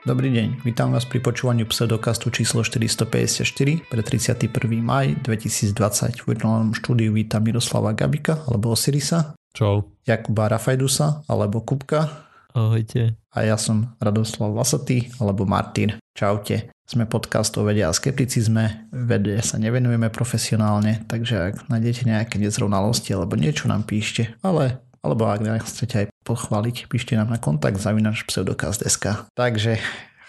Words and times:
Dobrý 0.00 0.32
deň, 0.32 0.64
vítam 0.64 0.96
vás 0.96 1.04
pri 1.04 1.20
počúvaniu 1.20 1.68
pseudokastu 1.68 2.32
číslo 2.32 2.64
454 2.64 3.44
pre 3.84 4.00
31. 4.00 4.48
maj 4.80 5.12
2020. 5.20 5.76
V 5.76 6.24
virtuálnom 6.24 6.72
štúdiu 6.72 7.12
vítam 7.12 7.44
Miroslava 7.44 7.92
Gabika 7.92 8.40
alebo 8.48 8.72
Osirisa. 8.72 9.36
Čau. 9.52 9.92
Jakuba 10.08 10.48
Rafajdusa 10.48 11.28
alebo 11.28 11.60
Kupka. 11.60 12.08
Ahojte. 12.56 13.20
A 13.36 13.44
ja 13.44 13.60
som 13.60 13.92
Radoslav 14.00 14.56
Lasatý 14.56 15.12
alebo 15.20 15.44
Martin. 15.44 16.00
Čaute. 16.16 16.72
Sme 16.88 17.04
podcast 17.04 17.52
o 17.60 17.68
vede 17.68 17.84
a 17.84 17.92
skepticizme. 17.92 18.88
Vede 18.96 19.36
sa 19.44 19.60
nevenujeme 19.60 20.08
profesionálne, 20.08 21.04
takže 21.12 21.36
ak 21.52 21.54
nájdete 21.68 22.08
nejaké 22.08 22.40
nezrovnalosti 22.40 23.12
alebo 23.12 23.36
niečo 23.36 23.68
nám 23.68 23.84
píšte. 23.84 24.32
Ale 24.40 24.80
alebo 25.00 25.28
ak 25.28 25.40
nás 25.40 25.64
chcete 25.64 25.94
aj 25.96 26.06
pochváliť, 26.28 26.86
píšte 26.92 27.16
nám 27.16 27.32
na 27.32 27.40
kontakt 27.40 27.80
zavinač 27.80 28.24
pseudokast.sk. 28.28 29.32
Takže 29.32 29.80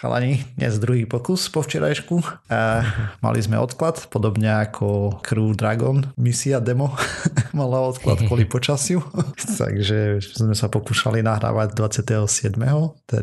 chalani, 0.02 0.42
dnes 0.58 0.82
druhý 0.82 1.06
pokus 1.06 1.46
po 1.52 1.62
včerajšku. 1.62 2.26
A 2.50 2.82
mali 3.22 3.40
sme 3.44 3.60
odklad, 3.62 4.10
podobne 4.10 4.50
ako 4.50 5.20
Crew 5.22 5.54
Dragon 5.54 6.10
misia 6.18 6.58
demo 6.58 6.98
mala 7.54 7.86
odklad 7.86 8.26
kvôli 8.26 8.50
počasiu. 8.50 9.04
Takže 9.62 10.24
sme 10.24 10.58
sa 10.58 10.72
pokúšali 10.74 11.22
nahrávať 11.22 11.78
27. 11.78 12.58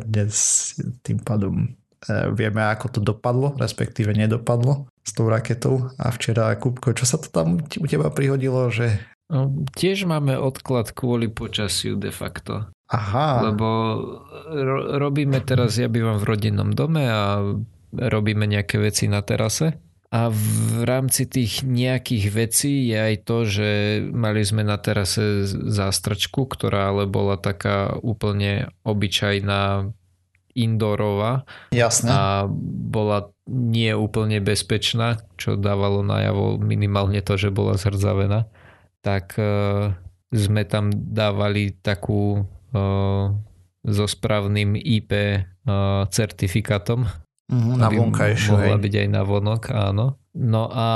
Dnes 0.06 0.34
tým 1.02 1.18
pádom 1.18 1.66
e, 1.66 1.68
vieme, 2.36 2.62
ako 2.62 2.86
to 2.94 3.00
dopadlo, 3.02 3.58
respektíve 3.58 4.14
nedopadlo 4.14 4.86
s 5.02 5.10
tou 5.16 5.26
raketou. 5.26 5.90
A 5.98 6.12
včera, 6.12 6.52
Kupko, 6.54 6.94
čo 6.94 7.08
sa 7.08 7.18
to 7.18 7.32
tam 7.32 7.58
u 7.58 7.86
teba 7.90 8.12
prihodilo, 8.12 8.70
že 8.70 9.00
No, 9.28 9.52
tiež 9.76 10.08
máme 10.08 10.40
odklad 10.40 10.96
kvôli 10.96 11.28
počasiu 11.28 12.00
de 12.00 12.08
facto. 12.08 12.72
Aha. 12.88 13.52
Lebo 13.52 13.68
ro- 14.48 14.96
robíme 14.96 15.44
teraz, 15.44 15.76
ja 15.76 15.92
bývam 15.92 16.16
v 16.16 16.28
rodinnom 16.32 16.72
dome 16.72 17.04
a 17.04 17.44
robíme 17.92 18.48
nejaké 18.48 18.80
veci 18.80 19.04
na 19.04 19.20
terase. 19.20 19.76
A 20.08 20.32
v 20.32 20.88
rámci 20.88 21.28
tých 21.28 21.68
nejakých 21.68 22.32
vecí 22.32 22.88
je 22.88 22.96
aj 22.96 23.14
to, 23.28 23.44
že 23.44 23.68
mali 24.08 24.40
sme 24.40 24.64
na 24.64 24.80
terase 24.80 25.44
zástrčku, 25.44 26.48
ktorá 26.48 26.96
ale 26.96 27.04
bola 27.04 27.36
taká 27.36 27.92
úplne 28.00 28.72
obyčajná 28.88 29.92
indoorová. 30.56 31.44
Jasné. 31.76 32.08
A 32.08 32.48
bola 32.48 33.28
nie 33.44 33.92
úplne 33.92 34.40
bezpečná, 34.40 35.20
čo 35.36 35.60
dávalo 35.60 36.00
najavo 36.00 36.56
minimálne 36.56 37.20
to, 37.20 37.36
že 37.36 37.52
bola 37.52 37.76
zrdzavená 37.76 38.48
tak 39.02 39.38
uh, 39.38 39.94
sme 40.34 40.62
tam 40.68 40.92
dávali 40.92 41.72
takú 41.72 42.44
uh, 42.44 43.24
so 43.86 44.04
správnym 44.04 44.76
IP 44.76 45.12
uh, 45.14 46.04
certifikátom. 46.12 47.08
Uh-huh, 47.48 47.80
na 47.80 47.88
vonkajšiu. 47.88 48.52
Mohla 48.52 48.76
byť 48.76 48.94
aj 49.00 49.08
na 49.08 49.22
vonok, 49.24 49.62
áno. 49.72 50.20
No 50.36 50.68
a 50.68 50.88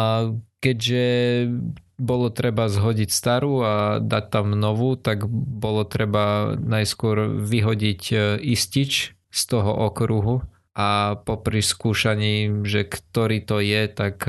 keďže 0.61 1.05
bolo 1.97 2.29
treba 2.29 2.69
zhodiť 2.69 3.09
starú 3.09 3.65
a 3.65 3.75
dať 4.05 4.25
tam 4.29 4.53
novú, 4.53 5.01
tak 5.01 5.25
bolo 5.33 5.89
treba 5.89 6.59
najskôr 6.59 7.41
vyhodiť 7.41 8.03
istič 8.43 9.17
z 9.17 9.43
toho 9.49 9.73
okruhu 9.89 10.45
a 10.77 11.21
popri 11.25 11.65
skúšaní, 11.65 12.67
že 12.69 12.85
ktorý 12.85 13.45
to 13.45 13.63
je, 13.63 13.89
tak 13.89 14.25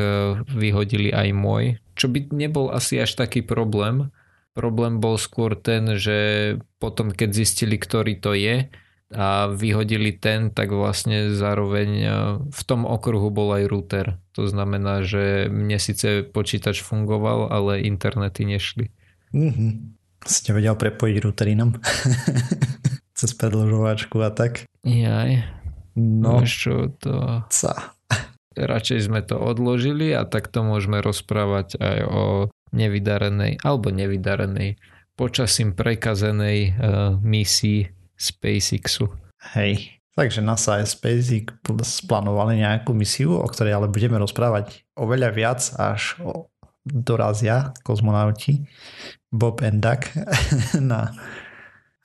vyhodili 0.47 1.09
aj 1.11 1.27
môj, 1.33 1.83
čo 1.94 2.09
by 2.09 2.33
nebol 2.33 2.73
asi 2.73 2.99
až 3.02 3.17
taký 3.17 3.45
problém. 3.45 4.09
Problém 4.53 5.02
bol 5.02 5.17
skôr 5.17 5.58
ten, 5.58 5.97
že 5.97 6.17
potom 6.77 7.09
keď 7.09 7.33
zistili, 7.33 7.81
ktorý 7.81 8.22
to 8.22 8.38
je 8.38 8.69
a 9.13 9.49
vyhodili 9.49 10.14
ten, 10.14 10.49
tak 10.49 10.73
vlastne 10.73 11.33
zároveň 11.33 11.89
e, 11.89 12.09
v 12.49 12.61
tom 12.65 12.86
okruhu 12.86 13.30
bol 13.30 13.54
aj 13.54 13.64
router. 13.70 14.05
To 14.33 14.49
znamená, 14.49 15.05
že 15.05 15.49
mne 15.54 15.77
síce 15.77 16.26
počítač 16.26 16.81
fungoval, 16.81 17.49
ale 17.54 17.86
internety 17.86 18.45
nešli. 18.45 18.89
Mm-hmm. 19.33 19.71
Si 20.25 20.49
vedel 20.49 20.73
prepojiť 20.73 21.15
routerinom 21.21 21.77
cez 23.17 23.31
predložovačku 23.37 24.17
a 24.21 24.33
tak. 24.33 24.65
Jaj. 24.81 25.45
No 25.93 26.42
čo 26.42 26.89
to... 26.98 27.45
Ca 27.54 27.93
radšej 28.55 28.99
sme 29.09 29.21
to 29.25 29.37
odložili 29.37 30.14
a 30.14 30.25
takto 30.25 30.65
môžeme 30.65 31.02
rozprávať 31.03 31.77
aj 31.77 31.99
o 32.08 32.23
nevydarenej 32.73 33.61
alebo 33.61 33.93
nevydarenej 33.93 34.81
počasím 35.14 35.77
prekazenej 35.77 36.73
uh, 36.73 36.73
misii 37.21 37.86
SpaceXu. 38.17 39.13
Hej, 39.53 40.02
takže 40.17 40.42
NASA 40.42 40.81
a 40.81 40.86
SpaceX 40.86 41.53
splánovali 41.83 42.65
nejakú 42.65 42.97
misiu, 42.97 43.37
o 43.37 43.45
ktorej 43.45 43.77
ale 43.77 43.87
budeme 43.93 44.17
rozprávať 44.17 44.87
oveľa 44.97 45.30
viac, 45.36 45.61
až 45.77 46.17
dorazia 46.83 47.71
kozmonauti 47.86 48.67
Bob 49.31 49.63
and 49.63 49.80
Doug 49.80 50.03
na 50.92 51.13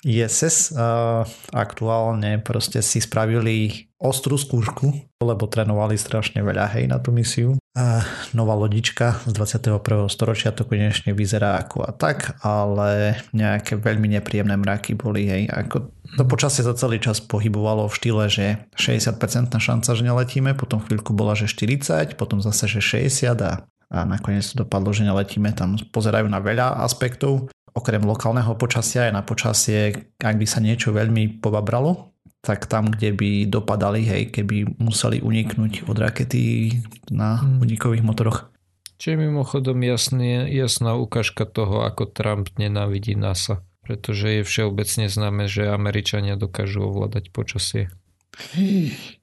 ISS. 0.09 0.73
Uh, 0.73 1.29
aktuálne 1.53 2.41
proste 2.41 2.81
si 2.81 3.05
spravili 3.05 3.89
ostrú 4.01 4.41
skúšku, 4.41 4.95
lebo 5.21 5.45
trénovali 5.51 5.99
strašne 5.99 6.41
veľa 6.41 6.71
hej 6.79 6.89
na 6.89 7.03
tú 7.03 7.13
misiu. 7.13 7.59
A 7.77 8.03
nová 8.33 8.57
lodička 8.57 9.21
z 9.27 9.35
21. 9.37 10.09
storočia 10.09 10.55
to 10.55 10.65
konečne 10.65 11.13
vyzerá 11.13 11.61
ako 11.61 11.85
a 11.85 11.93
tak, 11.93 12.39
ale 12.41 13.21
nejaké 13.35 13.77
veľmi 13.77 14.09
nepríjemné 14.19 14.57
mraky 14.57 14.95
boli 14.95 15.29
hej. 15.29 15.43
Ako 15.51 15.93
to 16.17 16.25
počasie 16.25 16.65
sa 16.65 16.73
celý 16.73 17.03
čas 17.03 17.21
pohybovalo 17.21 17.91
v 17.91 17.97
štýle, 17.99 18.25
že 18.33 18.47
60% 18.79 19.53
šanca, 19.61 19.91
že 19.93 20.03
neletíme, 20.03 20.57
potom 20.57 20.81
chvíľku 20.81 21.13
bola, 21.13 21.37
že 21.37 21.51
40, 21.51 22.17
potom 22.17 22.41
zase, 22.41 22.71
že 22.71 22.81
60 22.81 23.35
a, 23.45 23.67
a 23.93 23.99
nakoniec 24.09 24.47
to 24.47 24.65
dopadlo, 24.65 24.95
že 24.95 25.05
neletíme. 25.05 25.53
Tam 25.53 25.77
pozerajú 25.93 26.31
na 26.31 26.41
veľa 26.41 26.81
aspektov, 26.87 27.51
okrem 27.79 28.03
lokálneho 28.03 28.59
počasia 28.59 29.07
aj 29.09 29.13
na 29.15 29.23
počasie, 29.23 30.11
ak 30.19 30.37
by 30.37 30.47
sa 30.47 30.59
niečo 30.59 30.91
veľmi 30.91 31.39
pobabralo, 31.39 32.11
tak 32.43 32.67
tam, 32.67 32.91
kde 32.91 33.15
by 33.15 33.31
dopadali, 33.47 34.07
hej, 34.07 34.23
keby 34.31 34.79
museli 34.79 35.23
uniknúť 35.23 35.87
od 35.91 35.97
rakety 35.99 36.75
na 37.11 37.39
hmm. 37.39 37.63
unikových 37.63 38.05
motoroch. 38.07 38.51
Čo 38.99 39.15
je 39.15 39.19
mimochodom 39.31 39.79
jasný, 39.87 40.51
jasná 40.51 40.99
ukážka 40.99 41.47
toho, 41.47 41.87
ako 41.87 42.11
Trump 42.11 42.51
nenávidí 42.59 43.15
NASA. 43.15 43.63
Pretože 43.87 44.43
je 44.43 44.43
všeobecne 44.45 45.07
známe, 45.09 45.49
že 45.49 45.71
Američania 45.71 46.37
dokážu 46.37 46.85
ovládať 46.85 47.31
počasie. 47.33 47.89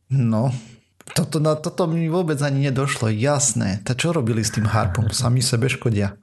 No, 0.09 0.49
toto, 1.13 1.37
na 1.37 1.53
toto 1.53 1.85
mi 1.85 2.09
vôbec 2.09 2.41
ani 2.41 2.71
nedošlo. 2.71 3.13
Jasné. 3.13 3.85
Ta 3.85 3.93
čo 3.93 4.09
robili 4.09 4.41
s 4.41 4.55
tým 4.55 4.65
harpom? 4.65 5.13
Sami 5.13 5.45
sebe 5.45 5.69
škodia. 5.69 6.17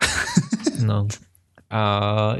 No. 0.83 1.07
A 1.73 1.83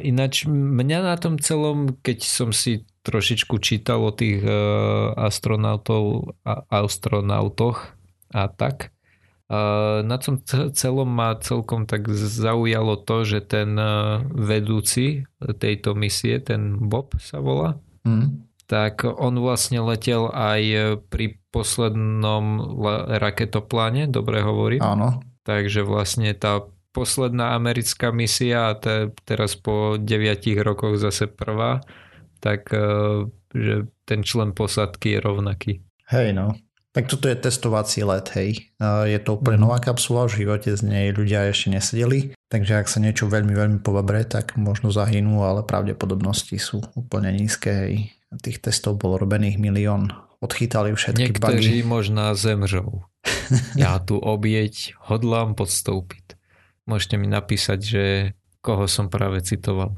ináč 0.05 0.45
mňa 0.45 0.99
na 1.09 1.17
tom 1.17 1.41
celom, 1.41 1.97
keď 2.05 2.21
som 2.21 2.53
si 2.53 2.85
trošičku 3.01 3.57
čítal 3.65 4.05
o 4.05 4.13
tých 4.13 4.45
uh, 4.45 5.17
astronautov 5.17 6.37
a 6.45 6.69
astronautoch 6.69 7.97
a 8.29 8.53
tak. 8.53 8.93
Uh, 9.49 10.05
na 10.05 10.21
tom 10.21 10.41
celom 10.77 11.09
ma 11.09 11.37
celkom 11.41 11.89
tak 11.89 12.13
zaujalo 12.13 13.01
to, 13.01 13.25
že 13.25 13.41
ten 13.41 13.73
uh, 13.77 14.21
vedúci 14.33 15.25
tejto 15.41 15.97
misie, 15.97 16.37
ten 16.37 16.77
Bob 16.77 17.17
sa 17.17 17.41
volá, 17.41 17.81
mm. 18.05 18.49
tak 18.69 19.05
on 19.05 19.37
vlastne 19.41 19.81
letel 19.81 20.29
aj 20.29 20.61
pri 21.09 21.41
poslednom 21.53 22.61
raketopláne, 23.13 24.09
dobre 24.09 24.41
hovorím? 24.41 24.81
Áno. 24.81 25.21
Takže 25.45 25.85
vlastne 25.85 26.33
tá 26.33 26.65
posledná 26.93 27.57
americká 27.57 28.13
misia 28.13 28.71
a 28.71 28.79
te, 28.79 29.11
teraz 29.25 29.57
po 29.57 29.97
9 29.97 30.07
rokoch 30.63 31.01
zase 31.01 31.27
prvá, 31.27 31.81
tak 32.39 32.69
eh, 32.73 33.27
že 33.53 33.89
ten 34.05 34.21
člen 34.25 34.53
posadky 34.53 35.17
je 35.17 35.21
rovnaký. 35.21 35.73
Hej 36.13 36.37
no, 36.37 36.57
tak 36.93 37.09
toto 37.09 37.25
je 37.25 37.37
testovací 37.41 38.05
let, 38.05 38.29
hej. 38.37 38.69
Je 39.09 39.19
to 39.25 39.41
úplne 39.41 39.57
mhm. 39.57 39.65
nová 39.65 39.79
kapsula, 39.81 40.29
v 40.29 40.45
živote 40.45 40.77
z 40.77 40.83
nej 40.85 41.07
ľudia 41.17 41.49
ešte 41.49 41.73
nesedeli, 41.73 42.37
takže 42.53 42.85
ak 42.85 42.87
sa 42.93 43.01
niečo 43.01 43.33
veľmi, 43.33 43.57
veľmi 43.57 43.79
povabre, 43.81 44.29
tak 44.29 44.61
možno 44.61 44.93
zahynú, 44.93 45.41
ale 45.41 45.65
pravdepodobnosti 45.65 46.61
sú 46.61 46.85
úplne 46.93 47.33
nízke, 47.33 47.73
hej. 47.73 47.95
Tých 48.33 48.65
testov 48.65 48.97
bolo 48.97 49.21
robených 49.21 49.61
milión, 49.61 50.09
odchytali 50.41 50.97
všetky 50.97 51.37
Niektorí 51.37 51.85
bugy. 51.85 51.89
možná 51.89 52.33
zemřou. 52.37 53.05
Ja 53.77 54.01
tu 54.01 54.17
obieť 54.17 54.97
hodlám 55.13 55.53
podstúpiť. 55.53 56.41
Môžete 56.89 57.15
mi 57.19 57.31
napísať, 57.31 57.79
že 57.83 58.05
koho 58.63 58.87
som 58.87 59.11
práve 59.11 59.43
citoval. 59.43 59.95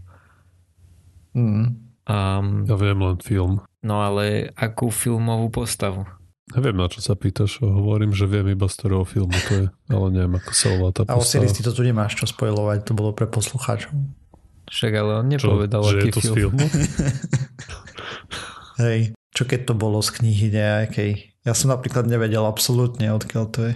Mm. 1.37 1.81
Um, 2.05 2.47
ja 2.69 2.77
viem 2.77 3.01
len 3.01 3.19
film. 3.21 3.65
No 3.81 4.05
ale 4.05 4.53
akú 4.57 4.93
filmovú 4.93 5.49
postavu? 5.53 6.05
Neviem, 6.53 6.77
na 6.77 6.93
čo 6.93 7.01
sa 7.01 7.17
pýtaš. 7.17 7.65
Hovorím, 7.65 8.13
že 8.13 8.29
viem 8.29 8.53
iba 8.53 8.69
z 8.69 8.77
ktorého 8.77 9.09
filmu 9.09 9.33
to 9.49 9.53
je, 9.65 9.67
ale 9.89 10.07
neviem, 10.13 10.37
ako 10.37 10.53
sa 10.53 10.69
volá 10.77 10.93
tá 10.93 11.09
postava. 11.09 11.49
A 11.49 11.49
o 11.49 11.53
ty 11.57 11.61
to 11.65 11.73
tu 11.73 11.81
nemáš 11.81 12.21
čo 12.21 12.29
spojovať, 12.29 12.85
to 12.85 12.93
bolo 12.93 13.17
pre 13.17 13.25
poslucháčov. 13.25 13.97
Však 14.69 14.93
ale 14.93 15.25
on 15.25 15.29
nepovedal, 15.29 15.81
čo, 15.81 15.89
aký 15.89 15.97
že 15.97 16.01
je 16.05 16.13
to 16.13 16.21
film. 16.21 16.33
z 16.33 16.37
filmu? 16.37 16.67
Hej. 18.85 19.01
Čo 19.35 19.43
keď 19.49 19.61
to 19.73 19.75
bolo 19.75 19.99
z 20.05 20.11
knihy 20.21 20.47
nejakej? 20.53 21.11
Ja 21.49 21.53
som 21.57 21.73
napríklad 21.73 22.05
nevedel 22.09 22.45
absolútne, 22.45 23.09
odkiaľ 23.13 23.45
to 23.49 23.61
je. 23.69 23.75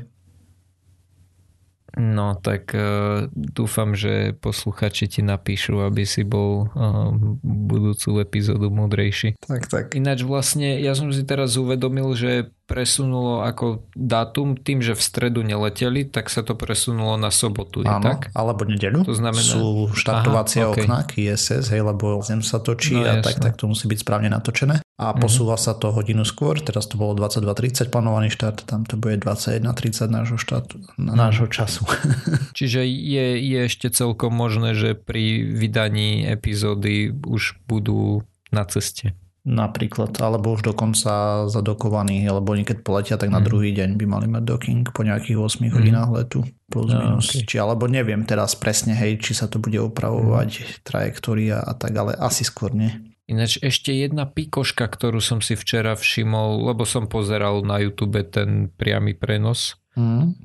No 1.98 2.38
tak 2.38 2.70
uh, 2.78 3.26
dúfam, 3.34 3.98
že 3.98 4.38
posluchači 4.38 5.10
ti 5.10 5.20
napíšu, 5.20 5.82
aby 5.82 6.06
si 6.06 6.22
bol 6.22 6.70
uh, 6.70 7.10
budúcu 7.42 8.22
epizódu 8.22 8.70
múdrejší. 8.70 9.34
Tak, 9.42 9.66
tak. 9.66 9.84
Ináč 9.98 10.22
vlastne 10.22 10.78
ja 10.78 10.94
som 10.94 11.10
si 11.10 11.26
teraz 11.26 11.58
uvedomil, 11.58 12.14
že 12.14 12.54
presunulo 12.68 13.40
ako 13.40 13.88
dátum 13.90 14.52
tým, 14.52 14.78
že 14.78 14.92
v 14.92 15.00
stredu 15.00 15.40
neleteli, 15.40 16.04
tak 16.04 16.28
sa 16.28 16.40
to 16.40 16.52
presunulo 16.52 17.16
na 17.16 17.32
sobotu, 17.32 17.80
je 17.80 17.88
Áno, 17.88 18.04
tak? 18.04 18.28
alebo 18.30 18.62
nedelu. 18.62 19.00
To 19.02 19.10
znamená... 19.10 19.40
Sú 19.40 19.88
štartovacie 19.90 20.60
Aha, 20.60 20.70
okej. 20.70 20.84
okná 20.84 20.98
KSS, 21.02 21.64
hej, 21.66 21.80
lebo 21.80 22.20
zem 22.20 22.38
sa 22.38 22.60
točí 22.60 22.92
No, 22.94 23.08
a 23.08 23.18
tak, 23.18 23.34
jasné. 23.34 23.42
tak 23.42 23.54
to 23.56 23.64
musí 23.66 23.88
byť 23.88 23.98
správne 23.98 24.28
natočené. 24.28 24.84
A 24.94 25.06
Mhm. 25.08 25.18
posúva 25.18 25.54
sa 25.54 25.72
to 25.72 25.88
hodinu 25.88 26.22
skôr, 26.22 26.58
teraz 26.58 26.84
to 26.84 26.94
bolo 26.94 27.14
22.30 27.14 27.88
plánovaný 27.88 28.28
štart, 28.28 28.62
tam 28.62 28.82
to 28.82 28.94
bude 28.94 29.16
21.30 29.18 29.64
nášho 30.06 30.36
štartu, 30.36 30.76
Mhm. 30.94 31.14
nášho 31.14 31.46
času. 31.46 31.88
Čiže 32.58 32.84
je, 32.84 33.26
je 33.40 33.58
ešte 33.64 33.88
celkom 33.88 34.30
možné, 34.30 34.74
že 34.74 34.92
pri 34.92 35.24
vydaní 35.42 36.26
epizódy 36.26 37.16
už 37.16 37.56
budú 37.64 38.20
na 38.50 38.64
ceste. 38.64 39.16
Napríklad, 39.48 40.12
alebo 40.20 40.52
už 40.52 40.60
dokonca 40.60 41.48
zadokovaní, 41.48 42.20
lebo 42.20 42.52
oni 42.52 42.68
keď 42.68 42.84
poletia, 42.84 43.16
tak 43.16 43.32
na 43.32 43.40
Mhm. 43.40 43.46
druhý 43.48 43.72
deň 43.72 43.96
by 43.96 44.04
mali 44.04 44.26
mať 44.28 44.44
docking 44.44 44.84
po 44.84 45.00
nejakých 45.00 45.40
8 45.40 45.72
hodinách 45.72 46.12
letu, 46.12 46.44
plus 46.68 46.92
No, 46.92 47.00
minus. 47.16 47.32
okej. 47.32 47.48
Či, 47.48 47.56
alebo 47.56 47.88
neviem 47.88 48.28
teraz 48.28 48.52
presne, 48.52 48.92
hej, 48.92 49.16
či 49.16 49.32
sa 49.32 49.48
to 49.48 49.56
bude 49.56 49.80
upravovať 49.80 50.50
Mhm. 50.52 50.64
trajektória 50.84 51.56
a 51.58 51.72
tak, 51.72 51.96
ale 51.96 52.12
asi 52.12 52.44
skôr 52.44 52.76
nie. 52.76 52.92
Ináč 53.24 53.56
ešte 53.60 53.92
jedna 53.92 54.24
pikoška, 54.24 54.84
ktorú 54.84 55.20
som 55.20 55.40
si 55.40 55.52
včera 55.52 55.92
všimol, 55.92 56.64
lebo 56.64 56.84
som 56.84 57.08
pozeral 57.08 57.60
na 57.64 57.76
YouTube 57.76 58.20
ten 58.24 58.68
priamy 58.72 59.12
prenos, 59.12 59.76
Mm. 59.96 60.40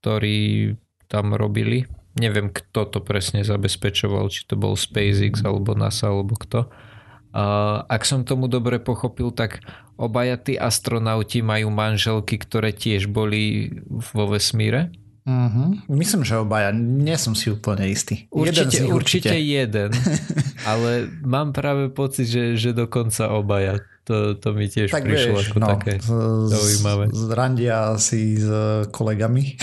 ktorý 0.00 0.74
tam 1.08 1.32
robili. 1.32 1.84
Neviem, 2.12 2.52
kto 2.52 2.84
to 2.84 3.00
presne 3.00 3.40
zabezpečoval, 3.40 4.28
či 4.28 4.44
to 4.44 4.56
bol 4.56 4.76
SpaceX 4.76 5.40
alebo 5.40 5.72
NASA 5.72 6.12
alebo 6.12 6.36
kto. 6.36 6.68
A 7.32 7.42
ak 7.84 8.04
som 8.04 8.22
tomu 8.22 8.46
dobre 8.46 8.76
pochopil, 8.76 9.32
tak 9.32 9.64
obaja 9.96 10.36
tí 10.36 10.54
astronauti 10.54 11.40
majú 11.40 11.68
manželky, 11.68 12.36
ktoré 12.36 12.70
tiež 12.70 13.08
boli 13.08 13.72
vo 13.88 14.28
vesmíre. 14.28 14.92
Mm-hmm. 15.22 15.86
Myslím, 15.86 16.26
že 16.26 16.34
obaja. 16.36 16.74
Nie 16.74 17.14
som 17.14 17.32
si 17.32 17.46
úplne 17.46 17.86
istý. 17.86 18.26
Jeden 18.28 18.66
z 18.68 18.82
Určite, 18.82 19.30
určite 19.30 19.36
jeden, 19.38 19.90
ale 20.70 21.06
mám 21.22 21.54
práve 21.54 21.88
pocit, 21.88 22.26
že, 22.26 22.58
že 22.58 22.74
dokonca 22.74 23.30
obaja. 23.30 23.78
To, 24.02 24.34
to 24.34 24.50
mi 24.50 24.66
tiež 24.66 24.90
Tak 24.90 25.06
prišlo 25.06 25.38
vieš, 25.38 25.46
ako 25.46 25.58
no, 25.62 25.66
také 25.78 25.92
zaujímavé. 26.50 27.04
randia 27.30 27.94
si 28.02 28.34
s 28.34 28.50
kolegami. 28.90 29.54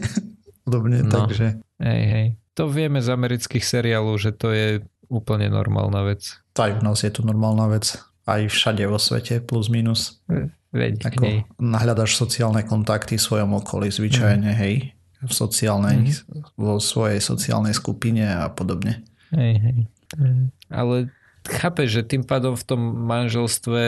Podobne, 0.68 1.00
No. 1.00 1.24
takže 1.24 1.62
Hej, 1.80 2.02
hej. 2.04 2.26
To 2.52 2.68
vieme 2.68 3.00
z 3.00 3.08
amerických 3.08 3.60
seriálov, 3.60 4.16
že 4.16 4.32
to 4.32 4.48
je 4.48 4.80
úplne 5.08 5.46
normálna 5.46 6.02
vec. 6.04 6.38
aj 6.54 6.72
v 6.72 6.82
nás 6.82 6.98
je 7.00 7.10
to 7.10 7.20
normálna 7.20 7.68
vec. 7.68 7.96
Aj 8.24 8.40
všade 8.40 8.82
vo 8.84 8.96
svete, 8.96 9.38
plus 9.38 9.68
minus. 9.68 10.18
Veď, 10.72 11.04
Ako 11.04 11.22
hej. 11.22 11.38
nahľadaš 11.56 12.16
sociálne 12.16 12.60
kontakty 12.60 13.14
v 13.14 13.22
svojom 13.22 13.54
okolí, 13.54 13.88
zvyčajne, 13.88 14.50
Mhm. 14.50 14.58
hej, 14.58 14.74
v 15.18 15.32
sociálnej, 15.32 16.12
vo 16.54 16.76
svojej 16.76 17.18
sociálnej 17.18 17.72
skupine 17.72 18.26
a 18.26 18.48
podobne. 18.48 19.06
Hej. 19.30 19.54
Hej. 19.58 19.76
Ale 20.68 20.96
chápeš, 21.46 21.88
že 21.92 22.08
tým 22.08 22.22
pádom 22.22 22.52
v 22.52 22.64
tom 22.64 22.80
manželstve 23.06 23.82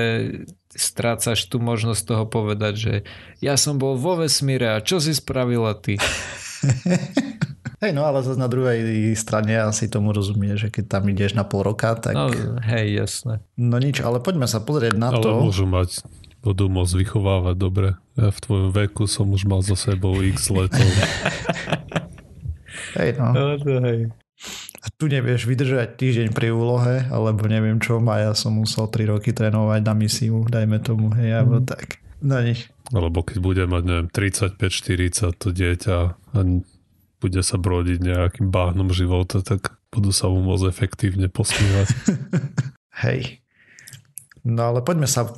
strácaš 0.70 1.44
tú 1.44 1.59
možnosť 1.59 2.03
toho 2.05 2.25
povedať, 2.25 2.75
že 2.75 2.94
ja 3.38 3.55
som 3.55 3.75
bol 3.75 3.94
vo 3.94 4.17
vesmíre 4.17 4.69
a 4.69 4.79
čo 4.79 4.99
si 4.99 5.11
spravila 5.11 5.75
ty? 5.75 5.99
Hej, 7.79 7.95
no 7.95 8.03
ale 8.03 8.21
zase 8.21 8.35
na 8.35 8.47
druhej 8.47 8.79
strane 9.15 9.55
asi 9.55 9.87
tomu 9.87 10.11
rozumie, 10.11 10.59
že 10.59 10.67
keď 10.67 10.99
tam 10.99 11.07
ideš 11.07 11.33
na 11.33 11.47
pol 11.47 11.63
roka, 11.63 11.95
tak 11.95 12.15
No 12.15 12.27
hej, 12.59 12.99
jasné. 12.99 13.39
no 13.55 13.79
nič, 13.79 14.03
ale 14.03 14.19
poďme 14.19 14.45
sa 14.45 14.59
pozrieť 14.59 14.99
na 14.99 15.15
Ale 15.15 15.23
to. 15.23 15.31
môžu 15.39 15.63
mať, 15.63 16.03
budú 16.41 16.67
môcť 16.67 16.95
vychovávať 16.99 17.55
dobre. 17.55 17.89
Ja 18.15 18.35
v 18.35 18.41
tvojom 18.41 18.71
veku 18.75 19.07
som 19.07 19.31
už 19.31 19.47
mal 19.47 19.63
za 19.63 19.79
sebou 19.79 20.19
x 20.19 20.51
letov. 20.51 20.83
Hej, 22.95 23.15
no. 23.15 23.31
No 23.31 23.43
to 23.57 23.79
hej. 23.81 24.11
A 24.79 24.87
tu 24.91 25.07
nevieš 25.07 25.45
vydržať 25.45 25.99
týždeň 25.99 26.29
pri 26.31 26.51
úlohe, 26.51 27.07
alebo 27.11 27.47
neviem 27.47 27.79
čo, 27.79 27.99
a 28.01 28.17
ja 28.21 28.33
som 28.33 28.55
musel 28.55 28.87
3 28.87 29.07
roky 29.09 29.31
trénovať 29.31 29.81
na 29.83 29.95
misiu, 29.95 30.47
dajme 30.47 30.79
tomu, 30.79 31.11
hej, 31.13 31.43
alebo 31.43 31.59
tak. 31.61 31.99
No 32.19 32.39
nič. 32.39 32.71
Alebo 32.89 33.23
keď 33.23 33.37
bude 33.39 33.63
mať, 33.67 33.83
neviem, 33.85 34.09
35-40 34.09 35.35
to 35.37 35.49
dieťa 35.51 35.97
a 36.33 36.39
bude 37.19 37.43
sa 37.43 37.59
brodiť 37.59 37.99
nejakým 38.03 38.49
báhnom 38.50 38.91
života, 38.94 39.43
tak 39.43 39.79
budú 39.91 40.15
sa 40.15 40.31
mu 40.31 40.43
môcť 40.43 40.67
efektívne 40.70 41.26
posmievať. 41.31 41.88
Hej. 43.05 43.43
No 44.47 44.75
ale 44.75 44.82
poďme 44.82 45.06
sa 45.06 45.31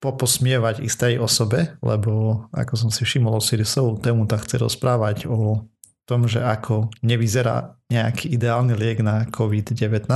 poposmievať 0.00 0.84
istej 0.84 1.20
osobe, 1.20 1.76
lebo 1.80 2.44
ako 2.52 2.74
som 2.76 2.90
si 2.92 3.04
všimol 3.04 3.36
o 3.36 3.42
Sirisovú 3.42 3.96
tému, 3.96 4.28
tak 4.28 4.44
chce 4.44 4.60
rozprávať 4.60 5.28
o 5.28 5.64
tom, 6.06 6.28
že 6.30 6.38
ako 6.44 6.92
nevyzerá 7.02 7.80
nejaký 7.90 8.30
ideálny 8.36 8.76
liek 8.76 9.00
na 9.02 9.26
COVID-19. 9.26 10.06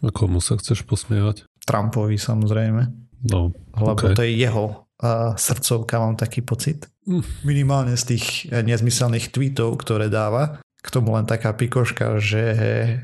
A 0.00 0.08
komu 0.14 0.40
sa 0.40 0.56
chceš 0.56 0.86
posmievať? 0.86 1.44
Trumpovi 1.68 2.16
samozrejme, 2.16 3.10
No, 3.20 3.52
lebo 3.76 4.16
to 4.16 4.24
je 4.24 4.32
jeho 4.32 4.88
uh, 5.00 5.34
srdcovka, 5.36 5.98
mám 5.98 6.16
taký 6.16 6.44
pocit. 6.44 6.86
Mm. 7.08 7.24
Minimálne 7.42 7.94
z 7.96 8.16
tých 8.16 8.24
eh, 8.48 8.60
nezmyselných 8.60 9.32
tweetov, 9.32 9.80
ktoré 9.80 10.12
dáva. 10.12 10.60
K 10.80 10.88
tomu 10.88 11.12
len 11.12 11.28
taká 11.28 11.52
pikoška, 11.52 12.16
že 12.16 12.42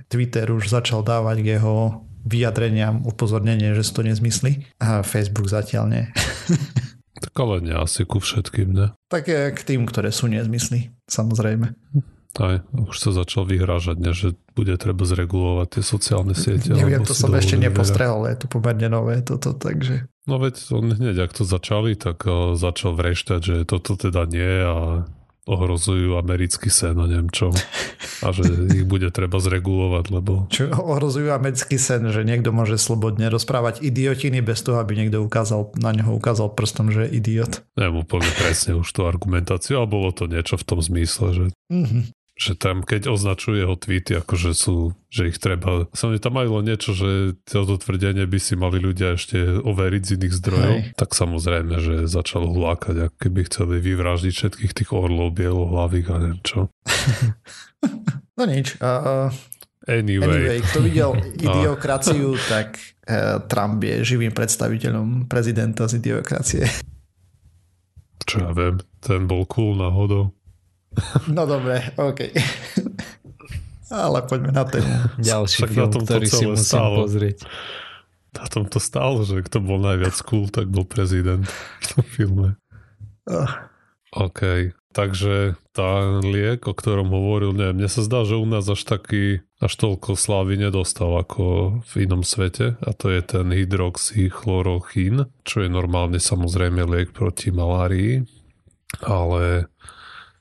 Twitter 0.09 0.49
už 0.49 0.73
začal 0.73 1.05
dávať 1.05 1.45
k 1.45 1.61
jeho 1.61 2.09
vyjadreniam 2.25 3.05
upozornenie, 3.05 3.77
že 3.77 3.85
sú 3.85 4.01
to 4.01 4.09
nezmysly. 4.09 4.65
A 4.81 5.05
Facebook 5.05 5.53
zatiaľ 5.53 5.85
nie. 5.93 6.05
tak 7.25 7.37
ale 7.37 7.61
nie 7.61 7.77
asi 7.77 8.09
ku 8.09 8.17
všetkým, 8.17 8.73
ne? 8.73 8.97
Tak 9.13 9.29
k 9.29 9.61
tým, 9.61 9.85
ktoré 9.85 10.09
sú 10.09 10.25
nezmysly, 10.25 10.89
samozrejme. 11.05 11.77
Aj, 12.37 12.61
už 12.73 12.97
sa 13.01 13.11
začal 13.17 13.49
vyhrážať, 13.49 13.97
ne, 13.97 14.13
že 14.13 14.37
bude 14.53 14.77
treba 14.77 15.09
zregulovať 15.09 15.81
tie 15.81 15.83
sociálne 15.83 16.37
siete. 16.37 16.69
Neviem, 16.73 17.01
to 17.01 17.17
som 17.17 17.33
ešte 17.33 17.57
nepostrehol, 17.57 18.29
je 18.29 18.45
to 18.45 18.47
pomerne 18.53 18.93
nové 18.93 19.25
toto, 19.25 19.57
takže... 19.57 20.05
No 20.27 20.37
veď 20.37 20.59
on 20.75 20.91
hneď, 20.93 21.23
ak 21.23 21.33
to 21.33 21.47
začali, 21.47 21.97
tak 21.97 22.27
uh, 22.27 22.53
začal 22.59 22.93
vrešťať, 22.93 23.41
že 23.41 23.57
toto 23.65 23.95
teda 23.95 24.27
nie 24.27 24.53
a 24.61 25.07
ohrozujú 25.47 26.19
americký 26.19 26.67
sen 26.67 26.99
a 26.99 27.07
neviem 27.07 27.31
čo. 27.31 27.55
A 28.27 28.35
že 28.35 28.43
ich 28.75 28.83
bude 28.83 29.07
treba 29.15 29.39
zregulovať, 29.39 30.05
lebo 30.11 30.51
Čo 30.51 30.75
ohrozujú 30.75 31.31
americký 31.31 31.79
sen, 31.79 32.03
že 32.11 32.27
niekto 32.27 32.51
môže 32.51 32.75
slobodne 32.75 33.31
rozprávať 33.31 33.79
idiotiny 33.79 34.43
bez 34.43 34.67
toho, 34.67 34.83
aby 34.83 34.99
niekto 34.99 35.23
ukázal, 35.23 35.71
na 35.79 35.95
neho 35.95 36.11
ukázal 36.11 36.51
prstom, 36.51 36.91
že 36.91 37.07
je 37.07 37.23
idiot. 37.23 37.63
neviem 37.79 38.03
úplne 38.03 38.27
presne 38.35 38.75
už 38.75 38.91
tú 38.91 39.07
argumentáciu, 39.07 39.79
ale 39.79 39.87
bolo 39.87 40.11
to 40.11 40.27
niečo 40.27 40.59
v 40.59 40.67
tom 40.67 40.83
zmysle, 40.83 41.27
že 41.31 41.45
Mhm. 41.71 42.11
Že 42.37 42.53
tam, 42.53 42.85
keď 42.85 43.09
označuje 43.09 43.65
jeho 43.65 43.81
tweety, 43.81 44.21
akože 44.21 44.53
sú, 44.53 44.93
že 45.09 45.33
ich 45.33 45.41
treba... 45.41 45.89
Som 45.97 46.13
tam 46.21 46.37
aj 46.37 46.49
len 46.53 46.65
niečo, 46.69 46.93
že 46.93 47.33
toto 47.49 47.81
tvrdenie 47.81 48.29
by 48.29 48.37
si 48.37 48.61
mali 48.61 48.77
ľudia 48.77 49.17
ešte 49.17 49.65
overiť 49.65 50.03
z 50.05 50.11
iných 50.21 50.35
zdrojov, 50.37 50.77
Hej. 50.77 50.93
tak 51.01 51.17
samozrejme, 51.17 51.75
že 51.81 51.95
začal 52.05 52.45
hulákať, 52.45 53.09
ako 53.09 53.17
keby 53.17 53.41
chceli 53.49 53.75
vyvraždiť 53.81 54.33
všetkých 54.37 54.73
tých 54.77 54.91
orlov 54.93 55.33
bielohlavých 55.33 56.07
a 56.13 56.17
neviem 56.21 56.43
čo. 56.45 56.69
No 58.37 58.45
nič. 58.45 58.77
Uh, 58.85 59.33
Anyway, 59.87 60.29
anyway, 60.29 60.59
kto 60.61 60.83
videl 60.83 61.11
idiokraciu, 61.47 62.35
tak 62.51 62.75
uh, 63.07 63.41
Trump 63.47 63.79
je 63.81 64.03
živým 64.03 64.35
predstaviteľom 64.35 65.31
prezidenta 65.31 65.87
z 65.87 66.03
idiokracie. 66.03 66.67
čo 68.29 68.37
ja 68.45 68.51
viem, 68.51 68.83
ten 68.99 69.31
bol 69.31 69.47
cool 69.47 69.79
náhodou. 69.79 70.36
No 71.29 71.45
dobre, 71.45 71.93
OK. 71.97 72.33
Ale 73.87 74.19
poďme 74.27 74.51
na 74.51 74.65
tému. 74.67 74.91
Ďalší 75.23 75.59
Však 75.63 75.71
na 75.71 75.77
film, 75.87 75.93
tom 75.95 76.03
to 76.03 76.13
ktorý 76.19 76.27
si 76.27 76.45
musím 76.49 76.67
stálo. 76.67 76.97
pozrieť. 77.07 77.39
Na 78.37 78.45
tom 78.51 78.65
to 78.67 78.79
stálo, 78.83 79.23
že 79.23 79.41
kto 79.47 79.63
bol 79.63 79.79
najviac 79.79 80.17
cool, 80.27 80.51
tak 80.51 80.67
bol 80.69 80.85
prezident 80.85 81.47
v 81.81 81.87
tom 81.95 82.05
filme. 82.05 82.49
Uh, 83.25 83.49
OK, 84.13 84.73
takže 84.93 85.57
tá 85.73 86.21
liek, 86.21 86.67
o 86.67 86.75
ktorom 86.75 87.11
hovoril, 87.13 87.53
neviem, 87.57 87.85
mne 87.85 87.91
sa 87.91 88.05
zdá, 88.05 88.25
že 88.25 88.37
u 88.37 88.45
nás 88.45 88.67
až 88.69 88.83
taký, 88.85 89.41
až 89.59 89.73
toľko 89.77 90.15
slávy 90.19 90.61
nedostal 90.61 91.17
ako 91.17 91.79
v 91.85 91.93
inom 92.07 92.23
svete 92.27 92.77
a 92.81 92.91
to 92.93 93.09
je 93.09 93.21
ten 93.25 93.49
hydroxychlorochín, 93.51 95.27
čo 95.47 95.57
je 95.65 95.69
normálne 95.73 96.21
samozrejme 96.21 96.85
liek 96.87 97.11
proti 97.17 97.51
malárii, 97.53 98.25
ale 99.01 99.69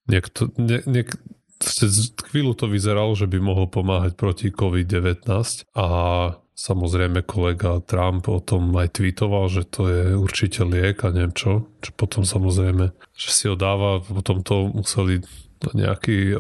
niekto, 0.10 0.52
nie, 0.58 0.82
niek, 0.86 1.16
chvíľu 2.30 2.54
to 2.54 2.66
vyzeralo, 2.68 3.16
že 3.16 3.30
by 3.30 3.38
mohol 3.40 3.68
pomáhať 3.72 4.14
proti 4.20 4.52
COVID-19 4.52 5.26
a 5.76 5.88
samozrejme 6.56 7.28
kolega 7.28 7.84
Trump 7.84 8.32
o 8.32 8.40
tom 8.40 8.72
aj 8.80 8.96
tweetoval, 8.96 9.52
že 9.52 9.68
to 9.68 9.92
je 9.92 10.04
určite 10.16 10.64
liek 10.64 11.04
a 11.04 11.12
neviem 11.12 11.36
čo. 11.36 11.68
Čo 11.84 11.92
potom 11.96 12.24
samozrejme, 12.24 12.96
že 13.16 13.30
si 13.30 13.44
ho 13.52 13.60
dáva, 13.60 14.00
potom 14.00 14.40
to 14.42 14.72
museli 14.72 15.20
nejakí 15.64 16.36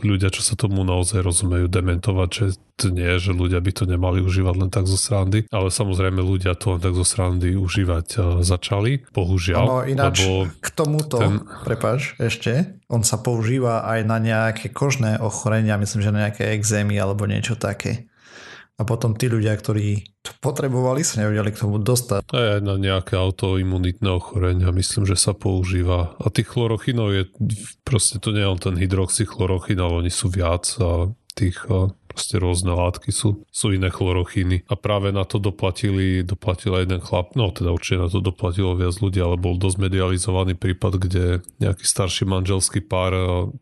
ľudia, 0.00 0.30
čo 0.30 0.40
sa 0.40 0.54
tomu 0.54 0.86
naozaj 0.86 1.20
rozumejú, 1.20 1.66
dementovať, 1.66 2.28
že 2.30 2.46
to 2.74 2.90
nie 2.90 3.06
že 3.22 3.30
ľudia 3.30 3.62
by 3.62 3.70
to 3.70 3.84
nemali 3.86 4.18
užívať 4.18 4.54
len 4.58 4.70
tak 4.70 4.90
zo 4.90 4.98
srandy, 4.98 5.46
ale 5.54 5.70
samozrejme 5.70 6.18
ľudia 6.18 6.58
to 6.58 6.74
len 6.74 6.80
tak 6.82 6.94
zo 6.98 7.06
srandy 7.06 7.54
užívať 7.54 8.06
uh, 8.18 8.24
začali, 8.42 9.06
bohužiaľ. 9.14 9.64
No 9.66 9.78
ináč 9.86 10.26
k 10.58 10.68
tomuto, 10.74 11.22
ten... 11.22 11.46
prepáč, 11.62 12.18
ešte, 12.18 12.82
on 12.90 13.06
sa 13.06 13.22
používa 13.22 13.86
aj 13.86 14.00
na 14.06 14.18
nejaké 14.18 14.74
kožné 14.74 15.22
ochorenia, 15.22 15.78
myslím, 15.78 16.02
že 16.02 16.14
na 16.14 16.20
nejaké 16.26 16.50
exémy 16.54 16.98
alebo 16.98 17.30
niečo 17.30 17.54
také 17.54 18.10
a 18.74 18.82
potom 18.82 19.14
tí 19.14 19.30
ľudia, 19.30 19.54
ktorí 19.54 20.02
to 20.18 20.34
potrebovali, 20.42 21.06
sa 21.06 21.22
nevedeli 21.22 21.54
k 21.54 21.62
tomu 21.62 21.78
dostať. 21.78 22.26
Aj 22.34 22.58
na 22.58 22.74
nejaké 22.74 23.14
autoimunitné 23.14 24.10
ochorenia 24.10 24.74
myslím, 24.74 25.06
že 25.06 25.14
sa 25.14 25.30
používa. 25.30 26.18
A 26.18 26.26
tých 26.32 26.50
chlorochinov 26.50 27.14
je, 27.14 27.22
proste 27.86 28.18
to 28.18 28.34
nie 28.34 28.42
je 28.42 28.50
len 28.50 28.60
ten 28.60 28.74
hydroxychlorochin, 28.74 29.78
ale 29.78 30.06
oni 30.06 30.10
sú 30.10 30.26
viac 30.26 30.66
a 30.82 31.06
tých 31.34 31.66
proste 32.14 32.38
rôzne 32.38 32.70
látky 32.70 33.10
sú, 33.10 33.42
sú 33.50 33.74
iné 33.74 33.90
chlorochíny. 33.90 34.70
A 34.70 34.78
práve 34.78 35.10
na 35.10 35.26
to 35.26 35.42
doplatili, 35.42 36.22
doplatila 36.22 36.78
jeden 36.86 37.02
chlap, 37.02 37.34
no 37.34 37.50
teda 37.50 37.74
určite 37.74 38.06
na 38.06 38.08
to 38.10 38.22
doplatilo 38.22 38.78
viac 38.78 38.94
ľudí, 39.02 39.18
ale 39.18 39.34
bol 39.34 39.58
dosť 39.58 39.82
medializovaný 39.82 40.54
prípad, 40.54 40.92
kde 41.02 41.42
nejaký 41.58 41.82
starší 41.82 42.30
manželský 42.30 42.86
pár 42.86 43.14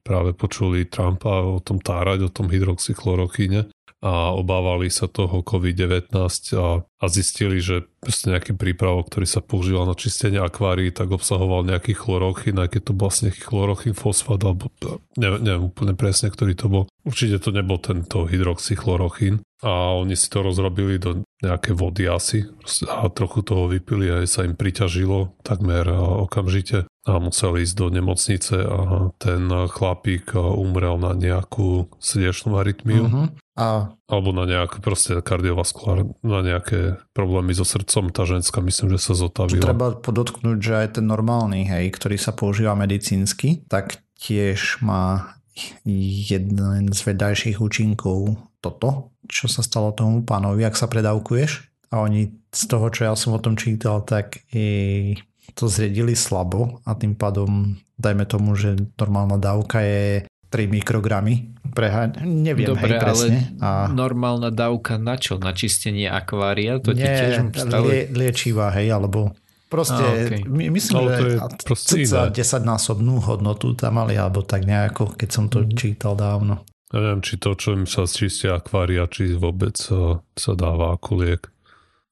práve 0.05 0.37
počuli 0.37 0.85
Trumpa 0.85 1.57
o 1.57 1.65
tom 1.65 1.81
tárať, 1.81 2.29
o 2.29 2.31
tom 2.31 2.53
hydroxychlorochíne 2.53 3.73
a 4.03 4.35
obávali 4.35 4.91
sa 4.91 5.07
toho 5.07 5.47
COVID-19 5.47 6.11
a, 6.59 6.83
a 6.83 7.05
zistili, 7.07 7.63
že 7.63 7.87
nejaký 8.03 8.59
prípravok, 8.59 9.07
ktorý 9.07 9.27
sa 9.31 9.39
používal 9.39 9.87
na 9.87 9.95
čistenie 9.95 10.43
akvárií, 10.43 10.91
tak 10.91 11.15
obsahoval 11.15 11.63
nejaký 11.63 11.95
chlorochín, 11.95 12.59
aj 12.59 12.75
keď 12.75 12.83
to 12.91 12.93
vlastne 12.99 13.31
chlorochín 13.31 13.95
fosfát, 13.95 14.43
alebo 14.43 14.75
neviem, 15.15 15.41
neviem 15.47 15.65
úplne 15.71 15.95
presne, 15.95 16.35
ktorý 16.35 16.59
to 16.59 16.67
bol. 16.67 16.85
Určite 17.07 17.39
to 17.39 17.55
nebol 17.55 17.79
tento 17.79 18.27
hydroxychlorochín 18.27 19.47
a 19.63 19.95
oni 19.95 20.19
si 20.19 20.27
to 20.27 20.43
rozrobili 20.43 20.99
do 20.99 21.23
nejaké 21.39 21.71
vody 21.71 22.11
asi 22.11 22.43
a 22.91 23.07
trochu 23.07 23.47
toho 23.47 23.71
vypili 23.71 24.11
a 24.11 24.27
sa 24.27 24.43
im 24.43 24.59
priťažilo 24.59 25.39
takmer 25.47 25.87
okamžite 26.27 26.91
a 27.07 27.13
musel 27.19 27.59
ísť 27.59 27.75
do 27.79 27.87
nemocnice 27.91 28.57
a 28.63 28.79
ten 29.19 29.47
chlapík 29.47 30.35
umrel 30.35 30.99
na 30.99 31.15
nejakú 31.15 31.91
srdečnú 31.99 32.59
arytmiu. 32.59 33.05
Uh-huh. 33.07 33.27
A... 33.53 33.93
Alebo 34.09 34.33
na 34.33 34.49
nejaké 34.49 34.81
proste 34.81 35.21
kardiovaskulár, 35.21 36.09
na 36.25 36.41
nejaké 36.41 36.97
problémy 37.13 37.53
so 37.53 37.69
srdcom. 37.69 38.09
Tá 38.09 38.25
ženská 38.25 38.65
myslím, 38.65 38.97
že 38.97 39.01
sa 39.01 39.13
zotavila. 39.13 39.61
Treba 39.61 39.93
podotknúť, 39.93 40.59
že 40.59 40.75
aj 40.81 40.89
ten 41.01 41.05
normálny, 41.05 41.69
hej, 41.69 41.93
ktorý 41.93 42.17
sa 42.17 42.33
používa 42.33 42.73
medicínsky, 42.73 43.69
tak 43.69 44.01
tiež 44.17 44.81
má 44.81 45.37
jeden 45.85 46.89
z 46.89 47.01
vedajších 47.05 47.61
účinkov 47.61 48.41
toto, 48.65 49.13
čo 49.29 49.53
sa 49.53 49.61
stalo 49.61 49.93
tomu 49.93 50.25
pánovi, 50.25 50.65
ak 50.65 50.79
sa 50.79 50.89
predávkuješ. 50.89 51.69
A 51.93 52.01
oni 52.01 52.33
z 52.49 52.63
toho, 52.73 52.89
čo 52.89 53.05
ja 53.05 53.13
som 53.13 53.37
o 53.37 53.43
tom 53.43 53.61
čítal, 53.61 54.01
tak 54.01 54.41
i 54.57 55.13
to 55.53 55.69
zriedili 55.69 56.17
slabo 56.17 56.81
a 56.89 56.97
tým 56.97 57.13
pádom 57.13 57.77
dajme 58.01 58.25
tomu, 58.25 58.57
že 58.57 58.81
normálna 58.97 59.37
dávka 59.37 59.85
je 59.85 60.25
3 60.53 60.69
mikrogramy. 60.69 61.57
Preha- 61.73 62.13
neviem, 62.21 62.77
Dobre, 62.77 62.85
hej, 62.85 63.01
presne. 63.01 63.57
ale 63.57 63.89
a... 63.89 63.89
normálna 63.89 64.53
dávka 64.53 65.01
na 65.01 65.17
čo? 65.17 65.41
Na 65.41 65.57
čistenie 65.57 66.13
akvária? 66.13 66.77
To 66.85 66.93
Nie, 66.93 67.09
tiež 67.09 67.57
stále... 67.57 67.89
lie, 67.89 68.01
liečivá, 68.13 68.69
hej, 68.77 68.93
alebo 68.93 69.33
proste, 69.73 70.05
a, 70.05 70.13
okay. 70.13 70.45
my, 70.45 70.69
myslím, 70.69 71.01
no, 71.01 71.09
že 71.09 71.41
cca 71.73 72.29
10 72.29 72.37
násobnú 72.61 73.25
hodnotu 73.25 73.73
tam 73.73 73.97
mali, 74.05 74.21
alebo 74.21 74.45
tak 74.45 74.69
nejako, 74.69 75.17
keď 75.17 75.29
som 75.33 75.49
to 75.49 75.65
mm. 75.65 75.73
čítal 75.73 76.13
dávno. 76.13 76.61
Ja 76.93 77.01
neviem, 77.01 77.25
či 77.25 77.41
to, 77.41 77.57
čo 77.57 77.73
im 77.73 77.89
sa 77.89 78.05
čistia 78.05 78.61
akvária, 78.61 79.09
či 79.09 79.33
vôbec 79.33 79.81
sa, 79.81 80.21
sa 80.37 80.53
dáva 80.53 80.93
ako 80.93 81.25
liek. 81.25 81.49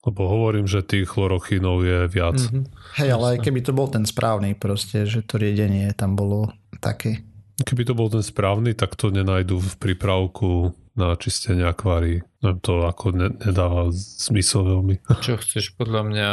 Lebo 0.01 0.25
hovorím, 0.25 0.65
že 0.65 0.81
tých 0.81 1.13
chlorochínov 1.13 1.85
je 1.85 1.99
viac. 2.09 2.41
Mm-hmm. 2.41 2.65
Hej, 2.97 3.11
ale 3.13 3.27
aj 3.37 3.39
keby 3.45 3.61
to 3.61 3.77
bol 3.77 3.93
ten 3.93 4.09
správny 4.09 4.57
proste, 4.57 5.05
že 5.05 5.21
to 5.21 5.37
riedenie 5.37 5.93
tam 5.93 6.17
bolo 6.17 6.57
také. 6.81 7.21
Keby 7.61 7.85
to 7.85 7.93
bol 7.93 8.09
ten 8.09 8.25
správny, 8.25 8.73
tak 8.73 8.97
to 8.97 9.13
nenajdu 9.13 9.61
v 9.61 9.73
prípravku 9.77 10.73
na 10.97 11.13
čistenie 11.17 11.65
akvárií. 11.65 12.23
To 12.41 12.89
ako 12.89 13.13
ne, 13.17 13.29
nedáva 13.37 13.93
zmysel 13.95 14.65
veľmi. 14.65 14.99
Čo 15.27 15.37
chceš, 15.41 15.73
podľa 15.77 16.03
mňa 16.09 16.29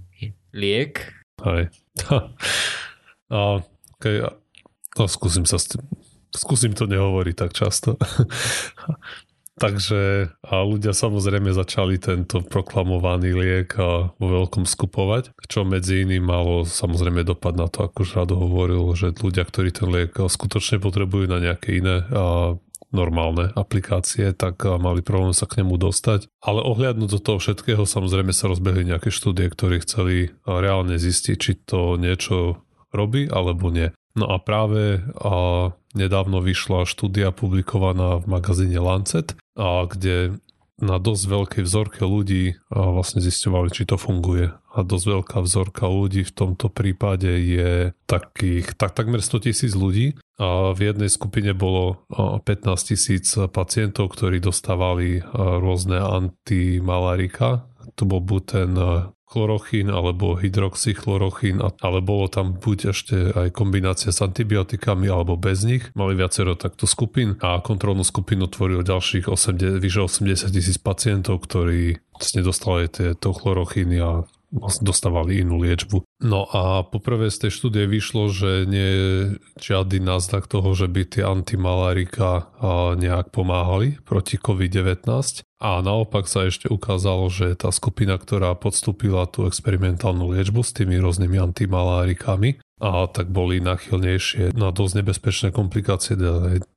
liek. 0.53 1.09
Aj. 1.41 1.73
A, 3.33 3.65
okay, 3.97 4.21
no, 4.93 5.05
skúsim 5.09 5.49
sa 5.49 5.57
s 5.57 5.73
tým, 5.73 5.81
skúsim 6.29 6.77
to 6.77 6.85
nehovoriť 6.85 7.35
tak 7.35 7.51
často. 7.57 7.97
Takže 9.53 10.33
a 10.49 10.65
ľudia 10.65 10.97
samozrejme 10.97 11.53
začali 11.53 12.01
tento 12.01 12.41
proklamovaný 12.41 13.37
liek 13.37 13.77
a 13.77 14.09
vo 14.17 14.27
veľkom 14.41 14.65
skupovať, 14.65 15.37
čo 15.45 15.61
medzi 15.61 16.01
iným 16.01 16.25
malo 16.25 16.65
samozrejme 16.65 17.21
dopad 17.21 17.53
na 17.53 17.69
to, 17.69 17.85
ako 17.85 18.01
už 18.01 18.09
Rado 18.17 18.35
hovoril, 18.41 18.81
že 18.97 19.13
ľudia, 19.13 19.45
ktorí 19.45 19.69
ten 19.69 19.93
liek 19.93 20.17
skutočne 20.17 20.81
potrebujú 20.81 21.29
na 21.29 21.37
nejaké 21.37 21.77
iné 21.77 22.01
a 22.09 22.57
normálne 22.93 23.49
aplikácie, 23.53 24.33
tak 24.33 24.65
mali 24.65 25.01
problém 25.05 25.33
sa 25.33 25.49
k 25.49 25.61
nemu 25.61 25.77
dostať. 25.81 26.29
Ale 26.41 26.61
ohľadnúť 26.61 27.09
do 27.09 27.19
toho 27.21 27.37
všetkého 27.41 27.85
samozrejme 27.85 28.33
sa 28.33 28.49
rozbehli 28.49 28.89
nejaké 28.89 29.09
štúdie, 29.09 29.49
ktorí 29.49 29.81
chceli 29.85 30.15
reálne 30.45 30.97
zistiť, 30.97 31.37
či 31.37 31.51
to 31.61 31.97
niečo 31.97 32.61
robí 32.93 33.27
alebo 33.27 33.73
nie. 33.73 33.89
No 34.13 34.29
a 34.29 34.37
práve 34.37 35.01
a 35.17 35.33
nedávno 35.97 36.39
vyšla 36.39 36.85
štúdia 36.85 37.33
publikovaná 37.33 38.21
v 38.21 38.29
magazíne 38.29 38.77
Lancet, 38.77 39.33
a 39.57 39.85
kde 39.89 40.37
na 40.81 40.97
dosť 40.97 41.23
veľkej 41.29 41.63
vzorke 41.63 42.01
ľudí 42.01 42.57
a 42.73 42.91
vlastne 42.91 43.21
zistovali, 43.21 43.69
či 43.69 43.85
to 43.85 43.95
funguje. 43.95 44.51
A 44.73 44.81
dosť 44.81 45.05
veľká 45.05 45.37
vzorka 45.45 45.85
ľudí 45.85 46.25
v 46.25 46.33
tomto 46.33 46.67
prípade 46.67 47.29
je 47.29 47.93
takých 48.09 48.73
tak, 48.73 48.97
takmer 48.97 49.21
100 49.21 49.45
tisíc 49.49 49.77
ľudí. 49.77 50.17
A 50.41 50.73
v 50.73 50.91
jednej 50.91 51.13
skupine 51.13 51.53
bolo 51.53 52.03
15 52.09 52.89
tisíc 52.89 53.37
pacientov, 53.53 54.17
ktorí 54.17 54.41
dostávali 54.41 55.21
rôzne 55.37 56.01
antimalarika. 56.01 57.69
To 57.95 58.03
bol 58.09 58.25
buď 58.25 58.41
ten 58.49 58.71
chlorochín 59.33 59.89
alebo 59.89 60.37
hydroxychlorochín, 60.37 61.57
ale 61.57 61.99
bolo 62.05 62.29
tam 62.29 62.53
buď 62.53 62.93
ešte 62.93 63.15
aj 63.33 63.49
kombinácia 63.49 64.13
s 64.13 64.21
antibiotikami 64.21 65.09
alebo 65.09 65.33
bez 65.33 65.65
nich. 65.65 65.89
Mali 65.97 66.13
viacero 66.13 66.53
takto 66.53 66.85
skupín 66.85 67.41
a 67.41 67.57
kontrolnú 67.65 68.05
skupinu 68.05 68.45
tvoril 68.45 68.85
ďalších 68.85 69.25
80, 69.25 69.81
vyše 69.81 70.05
80 70.05 70.53
tisíc 70.53 70.77
pacientov, 70.77 71.41
ktorí 71.49 71.97
nedostali 72.37 72.85
tieto 72.87 73.33
chlorochíny 73.33 73.97
a 73.97 74.21
dostávali 74.81 75.41
inú 75.41 75.57
liečbu. 75.59 76.05
No 76.21 76.45
a 76.45 76.85
poprvé 76.85 77.33
z 77.33 77.47
tej 77.47 77.51
štúdie 77.57 77.89
vyšlo, 77.89 78.29
že 78.29 78.69
nie 78.69 78.89
je 78.93 79.09
žiadny 79.59 79.99
náznak 79.99 80.45
toho, 80.45 80.77
že 80.77 80.85
by 80.85 81.01
tie 81.09 81.25
antimalárika 81.25 82.53
nejak 82.95 83.33
pomáhali 83.33 83.97
proti 84.05 84.37
COVID-19. 84.37 85.03
A 85.63 85.79
naopak 85.79 86.27
sa 86.27 86.45
ešte 86.45 86.67
ukázalo, 86.67 87.31
že 87.31 87.55
tá 87.55 87.71
skupina, 87.71 88.19
ktorá 88.19 88.53
podstúpila 88.53 89.25
tú 89.31 89.47
experimentálnu 89.47 90.35
liečbu 90.35 90.59
s 90.59 90.75
tými 90.75 90.99
rôznymi 90.99 91.39
antimalárikami, 91.39 92.59
a 92.83 93.07
tak 93.07 93.31
boli 93.31 93.63
nachylnejšie 93.63 94.51
na 94.59 94.75
dosť 94.75 94.93
nebezpečné 94.99 95.47
komplikácie, 95.55 96.19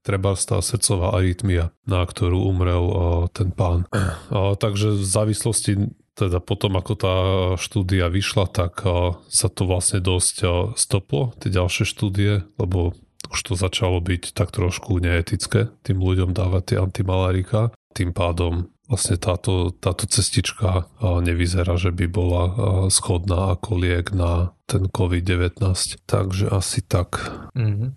treba 0.07 0.39
tá 0.39 0.63
srdcová 0.63 1.19
arytmia, 1.19 1.75
na 1.83 2.07
ktorú 2.07 2.47
umrel 2.47 2.87
ten 3.35 3.51
pán. 3.51 3.91
A, 3.91 4.55
takže 4.55 4.95
v 4.95 5.03
závislosti 5.03 5.91
teda 6.17 6.41
potom, 6.41 6.81
ako 6.81 6.93
tá 6.97 7.17
štúdia 7.61 8.09
vyšla, 8.09 8.49
tak 8.49 8.81
sa 9.29 9.49
to 9.53 9.69
vlastne 9.69 10.01
dosť 10.01 10.37
stoplo, 10.73 11.37
tie 11.37 11.53
ďalšie 11.53 11.85
štúdie, 11.85 12.41
lebo 12.57 12.97
už 13.29 13.41
to 13.43 13.53
začalo 13.53 14.01
byť 14.01 14.33
tak 14.33 14.55
trošku 14.55 14.97
neetické 14.97 15.69
tým 15.85 16.01
ľuďom 16.01 16.33
dávať 16.33 16.63
tie 16.73 16.77
antimalarika. 16.81 17.75
Tým 17.93 18.17
pádom 18.17 18.71
vlastne 18.87 19.19
táto, 19.19 19.75
táto 19.75 20.07
cestička 20.07 20.87
nevyzerá, 21.03 21.75
že 21.75 21.91
by 21.91 22.07
bola 22.07 22.45
schodná 22.87 23.59
ako 23.59 23.83
liek 23.83 24.15
na 24.15 24.55
ten 24.71 24.87
COVID-19. 24.87 25.59
Takže 26.07 26.55
asi 26.55 26.87
tak. 26.87 27.19
Mm-hmm. 27.59 27.91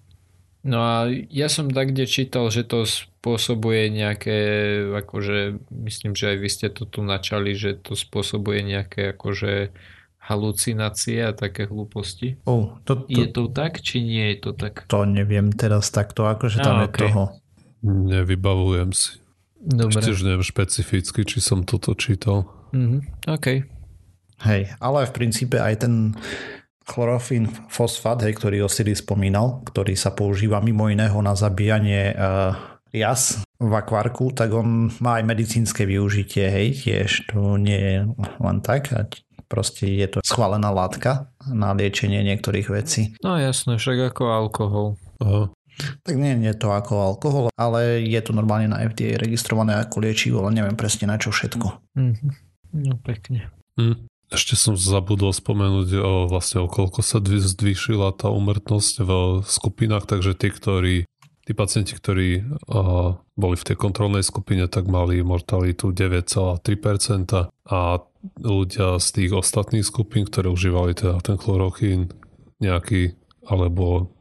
No 0.65 0.77
a 0.81 1.07
ja 1.29 1.47
som 1.47 1.71
tak, 1.71 1.93
kde 1.93 2.09
čítal, 2.09 2.49
že 2.51 2.65
to 2.67 2.83
spôsobuje 3.19 3.91
nejaké, 3.91 4.39
akože 4.95 5.59
myslím, 5.75 6.15
že 6.15 6.31
aj 6.31 6.37
vy 6.39 6.49
ste 6.49 6.67
to 6.71 6.87
tu 6.87 7.03
načali, 7.03 7.51
že 7.51 7.75
to 7.75 7.99
spôsobuje 7.99 8.63
nejaké 8.63 9.11
akože 9.11 9.75
halucinácie 10.23 11.19
a 11.27 11.35
také 11.35 11.67
hlúposti. 11.67 12.39
Oh, 12.47 12.79
to, 12.87 13.03
to, 13.03 13.11
je 13.11 13.27
to 13.27 13.51
tak, 13.51 13.83
či 13.83 13.99
nie 13.99 14.31
je 14.31 14.37
to 14.47 14.51
tak? 14.55 14.87
To 14.87 15.03
neviem 15.03 15.51
teraz 15.51 15.91
takto, 15.91 16.31
akože 16.31 16.63
tam 16.63 16.79
a, 16.79 16.81
je 16.85 16.89
okay. 16.95 17.01
toho. 17.11 17.23
Nevybavujem 17.83 18.95
si. 18.95 19.19
Dobre. 19.59 19.99
Ešte 19.99 20.15
už 20.15 20.23
neviem 20.23 20.45
špecificky, 20.45 21.27
či 21.27 21.43
som 21.43 21.67
toto 21.67 21.91
čítal. 21.99 22.47
Mm-hmm. 22.71 23.01
OK. 23.35 23.47
Hej, 24.47 24.61
ale 24.79 24.99
v 25.03 25.11
princípe 25.11 25.59
aj 25.59 25.83
ten 25.83 26.15
chlorofín 26.87 27.51
fosfát, 27.67 28.23
hej, 28.23 28.39
ktorý 28.39 28.63
Osiris 28.63 29.03
spomínal, 29.03 29.59
ktorý 29.67 29.99
sa 29.99 30.15
používa 30.15 30.63
mimo 30.63 30.87
iného 30.87 31.19
na 31.19 31.35
zabíjanie 31.35 32.15
uh, 32.15 32.78
rias 32.93 33.41
v 33.59 33.73
akvárku, 33.75 34.31
tak 34.31 34.55
on 34.55 34.89
má 35.03 35.19
aj 35.19 35.23
medicínske 35.27 35.83
využitie, 35.83 36.47
hej, 36.47 36.67
tiež 36.79 37.29
to 37.29 37.59
nie 37.59 37.77
je 37.77 37.97
len 38.39 38.57
tak. 38.63 38.91
A 38.95 39.05
proste 39.49 39.89
je 39.89 40.07
to 40.07 40.19
schválená 40.21 40.69
látka 40.69 41.33
na 41.49 41.73
liečenie 41.73 42.21
niektorých 42.23 42.67
vecí. 42.69 43.17
No 43.25 43.35
jasné, 43.35 43.75
však 43.81 44.13
ako 44.13 44.23
alkohol. 44.29 44.87
Aha. 45.19 45.49
Tak 46.03 46.15
nie 46.19 46.35
je 46.43 46.55
to 46.59 46.75
ako 46.75 46.93
alkohol, 46.99 47.45
ale 47.55 48.03
je 48.03 48.19
to 48.19 48.35
normálne 48.35 48.67
na 48.67 48.83
FDA 48.83 49.15
registrované 49.15 49.79
ako 49.79 50.03
liečivo, 50.03 50.43
ale 50.43 50.59
neviem 50.59 50.75
presne 50.75 51.07
na 51.07 51.15
čo 51.15 51.31
všetko. 51.31 51.67
Mm-hmm. 51.95 52.31
No 52.83 52.99
pekne. 52.99 53.49
Mm. 53.79 54.05
Ešte 54.29 54.53
som 54.53 54.77
zabudol 54.77 55.33
spomenúť 55.33 55.89
o 55.97 56.13
vlastne 56.29 56.61
o 56.61 56.69
koľko 56.69 57.01
sa 57.01 57.17
zvýšila 57.17 58.13
tá 58.13 58.29
umrtnosť 58.29 59.01
v 59.01 59.11
skupinách, 59.41 60.05
takže 60.05 60.37
tí, 60.37 60.53
ktorí 60.53 60.95
tí 61.49 61.57
pacienti, 61.57 61.97
ktorí 61.97 62.45
uh, 62.45 63.17
boli 63.33 63.57
v 63.57 63.67
tej 63.73 63.73
kontrolnej 63.81 64.21
skupine, 64.21 64.69
tak 64.69 64.85
mali 64.85 65.25
mortalitu 65.25 65.89
9,3% 65.89 66.61
a 67.49 67.79
ľudia 68.37 69.01
z 69.01 69.07
tých 69.09 69.31
ostatných 69.33 69.81
skupín, 69.81 70.29
ktoré 70.29 70.53
užívali 70.53 70.93
teda 70.93 71.17
ten 71.25 71.41
chlorochín 71.41 72.13
nejaký, 72.61 73.17
alebo 73.49 74.13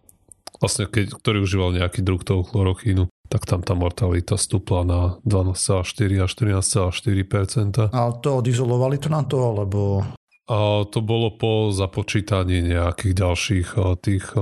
vlastne 0.56 0.88
keď, 0.88 1.20
ktorý 1.20 1.44
užíval 1.44 1.76
nejaký 1.76 2.00
druh 2.00 2.24
toho 2.24 2.40
chlorochínu, 2.48 3.12
tak 3.28 3.44
tam 3.44 3.60
tá 3.60 3.76
mortalita 3.76 4.40
stúpla 4.40 4.88
na 4.88 5.00
12,4 5.28 6.24
až 6.24 6.30
14,4%. 6.32 7.92
A 7.92 8.02
to 8.24 8.40
odizolovali 8.40 8.96
to 8.96 9.12
na 9.12 9.20
to, 9.28 9.36
alebo... 9.36 10.00
A 10.48 10.88
to 10.88 11.04
bolo 11.04 11.36
po 11.36 11.76
započítaní 11.76 12.64
nejakých 12.64 13.14
ďalších 13.20 13.68
tých 14.00 14.32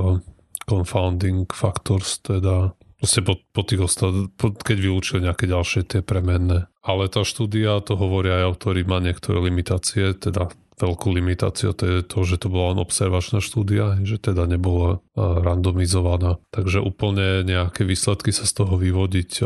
confounding 0.67 1.47
factors, 1.49 2.19
teda 2.21 2.75
proste 2.99 3.23
po, 3.23 3.39
po 3.55 3.63
tých 3.63 3.87
ostat, 3.87 4.13
po, 4.35 4.51
keď 4.53 4.77
vylúčili 4.83 5.25
nejaké 5.25 5.47
ďalšie 5.47 5.83
tie 5.87 6.01
premenné. 6.03 6.67
Ale 6.83 7.07
tá 7.07 7.23
štúdia, 7.23 7.79
to 7.83 7.95
hovoria 7.95 8.43
aj 8.43 8.45
autori, 8.55 8.83
má 8.83 8.99
niektoré 8.99 9.39
limitácie, 9.43 10.15
teda 10.15 10.51
veľkú 10.77 11.09
limitáciu, 11.09 11.73
to 11.73 11.85
je 11.89 11.99
to, 12.05 12.19
že 12.29 12.45
to 12.45 12.53
bola 12.53 12.77
len 12.77 12.85
observačná 12.85 13.41
štúdia, 13.41 13.97
že 14.05 14.21
teda 14.21 14.45
nebola 14.45 15.01
randomizovaná. 15.17 16.37
Takže 16.53 16.85
úplne 16.85 17.49
nejaké 17.49 17.89
výsledky 17.89 18.29
sa 18.29 18.45
z 18.45 18.61
toho 18.61 18.77
vyvodiť 18.77 19.41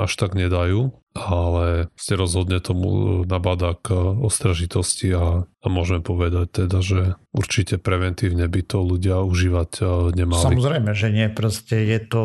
až 0.00 0.12
tak 0.16 0.32
nedajú, 0.32 0.96
ale 1.14 1.90
ste 1.98 2.14
rozhodne 2.14 2.62
tomu 2.62 3.22
nabada 3.26 3.74
k 3.74 3.94
ostražitosti 4.22 5.10
a, 5.10 5.44
a 5.44 5.66
môžeme 5.66 6.00
povedať 6.06 6.66
teda, 6.66 6.78
že 6.78 7.00
určite 7.34 7.82
preventívne 7.82 8.46
by 8.46 8.62
to 8.62 8.78
ľudia 8.82 9.18
užívať 9.26 9.70
nemali. 10.14 10.42
Samozrejme, 10.54 10.90
že 10.94 11.08
nie, 11.10 11.26
proste 11.26 11.82
je 11.82 11.98
to 12.06 12.22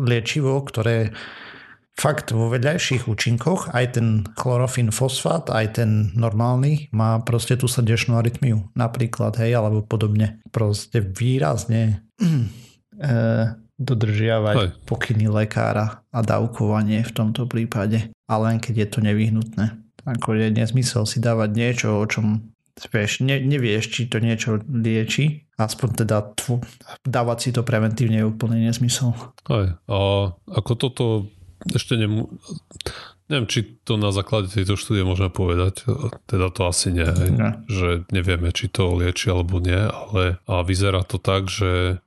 liečivo, 0.00 0.64
ktoré 0.64 1.12
fakt 1.92 2.32
vo 2.32 2.48
vedľajších 2.48 3.04
účinkoch 3.04 3.76
aj 3.76 4.00
ten 4.00 4.24
chlorofín 4.32 4.88
fosfát, 4.88 5.44
aj 5.52 5.82
ten 5.82 5.90
normálny 6.16 6.88
má 6.90 7.20
proste 7.20 7.60
tú 7.60 7.68
srdečnú 7.68 8.16
arytmiu 8.16 8.72
napríklad, 8.72 9.36
hej, 9.36 9.60
alebo 9.60 9.84
podobne. 9.84 10.40
Proste 10.48 11.04
výrazne 11.04 12.08
e, 12.16 13.12
dodržiavať 13.82 14.56
hej. 14.56 14.70
pokyny 14.86 15.26
lekára 15.28 16.06
a 16.14 16.18
dávkovanie 16.22 17.02
v 17.02 17.12
tomto 17.12 17.50
prípade. 17.50 18.08
A 18.30 18.34
len 18.40 18.62
keď 18.62 18.86
je 18.86 18.88
to 18.88 18.98
nevyhnutné. 19.02 19.76
Ako 20.02 20.34
je 20.34 20.50
nezmysel 20.50 21.06
si 21.06 21.22
dávať 21.22 21.50
niečo, 21.54 21.88
o 21.98 22.04
čom 22.06 22.54
vieš, 22.90 23.22
ne, 23.22 23.38
nevieš, 23.38 23.92
či 23.92 24.00
to 24.08 24.18
niečo 24.18 24.62
lieči. 24.66 25.46
Aspoň 25.60 25.88
teda 26.06 26.34
tvo, 26.34 26.64
dávať 27.06 27.38
si 27.38 27.50
to 27.54 27.62
preventívne 27.62 28.24
je 28.24 28.26
úplne 28.26 28.58
nezmysel. 28.58 29.14
Hej. 29.46 29.78
A 29.86 29.98
ako 30.32 30.72
toto 30.74 31.04
ešte 31.70 31.94
nem, 31.94 32.26
neviem, 33.30 33.46
či 33.46 33.78
to 33.86 33.94
na 33.94 34.10
základe 34.10 34.50
tejto 34.50 34.74
štúdie 34.74 35.06
môžeme 35.06 35.30
povedať, 35.30 35.86
teda 36.26 36.50
to 36.50 36.66
asi 36.66 36.90
nie, 36.90 37.06
ne. 37.06 37.62
že 37.70 38.02
nevieme, 38.10 38.50
či 38.50 38.66
to 38.66 38.98
lieči 38.98 39.30
alebo 39.30 39.62
nie, 39.62 39.78
ale 39.78 40.42
a 40.50 40.66
vyzerá 40.66 41.06
to 41.06 41.22
tak, 41.22 41.46
že 41.46 42.02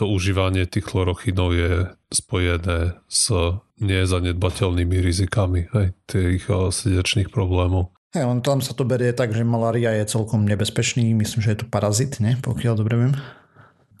to 0.00 0.08
užívanie 0.08 0.64
tých 0.64 0.88
chlorochynov 0.88 1.52
je 1.52 1.72
spojené 2.08 2.96
s 3.04 3.28
nezanedbateľnými 3.84 4.96
rizikami 4.96 5.68
hej, 5.76 5.92
tých 6.08 6.48
srdečných 6.48 7.28
problémov. 7.28 7.92
Hey, 8.16 8.24
on 8.24 8.40
tam 8.40 8.64
sa 8.64 8.72
to 8.72 8.88
berie 8.88 9.12
tak, 9.12 9.36
že 9.36 9.44
malária 9.44 9.92
je 10.00 10.08
celkom 10.08 10.48
nebezpečný, 10.48 11.12
myslím, 11.12 11.40
že 11.44 11.52
je 11.52 11.58
to 11.62 11.66
parazit, 11.68 12.16
ne? 12.18 12.40
pokiaľ 12.40 12.74
dobre 12.80 12.96
viem. 12.96 13.12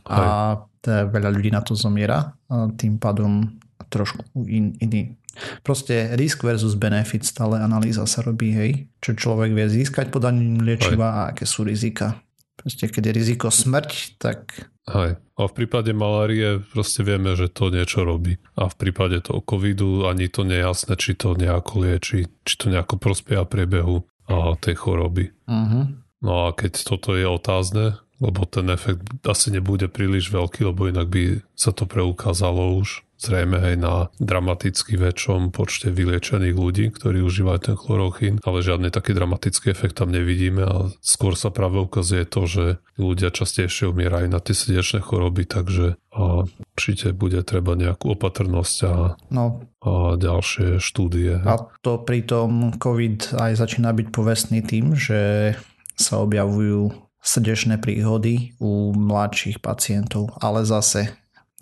A 0.08 0.56
veľa 0.88 1.30
ľudí 1.30 1.52
na 1.52 1.60
to 1.60 1.76
zomiera, 1.76 2.32
a 2.48 2.72
tým 2.74 2.96
pádom 2.96 3.60
trošku 3.92 4.24
in, 4.48 4.74
iný. 4.80 5.14
Proste 5.62 6.16
risk 6.18 6.42
versus 6.42 6.74
benefit, 6.74 7.22
stále 7.22 7.60
analýza 7.60 8.02
sa 8.08 8.24
robí, 8.24 8.50
hej, 8.50 8.70
čo 8.98 9.14
človek 9.14 9.52
vie 9.52 9.68
získať 9.68 10.10
podaním 10.10 10.64
liečiva 10.64 11.06
a 11.06 11.20
aké 11.30 11.46
sú 11.46 11.62
rizika. 11.62 12.18
Proste 12.60 12.92
keď 12.92 13.08
je 13.08 13.12
riziko 13.16 13.48
smrť, 13.48 14.20
tak... 14.20 14.68
Hej. 14.84 15.16
A 15.16 15.40
v 15.48 15.52
prípade 15.56 15.96
malárie 15.96 16.60
proste 16.60 17.00
vieme, 17.00 17.32
že 17.32 17.48
to 17.48 17.72
niečo 17.72 18.04
robí. 18.04 18.36
A 18.60 18.68
v 18.68 18.76
prípade 18.76 19.24
toho 19.24 19.40
covidu 19.40 20.04
ani 20.04 20.28
to 20.28 20.44
nie 20.44 20.60
je 20.60 20.66
jasné, 20.68 20.92
či 21.00 21.16
to 21.16 21.32
nejako 21.32 21.88
lieči, 21.88 22.28
či 22.44 22.54
to 22.60 22.68
nejako 22.68 23.00
prospieha 23.00 23.48
priebehu 23.48 24.04
a 24.28 24.60
tej 24.60 24.76
choroby. 24.76 25.32
Uh-huh. 25.48 25.88
No 26.20 26.32
a 26.44 26.52
keď 26.52 26.84
toto 26.84 27.16
je 27.16 27.24
otázne, 27.24 27.96
lebo 28.20 28.44
ten 28.46 28.68
efekt 28.70 29.02
asi 29.24 29.50
nebude 29.50 29.88
príliš 29.88 30.30
veľký, 30.30 30.68
lebo 30.68 30.86
inak 30.86 31.08
by 31.08 31.24
sa 31.56 31.72
to 31.72 31.88
preukázalo 31.88 32.78
už 32.78 33.04
zrejme 33.20 33.60
aj 33.60 33.74
na 33.76 33.94
dramaticky 34.16 34.96
väčšom 34.96 35.52
počte 35.52 35.92
vyliečených 35.92 36.56
ľudí, 36.56 36.88
ktorí 36.88 37.20
užívajú 37.20 37.60
ten 37.60 37.76
chlorochín, 37.76 38.40
ale 38.40 38.64
žiadny 38.64 38.88
taký 38.88 39.12
dramatický 39.12 39.76
efekt 39.76 40.00
tam 40.00 40.08
nevidíme 40.08 40.64
a 40.64 40.76
skôr 41.04 41.36
sa 41.36 41.52
práve 41.52 41.76
ukazuje 41.84 42.24
to, 42.24 42.48
že 42.48 42.64
ľudia 42.96 43.28
častejšie 43.28 43.92
umierajú 43.92 44.32
na 44.32 44.40
tie 44.40 44.56
srdečné 44.56 45.04
choroby, 45.04 45.44
takže 45.44 46.00
a 46.10 46.48
určite 46.74 47.14
bude 47.14 47.44
treba 47.44 47.76
nejakú 47.76 48.16
opatrnosť 48.18 48.76
a, 48.88 48.94
no. 49.30 49.62
a 49.84 50.16
ďalšie 50.16 50.82
štúdie. 50.82 51.44
A 51.44 51.70
to 51.84 52.00
pritom 52.02 52.74
COVID 52.80 53.36
aj 53.36 53.60
začína 53.60 53.92
byť 53.94 54.08
povestný 54.10 54.64
tým, 54.64 54.96
že 54.96 55.54
sa 55.94 56.24
objavujú 56.24 57.09
srdečné 57.20 57.78
príhody 57.78 58.56
u 58.58 58.92
mladších 58.96 59.60
pacientov, 59.60 60.32
ale 60.40 60.64
zase 60.64 61.12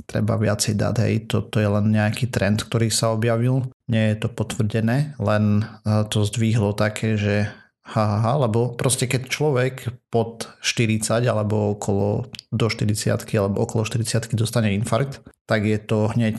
treba 0.07 0.39
viacej 0.39 0.79
dať, 0.79 0.95
hej, 1.05 1.15
toto 1.27 1.59
je 1.59 1.69
len 1.69 1.91
nejaký 1.91 2.31
trend, 2.31 2.63
ktorý 2.65 2.89
sa 2.89 3.13
objavil, 3.13 3.67
nie 3.91 4.15
je 4.15 4.25
to 4.25 4.29
potvrdené, 4.31 5.19
len 5.19 5.67
eh, 5.85 6.07
to 6.09 6.23
zdvihlo 6.23 6.73
také, 6.73 7.19
že 7.19 7.51
ha, 7.89 8.05
ha, 8.05 8.19
ha, 8.21 8.33
lebo 8.37 8.77
proste 8.77 9.09
keď 9.09 9.23
človek 9.33 9.75
pod 10.13 10.53
40 10.61 11.25
alebo 11.25 11.73
okolo 11.77 12.29
do 12.53 12.67
40 12.69 13.17
alebo 13.37 13.65
okolo 13.65 13.83
40 13.85 14.37
dostane 14.37 14.77
infarkt, 14.77 15.25
tak 15.49 15.65
je 15.65 15.81
to 15.81 16.13
hneď 16.13 16.37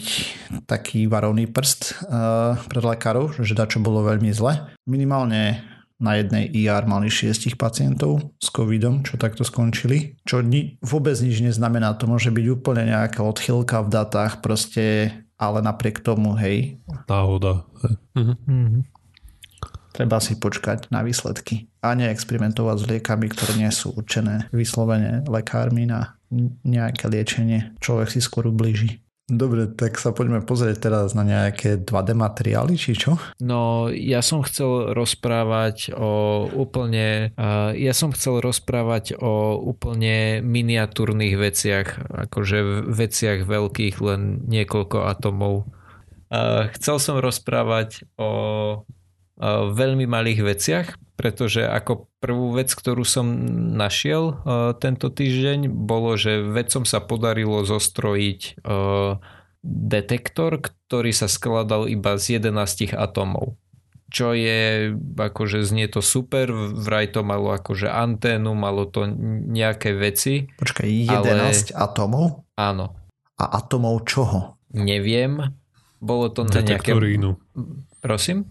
taký 0.70 1.10
varovný 1.10 1.50
prst 1.50 2.06
uh, 2.06 2.54
pre 2.70 2.82
lekárov, 2.86 3.42
že 3.42 3.58
dačo 3.58 3.82
bolo 3.82 4.06
veľmi 4.06 4.30
zle. 4.30 4.70
Minimálne 4.86 5.66
na 6.00 6.16
jednej 6.16 6.48
IR 6.48 6.88
mali 6.88 7.12
šiestich 7.12 7.60
pacientov 7.60 8.24
s 8.40 8.48
covidom, 8.50 9.04
čo 9.04 9.20
takto 9.20 9.44
skončili. 9.44 10.16
Čo 10.24 10.40
ni- 10.40 10.80
vôbec 10.80 11.20
nič 11.20 11.44
neznamená, 11.44 11.94
to 12.00 12.08
môže 12.08 12.32
byť 12.32 12.46
úplne 12.50 12.88
nejaká 12.88 13.20
odchylka 13.20 13.84
v 13.84 13.92
datách, 13.92 14.40
proste, 14.40 15.12
ale 15.36 15.60
napriek 15.60 16.00
tomu, 16.00 16.40
hej. 16.40 16.80
Náhoda. 17.08 17.68
Mhm. 18.16 18.36
Mhm. 18.48 18.82
Treba 19.90 20.24
si 20.24 20.40
počkať 20.40 20.88
na 20.96 21.04
výsledky 21.04 21.68
a 21.84 21.92
neexperimentovať 21.92 22.78
s 22.80 22.88
liekami, 22.88 23.28
ktoré 23.28 23.60
nie 23.60 23.68
sú 23.68 23.92
určené 23.92 24.48
vyslovene 24.56 25.28
lekármi 25.28 25.84
na 25.84 26.16
nejaké 26.64 27.12
liečenie. 27.12 27.76
Človek 27.84 28.08
si 28.08 28.24
skôr 28.24 28.48
ublíži. 28.48 29.04
Dobre, 29.30 29.70
tak 29.70 30.02
sa 30.02 30.10
poďme 30.10 30.42
pozrieť 30.42 30.90
teraz 30.90 31.14
na 31.14 31.22
nejaké 31.22 31.78
2D 31.78 32.18
materiály, 32.18 32.74
či 32.74 32.98
čo? 32.98 33.22
No, 33.38 33.94
ja 33.94 34.26
som 34.26 34.42
chcel 34.42 34.98
rozprávať 34.98 35.94
o 35.94 36.46
úplne, 36.50 37.32
ja 37.78 37.94
som 37.94 38.10
chcel 38.10 38.42
rozprávať 38.42 39.22
o 39.22 39.62
úplne 39.62 40.42
miniatúrnych 40.42 41.38
veciach, 41.38 42.10
akože 42.28 42.90
veciach 42.90 43.46
veľkých, 43.46 43.96
len 44.02 44.42
niekoľko 44.50 44.98
atomov. 45.06 45.70
chcel 46.74 46.98
som 46.98 47.22
rozprávať 47.22 48.10
o 48.18 48.30
veľmi 49.72 50.10
malých 50.10 50.42
veciach, 50.42 50.88
pretože 51.20 51.68
ako 51.68 52.08
prvú 52.24 52.56
vec, 52.56 52.72
ktorú 52.72 53.04
som 53.04 53.28
našiel 53.76 54.40
tento 54.80 55.12
týždeň, 55.12 55.68
bolo, 55.68 56.16
že 56.16 56.40
vedcom 56.40 56.88
sa 56.88 57.04
podarilo 57.04 57.68
zostrojiť 57.68 58.64
detektor, 59.68 60.64
ktorý 60.64 61.12
sa 61.12 61.28
skladal 61.28 61.92
iba 61.92 62.16
z 62.16 62.40
11 62.40 62.96
atómov 62.96 63.60
čo 64.10 64.34
je, 64.34 64.90
akože 64.98 65.62
znie 65.62 65.86
to 65.86 66.02
super, 66.02 66.50
vraj 66.74 67.14
to 67.14 67.22
malo 67.22 67.54
akože 67.54 67.86
anténu, 67.86 68.58
malo 68.58 68.90
to 68.90 69.06
nejaké 69.06 69.94
veci. 69.94 70.50
Počkaj, 70.58 70.90
11 70.90 71.30
ale... 71.30 71.54
atomov? 71.78 72.50
Áno. 72.58 72.98
A 73.38 73.62
atomov 73.62 74.10
čoho? 74.10 74.58
Neviem. 74.74 75.54
Bolo 76.02 76.34
to 76.34 76.42
na 76.42 76.58
nejaké... 76.66 76.90
Detektorínu. 76.90 77.38
Prosím? 78.02 78.50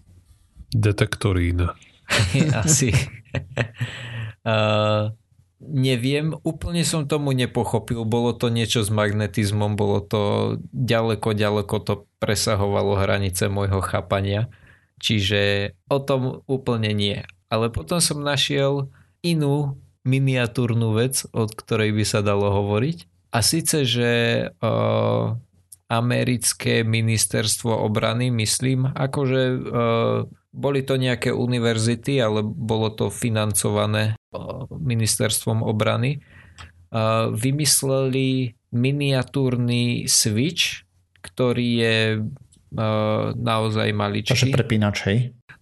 Detektorína. 0.70 1.74
Asi. 2.64 2.90
uh, 4.44 5.12
neviem, 5.60 6.34
úplne 6.46 6.86
som 6.86 7.04
tomu 7.04 7.34
nepochopil. 7.34 8.06
Bolo 8.06 8.34
to 8.34 8.48
niečo 8.48 8.86
s 8.86 8.90
magnetizmom, 8.90 9.74
bolo 9.74 9.98
to 10.00 10.22
ďaleko, 10.70 11.34
ďaleko 11.34 11.76
to 11.82 11.94
presahovalo 12.22 12.98
hranice 12.98 13.50
môjho 13.50 13.82
chápania. 13.82 14.46
Čiže 14.98 15.74
o 15.86 15.98
tom 16.02 16.42
úplne 16.50 16.90
nie. 16.90 17.22
Ale 17.48 17.70
potom 17.70 18.02
som 18.02 18.22
našiel 18.22 18.90
inú 19.22 19.78
miniatúrnu 20.06 20.94
vec, 20.94 21.26
od 21.30 21.54
ktorej 21.54 21.94
by 21.94 22.04
sa 22.06 22.20
dalo 22.22 22.50
hovoriť. 22.50 23.30
A 23.34 23.44
síce, 23.44 23.84
že 23.84 24.10
uh, 24.48 25.36
americké 25.88 26.80
ministerstvo 26.80 27.72
obrany, 27.72 28.32
myslím, 28.32 28.88
akože 28.88 29.42
uh, 29.52 30.18
boli 30.58 30.82
to 30.82 30.98
nejaké 30.98 31.30
univerzity, 31.30 32.18
ale 32.18 32.42
bolo 32.42 32.90
to 32.90 33.14
financované 33.14 34.18
uh, 34.34 34.66
ministerstvom 34.74 35.62
obrany, 35.62 36.18
vymysleli 37.36 38.56
miniatúrny 38.72 40.08
switch, 40.08 40.88
ktorý 41.20 41.68
je 41.84 41.96
uh, 42.16 43.36
naozaj 43.36 43.92
maličký. 43.92 44.32
Takže 44.32 44.56
prepínač, 44.56 44.96
hej? 45.04 45.18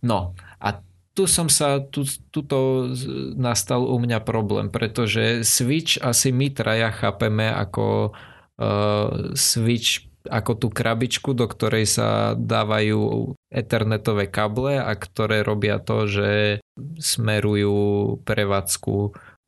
No 0.06 0.38
a 0.62 0.78
tu 1.16 1.24
som 1.26 1.50
sa, 1.50 1.80
tu, 1.80 2.06
tuto 2.30 2.86
nastal 3.34 3.82
u 3.88 3.96
mňa 3.98 4.20
problém, 4.22 4.68
pretože 4.68 5.42
Switch 5.42 5.96
asi 5.98 6.28
my 6.30 6.52
traja 6.52 6.92
chápeme 6.92 7.48
ako 7.48 8.12
uh, 8.60 9.32
Switch 9.32 10.06
ako 10.26 10.52
tú 10.58 10.68
krabičku, 10.70 11.32
do 11.32 11.46
ktorej 11.46 11.86
sa 11.86 12.34
dávajú 12.34 13.32
ethernetové 13.50 14.26
kable 14.26 14.82
a 14.82 14.92
ktoré 14.94 15.46
robia 15.46 15.78
to, 15.78 16.06
že 16.10 16.30
smerujú 16.98 17.76
prevádzku 18.26 18.96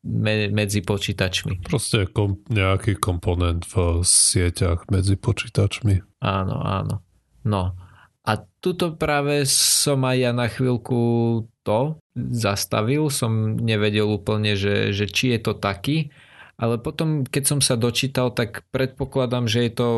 me, 0.07 0.35
medzi 0.55 0.81
počítačmi. 0.81 1.67
Proste 1.67 2.07
kom, 2.09 2.41
nejaký 2.47 2.97
komponent 2.97 3.67
v 3.67 4.01
sieťach 4.07 4.87
medzi 4.89 5.19
počítačmi. 5.19 6.23
Áno, 6.23 6.57
áno. 6.63 7.03
No 7.43 7.75
a 8.29 8.33
tuto 8.61 8.93
práve 8.93 9.49
som 9.49 10.05
aj 10.05 10.17
ja 10.21 10.33
na 10.37 10.53
chvíľku 10.53 11.01
to 11.65 11.97
zastavil, 12.15 13.09
som 13.09 13.57
nevedel 13.57 14.05
úplne, 14.05 14.53
že, 14.53 14.93
že 14.93 15.09
či 15.09 15.33
je 15.33 15.41
to 15.41 15.57
taký, 15.57 16.13
ale 16.59 16.75
potom 16.83 17.23
keď 17.23 17.45
som 17.47 17.61
sa 17.63 17.79
dočítal, 17.79 18.35
tak 18.35 18.67
predpokladám, 18.75 19.47
že 19.47 19.71
je 19.71 19.73
to 19.73 19.89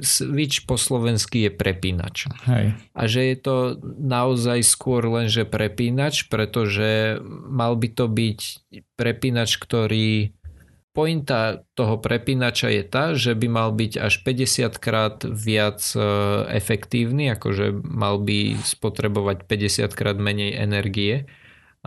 switch 0.00 0.64
po 0.64 0.80
slovensky 0.80 1.44
je 1.44 1.50
prepínač. 1.52 2.24
Hej. 2.48 2.72
A 2.96 3.02
že 3.04 3.20
je 3.28 3.36
to 3.36 3.56
naozaj 4.00 4.64
skôr 4.64 5.04
len, 5.04 5.28
že 5.28 5.44
prepínač, 5.44 6.32
pretože 6.32 7.20
mal 7.52 7.76
by 7.76 7.88
to 7.92 8.08
byť 8.08 8.40
prepínač, 8.96 9.60
ktorý 9.60 10.32
Pointa 10.90 11.62
toho 11.78 12.02
prepínača 12.02 12.66
je 12.74 12.82
tá, 12.82 13.14
že 13.14 13.38
by 13.38 13.46
mal 13.46 13.70
byť 13.70 14.02
až 14.02 14.26
50 14.26 14.74
krát 14.74 15.22
viac 15.22 15.78
e, 15.94 16.02
efektívny, 16.50 17.30
akože 17.30 17.78
mal 17.86 18.18
by 18.18 18.58
spotrebovať 18.58 19.46
50 19.46 19.86
krát 19.94 20.18
menej 20.18 20.58
energie 20.58 21.30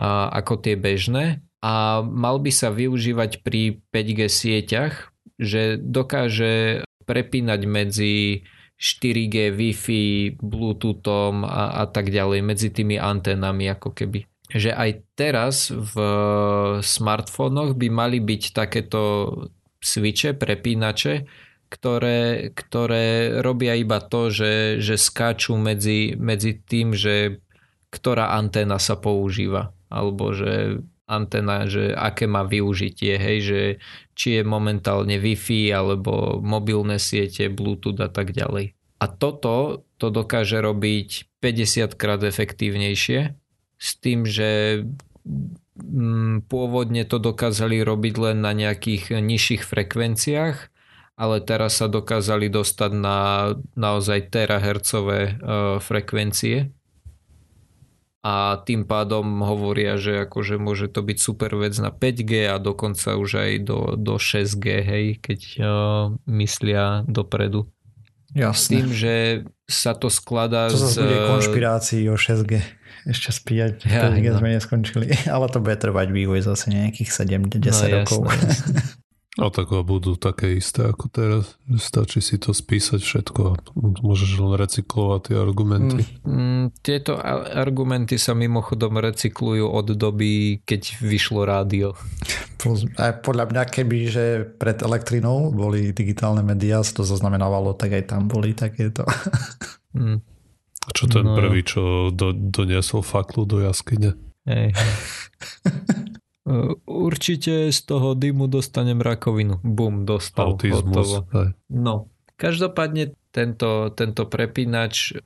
ako 0.00 0.58
tie 0.58 0.74
bežné 0.74 1.43
a 1.64 2.04
mal 2.04 2.36
by 2.44 2.52
sa 2.52 2.68
využívať 2.68 3.40
pri 3.40 3.80
5G 3.88 4.20
sieťach, 4.28 5.08
že 5.40 5.80
dokáže 5.80 6.84
prepínať 7.08 7.60
medzi 7.64 8.44
4G, 8.76 9.48
Wi-Fi, 9.56 10.36
Bluetoothom 10.44 11.48
a, 11.48 11.80
a 11.80 11.84
tak 11.88 12.12
ďalej, 12.12 12.44
medzi 12.44 12.68
tými 12.68 13.00
anténami 13.00 13.72
ako 13.72 13.96
keby. 13.96 14.28
Že 14.52 14.76
aj 14.76 14.90
teraz 15.16 15.72
v 15.72 15.94
smartfónoch 16.84 17.80
by 17.80 17.88
mali 17.88 18.20
byť 18.20 18.42
takéto 18.52 19.02
switche, 19.80 20.36
prepínače, 20.36 21.24
ktoré, 21.72 22.52
ktoré 22.52 23.40
robia 23.40 23.72
iba 23.72 24.04
to, 24.04 24.28
že, 24.28 24.84
že 24.84 25.00
skáču 25.00 25.56
medzi, 25.56 26.12
medzi 26.20 26.60
tým, 26.60 26.92
že 26.92 27.40
ktorá 27.88 28.36
anténa 28.36 28.76
sa 28.76 29.00
používa, 29.00 29.72
alebo 29.88 30.36
že 30.36 30.84
anténa, 31.14 31.70
že 31.70 31.94
aké 31.94 32.26
má 32.26 32.42
využitie, 32.42 33.14
hej, 33.16 33.38
že 33.40 33.60
či 34.18 34.40
je 34.40 34.42
momentálne 34.42 35.14
Wi-Fi 35.18 35.70
alebo 35.70 36.42
mobilné 36.42 36.98
siete, 36.98 37.50
Bluetooth 37.50 37.98
a 38.02 38.10
tak 38.10 38.34
ďalej. 38.34 38.74
A 39.02 39.06
toto 39.10 39.84
to 39.98 40.08
dokáže 40.08 40.62
robiť 40.62 41.40
50 41.42 41.94
krát 41.98 42.22
efektívnejšie 42.24 43.36
s 43.76 43.90
tým, 44.00 44.24
že 44.24 44.82
mm, 45.76 46.48
pôvodne 46.48 47.04
to 47.04 47.20
dokázali 47.20 47.84
robiť 47.84 48.14
len 48.16 48.40
na 48.40 48.56
nejakých 48.56 49.18
nižších 49.18 49.62
frekvenciách, 49.66 50.56
ale 51.14 51.36
teraz 51.44 51.78
sa 51.78 51.86
dokázali 51.86 52.50
dostať 52.50 52.90
na 52.96 53.18
naozaj 53.78 54.34
terahertzové 54.34 55.20
e, 55.22 55.32
frekvencie 55.78 56.74
a 58.24 58.56
tým 58.64 58.88
pádom 58.88 59.44
hovoria, 59.44 60.00
že 60.00 60.24
akože 60.24 60.56
môže 60.56 60.88
to 60.88 61.04
byť 61.04 61.18
super 61.20 61.52
vec 61.60 61.76
na 61.76 61.92
5G 61.92 62.48
a 62.48 62.56
dokonca 62.56 63.20
už 63.20 63.30
aj 63.36 63.50
do, 63.68 63.78
do 64.00 64.16
6G, 64.16 64.64
hej, 64.80 65.04
keď 65.20 65.40
uh, 65.60 65.66
myslia 66.32 67.04
dopredu. 67.04 67.68
Jasne. 68.32 68.56
S 68.56 68.64
tým, 68.72 68.88
že 68.90 69.14
sa 69.68 69.92
to 69.92 70.08
skladá 70.08 70.72
to 70.72 70.80
z... 70.80 70.96
To 70.96 71.04
bude 71.04 71.20
konšpirácií 71.36 72.08
o 72.08 72.16
6G 72.16 72.64
ešte 73.04 73.36
spíjať, 73.36 73.84
ja, 73.84 74.08
keď 74.08 74.32
no. 74.32 74.38
sme 74.40 74.48
neskončili. 74.56 75.06
Ale 75.34 75.46
to 75.52 75.60
bude 75.60 75.76
trvať 75.76 76.08
vývoj 76.08 76.40
zase 76.40 76.72
nejakých 76.72 77.12
7-10 77.12 77.60
no, 77.60 78.00
rokov. 78.00 78.20
Jasné, 78.32 78.80
A 79.34 79.50
tak 79.50 79.66
budú 79.82 80.14
také 80.14 80.54
isté 80.54 80.86
ako 80.86 81.10
teraz. 81.10 81.58
Stačí 81.74 82.22
si 82.22 82.38
to 82.38 82.54
spísať 82.54 83.02
všetko 83.02 83.40
a 83.50 83.54
môžeš 83.74 84.30
len 84.38 84.54
recyklovať 84.54 85.20
tie 85.26 85.36
argumenty. 85.42 86.06
Mm, 86.22 86.30
mm, 86.30 86.64
tieto 86.86 87.18
argumenty 87.18 88.14
sa 88.14 88.38
mimochodom 88.38 88.94
recyklujú 89.02 89.66
od 89.66 89.98
doby, 89.98 90.62
keď 90.62 91.02
vyšlo 91.02 91.42
rádio. 91.42 91.98
Plus, 92.62 92.86
aj 92.94 93.26
podľa 93.26 93.50
mňa, 93.50 93.62
keby 93.74 93.98
že 94.06 94.24
pred 94.54 94.78
elektrinou 94.78 95.50
boli 95.50 95.90
digitálne 95.90 96.46
médiá, 96.46 96.86
to 96.86 97.02
zaznamenávalo, 97.02 97.74
tak 97.74 97.90
aj 97.90 98.14
tam 98.14 98.30
boli 98.30 98.54
takéto. 98.54 99.02
Mm. 99.94 100.18
A 100.84 100.90
čo 100.90 101.06
ten 101.06 101.22
no. 101.22 101.38
prvý, 101.38 101.62
čo 101.62 102.10
do, 102.10 102.34
doniesol 102.34 103.06
faklu 103.06 103.46
do 103.46 103.62
jaskyne? 103.62 104.18
Hej. 104.42 104.74
Určite 106.84 107.72
z 107.72 107.80
toho 107.88 108.12
dymu 108.12 108.52
dostanem 108.52 109.00
rakovinu. 109.00 109.64
Bum, 109.64 110.04
dostal. 110.04 110.52
Autizmus. 110.52 111.24
No, 111.72 112.12
každopádne 112.36 113.16
tento, 113.32 113.88
tento 113.96 114.28
prepínač 114.28 115.16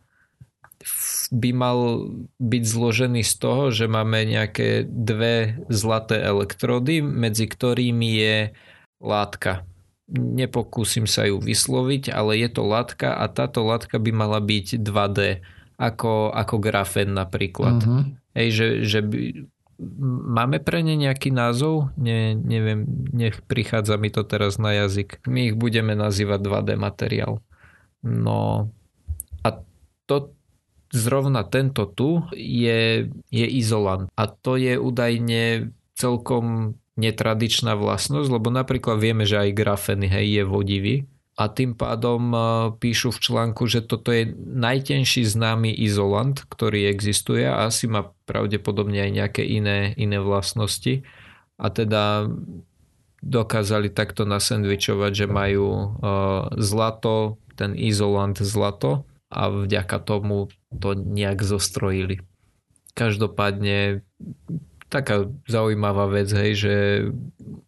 by 1.34 1.50
mal 1.50 2.06
byť 2.38 2.62
zložený 2.62 3.26
z 3.26 3.34
toho, 3.42 3.74
že 3.74 3.90
máme 3.90 4.22
nejaké 4.24 4.86
dve 4.86 5.58
zlaté 5.66 6.22
elektrody, 6.22 7.02
medzi 7.02 7.50
ktorými 7.50 8.08
je 8.14 8.36
látka. 9.02 9.66
Nepokúsim 10.08 11.04
sa 11.04 11.26
ju 11.26 11.42
vysloviť, 11.42 12.14
ale 12.14 12.38
je 12.40 12.48
to 12.48 12.62
látka 12.64 13.12
a 13.12 13.26
táto 13.28 13.66
látka 13.66 13.98
by 13.98 14.10
mala 14.14 14.38
byť 14.38 14.80
2D, 14.80 15.42
ako, 15.76 16.30
ako 16.32 16.56
grafen 16.62 17.12
napríklad. 17.12 17.82
Uh-huh. 17.82 18.02
Hej, 18.32 18.48
že, 18.54 18.68
že 18.86 19.00
by, 19.02 19.18
máme 19.78 20.58
pre 20.58 20.82
ne 20.82 20.98
nejaký 20.98 21.30
názov? 21.30 21.94
Ne, 21.94 22.34
neviem, 22.34 22.84
nech 23.14 23.38
prichádza 23.46 23.94
mi 23.94 24.10
to 24.10 24.26
teraz 24.26 24.58
na 24.58 24.74
jazyk. 24.74 25.22
My 25.30 25.54
ich 25.54 25.56
budeme 25.56 25.94
nazývať 25.94 26.42
2D 26.42 26.68
materiál. 26.74 27.38
No 28.02 28.70
a 29.46 29.48
to 30.10 30.34
zrovna 30.90 31.46
tento 31.46 31.86
tu 31.86 32.26
je, 32.34 33.06
je 33.30 33.46
izolant. 33.46 34.10
A 34.18 34.26
to 34.26 34.58
je 34.58 34.74
údajne 34.74 35.70
celkom 35.94 36.74
netradičná 36.98 37.78
vlastnosť, 37.78 38.28
lebo 38.30 38.50
napríklad 38.50 38.98
vieme, 38.98 39.22
že 39.22 39.38
aj 39.38 39.50
grafen 39.54 40.02
hej, 40.02 40.42
je 40.42 40.42
vodivý, 40.42 40.96
a 41.38 41.46
tým 41.46 41.78
pádom 41.78 42.34
e, 42.34 42.38
píšu 42.82 43.14
v 43.14 43.22
článku, 43.22 43.70
že 43.70 43.86
toto 43.86 44.10
je 44.10 44.34
najtenší 44.42 45.22
známy 45.22 45.70
izolant, 45.70 46.34
ktorý 46.50 46.90
existuje 46.90 47.46
a 47.46 47.70
asi 47.70 47.86
má 47.86 48.10
pravdepodobne 48.26 48.98
aj 49.06 49.12
nejaké 49.14 49.42
iné, 49.46 49.94
iné 49.94 50.18
vlastnosti. 50.18 51.06
A 51.54 51.70
teda 51.70 52.26
dokázali 53.22 53.94
takto 53.94 54.26
nasendvičovať, 54.26 55.12
že 55.14 55.26
majú 55.30 55.66
e, 55.70 55.86
zlato, 56.58 57.38
ten 57.54 57.78
izolant 57.78 58.34
zlato 58.38 59.06
a 59.30 59.46
vďaka 59.50 59.98
tomu 60.02 60.50
to 60.74 60.98
nejak 60.98 61.38
zostrojili. 61.46 62.18
Každopádne 62.98 64.02
taká 64.90 65.30
zaujímavá 65.46 66.10
vec, 66.10 66.30
hej, 66.34 66.52
že 66.58 66.74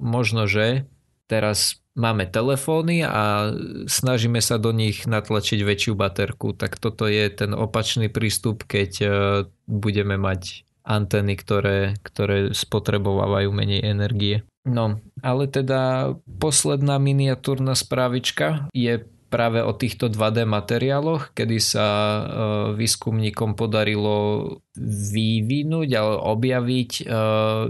možno, 0.02 0.50
že 0.50 0.90
teraz 1.30 1.79
máme 1.98 2.26
telefóny 2.26 3.02
a 3.02 3.50
snažíme 3.86 4.38
sa 4.38 4.62
do 4.62 4.70
nich 4.70 5.06
natlačiť 5.06 5.58
väčšiu 5.62 5.92
baterku, 5.98 6.54
tak 6.54 6.78
toto 6.78 7.10
je 7.10 7.26
ten 7.30 7.50
opačný 7.56 8.06
prístup, 8.06 8.62
keď 8.66 8.90
e, 9.00 9.08
budeme 9.66 10.14
mať 10.14 10.62
antény, 10.86 11.36
ktoré, 11.36 11.98
ktoré 12.02 12.54
spotrebovávajú 12.54 13.50
menej 13.52 13.82
energie. 13.84 14.36
No, 14.68 15.00
ale 15.24 15.48
teda 15.48 16.14
posledná 16.26 17.00
miniatúrna 17.00 17.72
správička 17.72 18.68
je 18.76 19.08
práve 19.30 19.62
o 19.62 19.72
týchto 19.72 20.10
2D 20.10 20.42
materiáloch, 20.44 21.30
kedy 21.32 21.58
sa 21.62 21.86
e, 21.86 22.22
výskumníkom 22.74 23.54
podarilo 23.54 24.18
vyvinúť 24.76 25.88
ale 25.94 26.14
objaviť 26.18 26.90
e, 26.98 27.02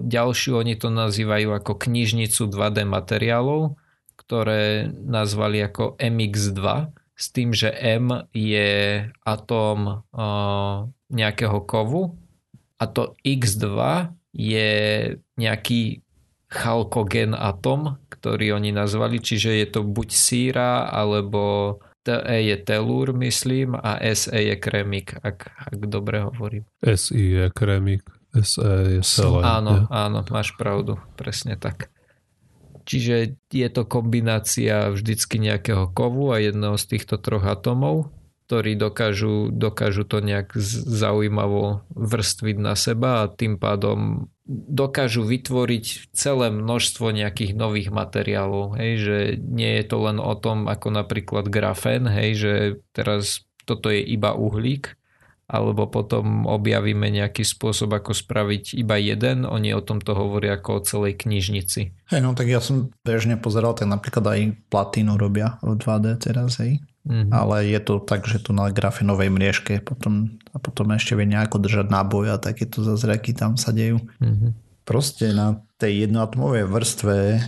ďalšiu, 0.01 0.51
oni 0.57 0.75
to 0.81 0.89
nazývajú 0.89 1.53
ako 1.53 1.73
knižnicu 1.77 2.49
2D 2.49 2.89
materiálov, 2.89 3.77
ktoré 4.31 4.87
nazvali 4.95 5.59
ako 5.59 5.99
MX2 5.99 6.63
s 7.19 7.27
tým, 7.35 7.51
že 7.51 7.75
M 7.75 8.31
je 8.31 9.03
atóm 9.27 10.07
nejakého 11.11 11.59
kovu 11.67 12.15
a 12.79 12.87
to 12.87 13.19
X2 13.27 13.67
je 14.31 14.71
nejaký 15.35 16.07
chalkogen 16.47 17.35
atom, 17.35 17.99
ktorý 18.07 18.63
oni 18.63 18.71
nazvali, 18.71 19.19
čiže 19.19 19.51
je 19.51 19.67
to 19.67 19.83
buď 19.83 20.09
síra, 20.15 20.87
alebo 20.87 21.83
TE 22.07 22.55
je 22.55 22.57
telúr, 22.63 23.11
myslím, 23.19 23.75
a 23.75 23.99
SE 24.15 24.31
je 24.31 24.55
kremik, 24.55 25.19
ak, 25.19 25.51
ak 25.75 25.81
dobre 25.91 26.23
hovorím. 26.23 26.71
SI 26.87 27.19
je 27.19 27.47
kremik, 27.51 28.07
SE 28.47 28.95
je 28.95 29.03
selen. 29.03 29.43
Áno, 29.43 29.91
áno, 29.91 30.23
máš 30.31 30.55
pravdu, 30.55 31.03
presne 31.19 31.59
tak. 31.59 31.91
Čiže 32.91 33.39
je 33.55 33.69
to 33.71 33.87
kombinácia 33.87 34.91
vždycky 34.91 35.39
nejakého 35.39 35.87
kovu 35.95 36.35
a 36.35 36.43
jedného 36.43 36.75
z 36.75 36.85
týchto 36.91 37.23
troch 37.23 37.47
atomov, 37.47 38.11
ktorí 38.51 38.75
dokážu, 38.75 39.55
dokážu 39.55 40.03
to 40.03 40.19
nejak 40.19 40.59
zaujímavo 40.59 41.87
vrstviť 41.95 42.57
na 42.59 42.75
seba 42.75 43.23
a 43.23 43.31
tým 43.31 43.63
pádom 43.63 44.27
dokážu 44.51 45.23
vytvoriť 45.23 46.11
celé 46.11 46.51
množstvo 46.51 47.15
nejakých 47.15 47.55
nových 47.55 47.95
materiálov. 47.95 48.75
Hej, 48.75 48.93
že 48.99 49.17
nie 49.39 49.79
je 49.79 49.85
to 49.87 50.11
len 50.11 50.19
o 50.19 50.35
tom, 50.35 50.67
ako 50.67 50.91
napríklad 50.91 51.47
grafén, 51.47 52.11
hej, 52.11 52.31
že 52.35 52.53
teraz 52.91 53.47
toto 53.71 53.87
je 53.87 54.03
iba 54.03 54.35
uhlík, 54.35 54.99
alebo 55.51 55.91
potom 55.91 56.47
objavíme 56.47 57.11
nejaký 57.11 57.43
spôsob, 57.43 57.91
ako 57.91 58.15
spraviť 58.15 58.79
iba 58.79 58.95
jeden. 58.95 59.43
Oni 59.43 59.75
o 59.75 59.83
tomto 59.83 60.15
hovoria 60.15 60.55
ako 60.55 60.79
o 60.79 60.85
celej 60.87 61.27
knižnici. 61.27 61.91
Hej, 62.15 62.21
no 62.23 62.39
tak 62.39 62.47
ja 62.47 62.63
som 62.63 62.95
bežne 63.03 63.35
pozeral, 63.35 63.75
tak 63.75 63.91
napríklad 63.91 64.25
aj 64.31 64.41
platínu 64.71 65.19
robia 65.19 65.59
v 65.67 65.75
2D 65.75 66.23
teraz, 66.23 66.63
hej. 66.63 66.79
Mm-hmm. 67.03 67.35
Ale 67.35 67.67
je 67.67 67.81
to 67.83 67.99
tak, 67.99 68.31
že 68.31 68.47
tu 68.47 68.55
na 68.55 68.71
grafenovej 68.71 69.33
mriežke 69.33 69.83
potom, 69.83 70.39
a 70.55 70.63
potom 70.63 70.95
ešte 70.95 71.19
vie 71.19 71.27
nejako 71.27 71.59
držať 71.59 71.91
náboj 71.91 72.39
a 72.39 72.39
takéto 72.39 72.87
zazraky 72.87 73.35
tam 73.35 73.59
sa 73.59 73.75
dejú. 73.75 73.99
Mm-hmm. 74.23 74.51
Proste 74.87 75.35
na 75.35 75.67
tej 75.83 76.07
jednoatomovej 76.07 76.69
vrstve 76.71 77.17
e, 77.19 77.39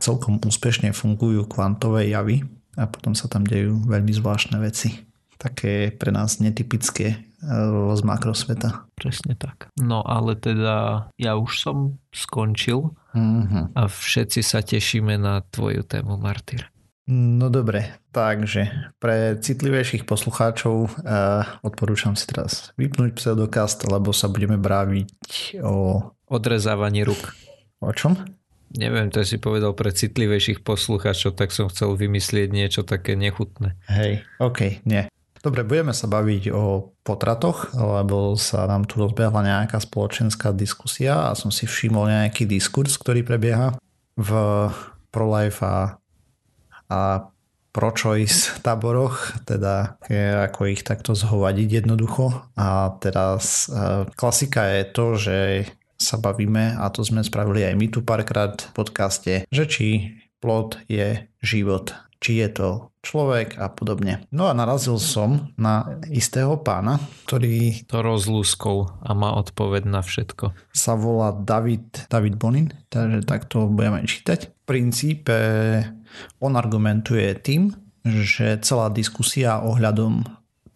celkom 0.00 0.40
úspešne 0.40 0.94
fungujú 0.96 1.44
kvantové 1.50 2.08
javy 2.08 2.46
a 2.78 2.86
potom 2.86 3.12
sa 3.12 3.26
tam 3.28 3.44
dejú 3.44 3.84
veľmi 3.90 4.12
zvláštne 4.14 4.56
veci 4.62 5.09
také 5.40 5.88
pre 5.96 6.12
nás 6.12 6.36
netypické 6.36 7.16
eh, 7.16 7.96
z 7.96 8.02
makrosveta. 8.04 8.84
Presne 8.92 9.32
tak. 9.32 9.72
No 9.80 10.04
ale 10.04 10.36
teda 10.36 11.08
ja 11.16 11.32
už 11.40 11.50
som 11.56 11.76
skončil 12.12 12.92
mm-hmm. 13.16 13.72
a 13.72 13.82
všetci 13.88 14.44
sa 14.44 14.60
tešíme 14.60 15.16
na 15.16 15.40
tvoju 15.48 15.80
tému, 15.88 16.20
Martyr. 16.20 16.68
No 17.10 17.50
dobre, 17.50 17.98
takže 18.14 18.94
pre 19.02 19.34
citlivejších 19.34 20.06
poslucháčov 20.06 20.76
uh, 20.86 21.42
odporúčam 21.66 22.14
si 22.14 22.22
teraz 22.30 22.70
vypnúť 22.78 23.18
pseudokast, 23.18 23.82
lebo 23.90 24.14
sa 24.14 24.30
budeme 24.30 24.54
bráviť 24.54 25.58
o... 25.58 26.06
Odrezávaní 26.30 27.02
ruk. 27.02 27.34
O 27.82 27.90
čom? 27.90 28.14
Neviem, 28.78 29.10
to 29.10 29.26
si 29.26 29.42
povedal 29.42 29.74
pre 29.74 29.90
citlivejších 29.90 30.62
poslucháčov, 30.62 31.34
tak 31.34 31.50
som 31.50 31.66
chcel 31.66 31.98
vymyslieť 31.98 32.54
niečo 32.54 32.86
také 32.86 33.18
nechutné. 33.18 33.74
Hej, 33.90 34.22
OK, 34.38 34.78
nie. 34.86 35.10
Dobre, 35.40 35.64
budeme 35.64 35.96
sa 35.96 36.04
baviť 36.04 36.52
o 36.52 36.92
potratoch, 37.00 37.72
lebo 37.72 38.36
sa 38.36 38.68
nám 38.68 38.84
tu 38.84 39.00
rozbehla 39.00 39.40
nejaká 39.40 39.80
spoločenská 39.80 40.52
diskusia 40.52 41.32
a 41.32 41.36
som 41.36 41.48
si 41.48 41.64
všimol 41.64 42.12
nejaký 42.12 42.44
diskurs, 42.44 43.00
ktorý 43.00 43.24
prebieha 43.24 43.72
v 44.20 44.30
pro-life 45.08 45.64
a, 45.64 45.96
a 46.92 47.00
pro-choice 47.72 48.60
táboroch, 48.60 49.32
teda 49.48 49.96
ako 50.50 50.60
ich 50.68 50.84
takto 50.84 51.16
zhovadiť 51.16 51.82
jednoducho. 51.82 52.52
A 52.60 52.92
teraz 53.00 53.70
e, 53.72 54.04
klasika 54.12 54.68
je 54.76 54.82
to, 54.92 55.06
že 55.16 55.38
sa 55.96 56.20
bavíme, 56.20 56.76
a 56.76 56.84
to 56.92 57.00
sme 57.00 57.24
spravili 57.24 57.64
aj 57.64 57.74
my 57.80 57.86
tu 57.88 58.04
párkrát 58.04 58.56
v 58.56 58.72
podcaste, 58.76 59.32
že 59.48 59.64
či 59.64 59.88
plod 60.40 60.80
je 60.88 61.28
život 61.44 61.92
či 62.20 62.44
je 62.44 62.48
to 62.52 62.68
človek 63.00 63.56
a 63.56 63.72
podobne. 63.72 64.28
No 64.28 64.46
a 64.46 64.52
narazil 64.52 65.00
som 65.00 65.50
na 65.56 65.98
istého 66.12 66.60
pána, 66.60 67.00
ktorý... 67.24 67.88
To 67.88 68.04
rozlúskol 68.04 68.92
a 69.00 69.16
má 69.16 69.32
odpoveď 69.40 69.88
na 69.88 70.04
všetko. 70.04 70.52
Sa 70.76 70.94
volá 71.00 71.32
David, 71.32 72.06
David 72.12 72.36
Bonin, 72.36 72.68
takže 72.92 73.24
takto 73.24 73.72
budeme 73.72 74.04
čítať. 74.04 74.52
V 74.52 74.62
princípe 74.68 75.36
on 76.44 76.60
argumentuje 76.60 77.32
tým, 77.40 77.72
že 78.04 78.60
celá 78.60 78.92
diskusia 78.92 79.64
ohľadom 79.64 80.20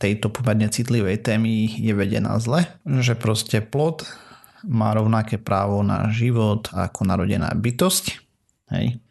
tejto 0.01 0.33
pomerne 0.33 0.73
citlivej 0.73 1.23
témy 1.23 1.77
je 1.77 1.93
vedená 1.93 2.41
zle, 2.41 2.67
že 2.85 3.15
proste 3.15 3.61
plod 3.61 4.09
má 4.65 4.97
rovnaké 4.97 5.37
právo 5.37 5.85
na 5.85 6.09
život 6.09 6.73
ako 6.73 7.05
narodená 7.05 7.53
bytosť. 7.53 8.05
Hej 8.73 9.04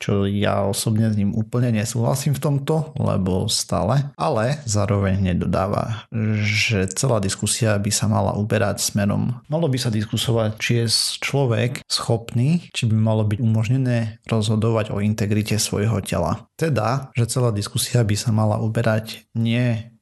čo 0.00 0.24
ja 0.24 0.64
osobne 0.64 1.12
s 1.12 1.18
ním 1.20 1.36
úplne 1.36 1.76
nesúhlasím 1.76 2.32
v 2.32 2.42
tomto, 2.42 2.96
lebo 2.96 3.46
stále, 3.52 4.08
ale 4.16 4.64
zároveň 4.64 5.20
nedodáva, 5.20 6.08
že 6.40 6.88
celá 6.96 7.20
diskusia 7.20 7.76
by 7.76 7.92
sa 7.92 8.08
mala 8.08 8.32
uberať 8.40 8.80
smerom. 8.80 9.44
Malo 9.52 9.68
by 9.68 9.76
sa 9.76 9.92
diskusovať, 9.92 10.56
či 10.56 10.72
je 10.82 10.86
človek 11.20 11.84
schopný, 11.84 12.72
či 12.72 12.88
by 12.88 12.96
malo 12.96 13.28
byť 13.28 13.38
umožnené 13.44 14.24
rozhodovať 14.24 14.88
o 14.90 15.04
integrite 15.04 15.60
svojho 15.60 16.00
tela. 16.00 16.48
Teda, 16.56 17.12
že 17.12 17.28
celá 17.28 17.52
diskusia 17.52 18.00
by 18.00 18.16
sa 18.16 18.32
mala 18.32 18.56
uberať 18.56 19.28
nie 19.36 19.92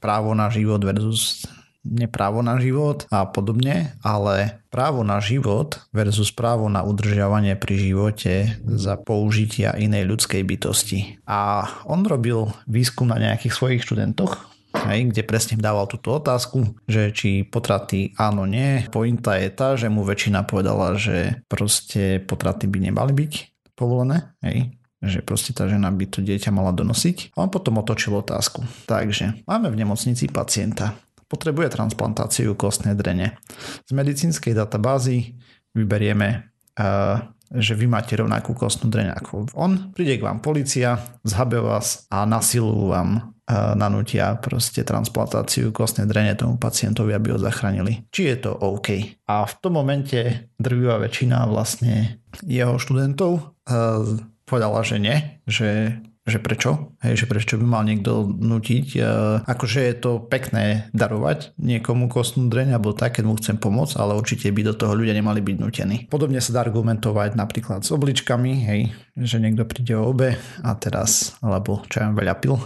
právo 0.00 0.32
na 0.32 0.48
život 0.48 0.80
versus 0.80 1.44
neprávo 1.84 2.40
na 2.40 2.56
život 2.56 3.04
a 3.12 3.28
podobne, 3.28 3.94
ale 4.00 4.64
právo 4.72 5.04
na 5.04 5.20
život 5.20 5.78
versus 5.92 6.32
právo 6.32 6.72
na 6.72 6.82
udržiavanie 6.82 7.54
pri 7.54 7.74
živote 7.76 8.32
za 8.64 8.96
použitia 8.96 9.76
inej 9.76 10.08
ľudskej 10.08 10.42
bytosti. 10.42 11.20
A 11.28 11.68
on 11.84 12.02
robil 12.02 12.50
výskum 12.64 13.12
na 13.12 13.20
nejakých 13.20 13.52
svojich 13.54 13.84
študentoch, 13.84 14.48
hej, 14.88 15.12
kde 15.12 15.22
presne 15.22 15.60
dával 15.60 15.86
túto 15.86 16.16
otázku, 16.16 16.74
že 16.88 17.14
či 17.14 17.46
potraty 17.46 18.16
áno, 18.18 18.48
nie. 18.48 18.82
Pointa 18.90 19.38
je 19.38 19.52
tá, 19.52 19.78
že 19.78 19.92
mu 19.92 20.02
väčšina 20.02 20.42
povedala, 20.48 20.98
že 20.98 21.44
proste 21.46 22.18
potraty 22.24 22.66
by 22.66 22.90
nemali 22.90 23.12
byť 23.14 23.32
povolené, 23.78 24.34
hej, 24.42 24.74
že 25.04 25.20
proste 25.20 25.52
tá 25.52 25.68
žena 25.68 25.92
by 25.92 26.08
to 26.08 26.24
dieťa 26.24 26.50
mala 26.50 26.72
donosiť. 26.72 27.36
A 27.36 27.44
on 27.44 27.52
potom 27.52 27.78
otočil 27.78 28.16
otázku. 28.16 28.64
Takže 28.88 29.44
máme 29.44 29.68
v 29.68 29.78
nemocnici 29.84 30.26
pacienta, 30.32 30.96
potrebuje 31.34 31.74
transplantáciu 31.74 32.54
kostnej 32.54 32.94
drene. 32.94 33.34
Z 33.82 33.90
medicínskej 33.90 34.54
databázy 34.54 35.34
vyberieme, 35.74 36.54
eh, 36.78 37.18
že 37.50 37.74
vy 37.74 37.90
máte 37.90 38.14
rovnakú 38.14 38.54
kostnú 38.54 38.88
dreň 38.90 39.18
ako 39.18 39.50
on. 39.58 39.90
Príde 39.90 40.22
k 40.22 40.26
vám 40.26 40.38
policia, 40.38 41.02
zhabe 41.26 41.58
vás 41.58 42.06
a 42.08 42.22
na 42.22 42.38
silu 42.38 42.94
vám 42.94 43.34
eh, 43.44 43.74
nanútia 43.74 44.38
proste 44.38 44.86
transplantáciu 44.86 45.74
kostnej 45.74 46.06
drene 46.06 46.38
tomu 46.38 46.56
pacientovi, 46.56 47.10
aby 47.10 47.34
ho 47.34 47.38
zachránili. 47.42 48.06
Či 48.14 48.22
je 48.30 48.36
to 48.46 48.54
OK. 48.54 49.18
A 49.26 49.44
v 49.44 49.54
tom 49.58 49.74
momente 49.74 50.48
drvivá 50.56 51.02
väčšina 51.02 51.50
vlastne 51.50 52.22
jeho 52.46 52.78
študentov 52.78 53.58
eh, 53.66 54.32
povedala, 54.46 54.80
že 54.86 54.96
nie, 55.02 55.16
že 55.50 55.98
že 56.24 56.40
prečo, 56.40 56.96
hej, 57.04 57.20
že 57.20 57.26
prečo 57.28 57.60
by 57.60 57.66
mal 57.68 57.84
niekto 57.84 58.24
nutiť. 58.24 58.86
E, 58.96 59.00
akože 59.44 59.80
je 59.84 59.94
to 60.00 60.24
pekné 60.24 60.88
darovať 60.96 61.52
niekomu 61.60 62.08
kostnú 62.08 62.48
dreň 62.48 62.80
alebo 62.80 62.96
tak, 62.96 63.20
keď 63.20 63.24
mu 63.28 63.36
chcem 63.36 63.60
pomôcť, 63.60 64.00
ale 64.00 64.16
určite 64.16 64.48
by 64.48 64.72
do 64.72 64.74
toho 64.74 64.96
ľudia 64.96 65.12
nemali 65.12 65.44
byť 65.44 65.56
nutení. 65.60 65.96
Podobne 66.08 66.40
sa 66.40 66.56
dá 66.56 66.64
argumentovať 66.64 67.36
napríklad 67.36 67.84
s 67.84 67.92
obličkami, 67.92 68.52
hej, 68.64 68.80
že 69.20 69.36
niekto 69.36 69.68
príde 69.68 69.92
o 70.00 70.08
obe 70.08 70.40
a 70.64 70.70
teraz, 70.80 71.36
alebo 71.44 71.84
čo 71.92 72.00
ja 72.00 72.08
veľa 72.08 72.40
pil. 72.40 72.56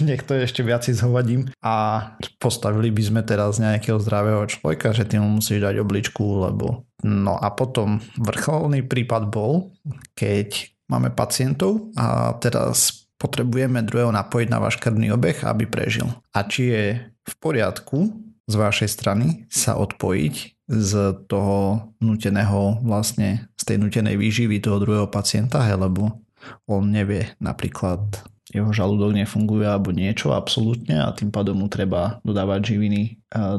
niekto 0.00 0.34
je 0.34 0.46
ešte 0.46 0.62
viac 0.62 0.86
zhovadím 0.86 1.50
a 1.60 2.08
postavili 2.38 2.88
by 2.94 3.02
sme 3.02 3.20
teraz 3.26 3.58
nejakého 3.58 3.98
zdravého 3.98 4.46
človeka, 4.46 4.94
že 4.94 5.04
ty 5.04 5.18
mu 5.20 5.42
musíš 5.42 5.60
dať 5.60 5.82
obličku, 5.82 6.24
lebo 6.48 6.88
no 7.04 7.34
a 7.36 7.52
potom 7.52 8.00
vrcholný 8.16 8.86
prípad 8.86 9.28
bol, 9.30 9.74
keď 10.14 10.70
máme 10.88 11.12
pacientov 11.12 11.92
a 11.94 12.36
teraz 12.40 13.06
potrebujeme 13.20 13.84
druhého 13.84 14.14
napojiť 14.14 14.48
na 14.48 14.58
váš 14.62 14.80
krvný 14.80 15.12
obeh, 15.12 15.36
aby 15.44 15.68
prežil. 15.68 16.08
A 16.32 16.46
či 16.46 16.72
je 16.72 16.84
v 17.04 17.34
poriadku 17.38 18.08
z 18.48 18.54
vašej 18.56 18.88
strany 18.88 19.26
sa 19.52 19.76
odpojiť 19.76 20.34
z 20.68 20.92
toho 21.28 21.92
nuteného 22.00 22.80
vlastne 22.84 23.48
z 23.56 23.62
tej 23.64 23.76
nutenej 23.80 24.16
výživy 24.16 24.60
toho 24.60 24.80
druhého 24.80 25.08
pacienta, 25.08 25.64
lebo 25.76 26.24
on 26.64 26.88
nevie 26.88 27.32
napríklad 27.40 28.00
jeho 28.48 28.72
žalúdok 28.72 29.12
nefunguje 29.12 29.68
alebo 29.68 29.92
niečo 29.92 30.32
absolútne 30.32 31.04
a 31.04 31.12
tým 31.12 31.28
pádom 31.28 31.60
mu 31.60 31.68
treba 31.68 32.20
dodávať 32.24 32.76
živiny 32.76 33.00
e, 33.04 33.10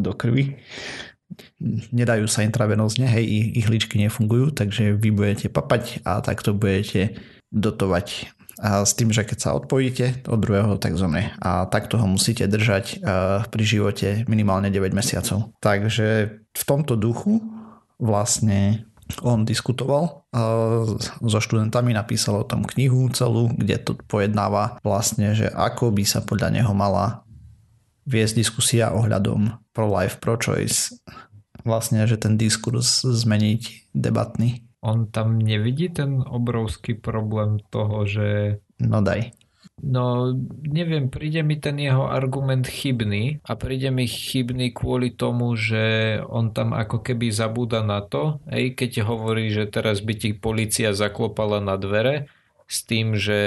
do 0.01 0.17
krvi. 0.17 0.57
Nedajú 1.91 2.25
sa 2.25 2.45
intravenózne, 2.45 3.05
hej, 3.07 3.55
ihličky 3.59 3.99
nefungujú, 3.99 4.55
takže 4.55 4.95
vy 4.95 5.09
budete 5.11 5.47
papať 5.51 6.03
a 6.07 6.23
takto 6.23 6.55
budete 6.55 7.19
dotovať 7.49 8.31
a 8.59 8.83
s 8.83 8.91
tým, 8.91 9.07
že 9.07 9.23
keď 9.23 9.37
sa 9.39 9.55
odpojíte 9.55 10.27
od 10.27 10.35
druhého, 10.35 10.75
tak 10.83 10.99
zomrie. 10.99 11.31
A 11.39 11.63
takto 11.71 11.95
ho 11.95 12.03
musíte 12.03 12.43
držať 12.43 12.85
e, 12.91 12.95
pri 13.47 13.63
živote 13.63 14.27
minimálne 14.27 14.67
9 14.67 14.91
mesiacov. 14.91 15.55
Takže 15.63 16.07
v 16.51 16.63
tomto 16.67 16.99
duchu 16.99 17.39
vlastne 17.95 18.83
on 19.25 19.41
diskutoval 19.41 20.29
so 21.25 21.39
študentami, 21.41 21.97
napísal 21.97 22.45
o 22.45 22.47
tom 22.47 22.61
knihu 22.61 23.09
celú, 23.09 23.49
kde 23.49 23.81
to 23.81 23.97
pojednáva 24.05 24.77
vlastne, 24.85 25.33
že 25.33 25.49
ako 25.49 25.89
by 25.89 26.03
sa 26.05 26.21
podľa 26.21 26.61
neho 26.61 26.69
mala 26.77 27.25
viesť 28.05 28.37
diskusia 28.37 28.93
ohľadom 28.93 29.57
pro-life, 29.73 30.21
pro-choice. 30.21 30.93
Vlastne, 31.67 32.07
že 32.07 32.15
ten 32.15 32.39
diskurs 32.39 33.03
zmeniť 33.03 33.91
debatný. 33.91 34.63
On 34.79 35.11
tam 35.11 35.43
nevidí 35.43 35.91
ten 35.91 36.23
obrovský 36.23 36.95
problém 36.95 37.59
toho, 37.67 38.07
že... 38.07 38.27
No 38.79 39.03
daj. 39.03 39.35
No, 39.79 40.35
neviem, 40.63 41.07
príde 41.07 41.39
mi 41.39 41.55
ten 41.55 41.79
jeho 41.79 42.11
argument 42.11 42.67
chybný 42.67 43.39
a 43.47 43.55
príde 43.55 43.91
mi 43.95 44.07
chybný 44.07 44.75
kvôli 44.75 45.15
tomu, 45.15 45.55
že 45.55 46.19
on 46.27 46.51
tam 46.51 46.75
ako 46.75 46.99
keby 46.99 47.31
zabúda 47.31 47.79
na 47.79 48.03
to, 48.03 48.43
hej, 48.51 48.75
keď 48.75 49.07
hovorí, 49.07 49.51
že 49.55 49.71
teraz 49.71 50.03
by 50.03 50.13
ti 50.19 50.29
policia 50.35 50.91
zaklopala 50.91 51.63
na 51.63 51.79
dvere 51.79 52.27
s 52.67 52.83
tým, 52.83 53.15
že 53.15 53.39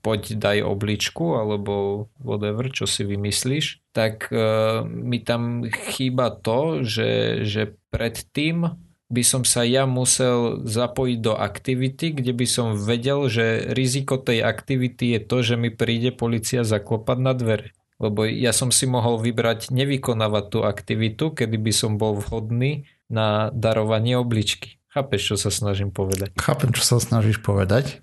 poď 0.00 0.40
daj 0.40 0.58
obličku 0.64 1.36
alebo 1.36 2.08
whatever, 2.24 2.72
čo 2.72 2.88
si 2.88 3.04
vymyslíš, 3.04 3.79
tak 3.90 4.30
uh, 4.30 4.86
mi 4.86 5.18
tam 5.18 5.66
chýba 5.66 6.30
to, 6.30 6.86
že, 6.86 7.42
že 7.42 7.74
predtým 7.90 8.70
by 9.10 9.22
som 9.26 9.42
sa 9.42 9.66
ja 9.66 9.90
musel 9.90 10.62
zapojiť 10.62 11.18
do 11.18 11.34
aktivity, 11.34 12.14
kde 12.14 12.30
by 12.30 12.46
som 12.46 12.78
vedel, 12.78 13.26
že 13.26 13.74
riziko 13.74 14.22
tej 14.22 14.46
aktivity 14.46 15.18
je 15.18 15.20
to, 15.26 15.42
že 15.42 15.54
mi 15.58 15.74
príde 15.74 16.14
policia 16.14 16.62
zaklopať 16.62 17.18
na 17.18 17.34
dvere. 17.34 17.74
Lebo 18.00 18.24
ja 18.24 18.54
som 18.54 18.70
si 18.70 18.86
mohol 18.86 19.18
vybrať 19.20 19.74
nevykonávať 19.74 20.44
tú 20.48 20.58
aktivitu, 20.62 21.34
kedy 21.34 21.58
by 21.58 21.72
som 21.74 21.98
bol 21.98 22.16
vhodný 22.16 22.86
na 23.10 23.50
darovanie 23.50 24.14
obličky. 24.14 24.78
Chápeš, 24.94 25.34
čo 25.34 25.36
sa 25.36 25.50
snažím 25.50 25.90
povedať? 25.90 26.32
Chápem, 26.38 26.70
čo 26.70 26.82
sa 26.86 27.02
snažíš 27.02 27.42
povedať, 27.42 28.00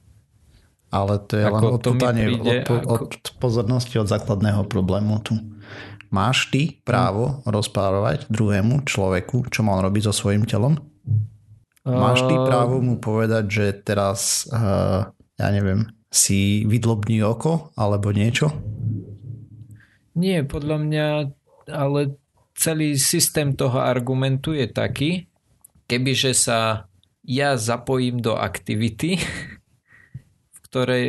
ale 0.91 1.19
to 1.19 1.39
je 1.39 1.43
ako 1.43 1.56
len 1.56 1.76
odputanie 1.80 2.26
od, 2.36 2.67
od, 2.67 2.84
od 3.10 3.23
pozornosti 3.39 4.00
od 4.00 4.08
základného 4.08 4.63
problému 4.67 5.19
tu. 5.23 5.36
Máš 6.08 6.48
ty 6.54 6.80
právo 6.88 7.43
rozprávať 7.43 8.32
druhému 8.32 8.88
človeku, 8.88 9.52
čo 9.52 9.62
mal 9.63 9.84
robiť 9.84 10.08
so 10.08 10.13
svojím 10.15 10.48
telom? 10.48 10.80
Máš 11.88 12.28
ty 12.28 12.36
právo 12.36 12.84
mu 12.84 13.00
povedať, 13.00 13.46
že 13.48 13.65
teraz, 13.80 14.43
uh, 14.52 15.08
ja 15.39 15.48
neviem, 15.56 15.88
si 16.12 16.67
vydlobní 16.67 17.24
oko 17.24 17.72
alebo 17.80 18.12
niečo? 18.12 18.52
Nie, 20.17 20.43
podľa 20.43 20.78
mňa, 20.84 21.08
ale 21.72 22.17
celý 22.58 22.98
systém 22.98 23.54
toho 23.54 23.80
argumentu 23.80 24.52
je 24.52 24.67
taký, 24.67 25.12
kebyže 25.86 26.34
sa 26.34 26.89
ja 27.28 27.56
zapojím 27.60 28.20
do 28.24 28.36
aktivity, 28.36 29.20
v 30.56 30.58
ktorej, 30.67 31.08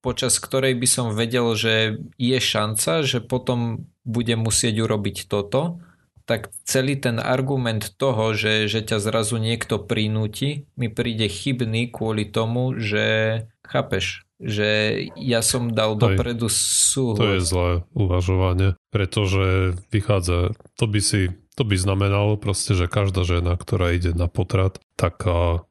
počas 0.00 0.40
ktorej 0.40 0.76
by 0.76 0.88
som 0.88 1.06
vedel, 1.12 1.52
že 1.56 2.00
je 2.16 2.38
šanca, 2.40 3.04
že 3.04 3.20
potom 3.20 3.88
budem 4.04 4.40
musieť 4.40 4.80
urobiť 4.84 5.28
toto, 5.28 5.80
tak 6.24 6.54
celý 6.62 6.94
ten 6.94 7.18
argument 7.18 7.98
toho, 7.98 8.32
že, 8.38 8.70
že 8.70 8.86
ťa 8.86 9.02
zrazu 9.02 9.42
niekto 9.42 9.82
prinúti, 9.82 10.70
mi 10.78 10.86
príde 10.86 11.26
chybný 11.26 11.90
kvôli 11.90 12.28
tomu, 12.30 12.78
že 12.78 13.44
chápeš, 13.66 14.22
že 14.38 15.02
ja 15.18 15.42
som 15.42 15.74
dal 15.74 15.98
Aj, 15.98 16.00
dopredu 16.06 16.46
súhlas. 16.46 17.18
To 17.18 17.34
je 17.34 17.42
zlé 17.42 17.70
uvažovanie, 17.92 18.78
pretože 18.94 19.74
vychádza, 19.90 20.54
to 20.78 20.84
by 20.86 21.00
si 21.02 21.34
to 21.60 21.68
by 21.68 21.76
znamenalo 21.76 22.40
proste, 22.40 22.72
že 22.72 22.88
každá 22.88 23.20
žena, 23.28 23.52
ktorá 23.52 23.92
ide 23.92 24.16
na 24.16 24.32
potrat, 24.32 24.80
tak 24.96 25.20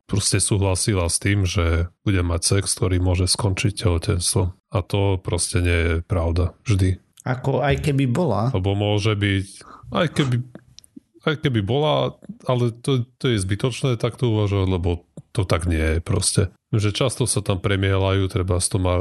proste 0.05 0.37
súhlasila 0.37 1.09
s 1.09 1.17
tým, 1.17 1.49
že 1.49 1.89
bude 2.05 2.21
mať 2.21 2.61
sex, 2.61 2.77
ktorý 2.77 3.01
môže 3.01 3.25
skončiť 3.25 3.73
tehotenstvom. 3.73 4.53
A 4.69 4.77
to 4.85 5.17
proste 5.17 5.65
nie 5.65 5.79
je 5.81 5.93
pravda. 6.05 6.53
Vždy. 6.69 7.01
Ako 7.25 7.65
aj 7.65 7.89
keby 7.89 8.05
bola. 8.05 8.53
Lebo 8.53 8.77
môže 8.77 9.17
byť 9.17 9.65
aj 9.89 10.07
keby, 10.13 10.35
aj 11.25 11.35
keby 11.41 11.61
bola, 11.65 12.21
ale 12.45 12.69
to, 12.69 13.09
to 13.17 13.33
je 13.33 13.41
zbytočné 13.41 13.97
takto 13.97 14.29
uvažovať, 14.29 14.67
lebo 14.69 15.09
to 15.33 15.41
tak 15.41 15.65
nie 15.65 15.97
je 15.97 16.05
proste. 16.05 16.53
Že 16.69 16.93
často 16.93 17.25
sa 17.25 17.41
tam 17.41 17.57
premielajú 17.57 18.29
treba 18.29 18.61
z 18.61 18.67
tom 18.69 18.85
uh, 18.85 18.93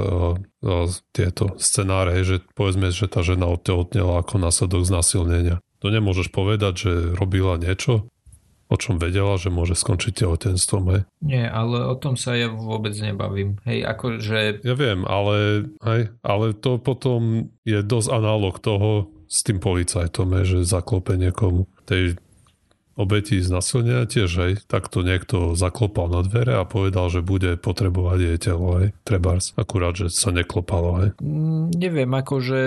uh, 0.65 0.89
tieto 1.13 1.53
scenáre, 1.61 2.25
že 2.25 2.41
povedzme, 2.57 2.89
že 2.89 3.13
tá 3.13 3.21
žena 3.21 3.45
odtehotnela 3.53 4.25
ako 4.25 4.41
následok 4.41 4.89
znasilnenia. 4.89 5.61
To 5.79 5.95
nemôžeš 5.95 6.35
povedať, 6.35 6.73
že 6.89 6.93
robila 7.15 7.55
niečo, 7.55 8.11
o 8.69 8.77
čom 8.77 9.01
vedela, 9.01 9.41
že 9.41 9.49
môže 9.49 9.79
skončiť 9.79 10.25
tehotenstvom, 10.25 10.85
hej? 10.93 11.03
Nie, 11.25 11.49
ale 11.49 11.89
o 11.89 11.97
tom 11.97 12.21
sa 12.21 12.37
ja 12.37 12.53
vôbec 12.53 12.93
nebavím. 13.01 13.57
Hej, 13.65 13.87
akože... 13.87 14.67
Ja 14.67 14.75
viem, 14.77 15.09
ale, 15.09 15.69
hej, 15.81 16.13
ale 16.21 16.47
to 16.53 16.77
potom 16.77 17.49
je 17.65 17.81
dosť 17.81 18.09
analóg 18.13 18.61
toho, 18.61 19.09
s 19.29 19.45
tým 19.45 19.61
policajtom, 19.61 20.41
že 20.49 20.65
zaklope 20.65 21.13
niekomu. 21.21 21.69
Tej 21.85 22.17
obeti 22.99 23.39
znasilnenia 23.39 24.11
tiež, 24.11 24.31
hej, 24.43 24.53
takto 24.67 25.07
niekto 25.07 25.55
zaklopal 25.55 26.11
na 26.11 26.27
dvere 26.27 26.59
a 26.59 26.67
povedal, 26.67 27.07
že 27.09 27.23
bude 27.23 27.55
potrebovať 27.55 28.19
jej 28.19 28.39
telo, 28.51 28.83
hej, 28.83 28.91
trebárs. 29.07 29.55
Akurát, 29.55 29.95
že 29.95 30.11
sa 30.11 30.35
neklopalo, 30.35 30.91
hej. 31.07 31.11
Mm, 31.23 31.71
neviem, 31.79 32.11
akože 32.11 32.61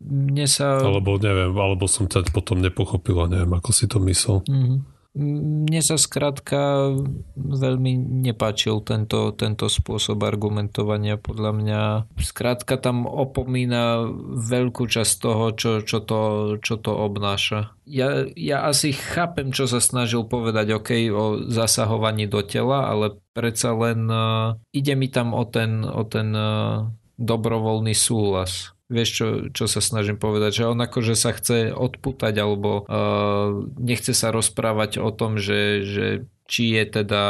mne 0.00 0.46
sa... 0.48 0.80
Alebo 0.80 1.20
neviem, 1.20 1.52
alebo 1.52 1.84
som 1.84 2.08
ťa 2.08 2.32
potom 2.32 2.64
nepochopila, 2.64 3.28
neviem, 3.28 3.52
ako 3.52 3.70
si 3.76 3.84
to 3.84 4.00
myslel. 4.00 4.40
Mm-hmm. 4.48 4.93
Mne 5.14 5.78
sa 5.78 5.94
skrátka 5.94 6.90
veľmi 7.38 7.94
nepáčil 8.26 8.82
tento, 8.82 9.30
tento 9.38 9.70
spôsob 9.70 10.26
argumentovania. 10.26 11.22
Podľa 11.22 11.50
mňa 11.54 11.80
skrátka 12.18 12.74
tam 12.82 13.06
opomína 13.06 14.10
veľkú 14.34 14.90
časť 14.90 15.14
toho, 15.22 15.54
čo, 15.54 15.70
čo, 15.86 16.02
to, 16.02 16.20
čo 16.58 16.74
to 16.82 16.90
obnáša. 16.90 17.78
Ja, 17.86 18.26
ja 18.34 18.66
asi 18.66 18.90
chápem, 18.90 19.54
čo 19.54 19.70
sa 19.70 19.78
snažil 19.78 20.26
povedať 20.26 20.74
OK 20.74 20.90
o 21.14 21.46
zasahovaní 21.46 22.26
do 22.26 22.42
tela, 22.42 22.90
ale 22.90 23.14
predsa 23.38 23.70
len 23.70 24.10
uh, 24.10 24.58
ide 24.74 24.98
mi 24.98 25.06
tam 25.06 25.30
o 25.30 25.46
ten, 25.46 25.86
o 25.86 26.02
ten 26.10 26.34
uh, 26.34 26.90
dobrovoľný 27.22 27.94
súhlas 27.94 28.73
Vieš, 28.92 29.08
čo, 29.08 29.26
čo 29.48 29.64
sa 29.64 29.80
snažím 29.80 30.20
povedať, 30.20 30.60
že 30.60 30.68
on 30.68 30.76
akože 30.76 31.16
sa 31.16 31.32
chce 31.32 31.72
odputať 31.72 32.36
alebo 32.36 32.84
uh, 32.84 33.64
nechce 33.80 34.12
sa 34.12 34.28
rozprávať 34.28 35.00
o 35.00 35.08
tom, 35.08 35.40
že, 35.40 35.88
že 35.88 36.06
či 36.44 36.76
je 36.76 36.84
teda 37.00 37.24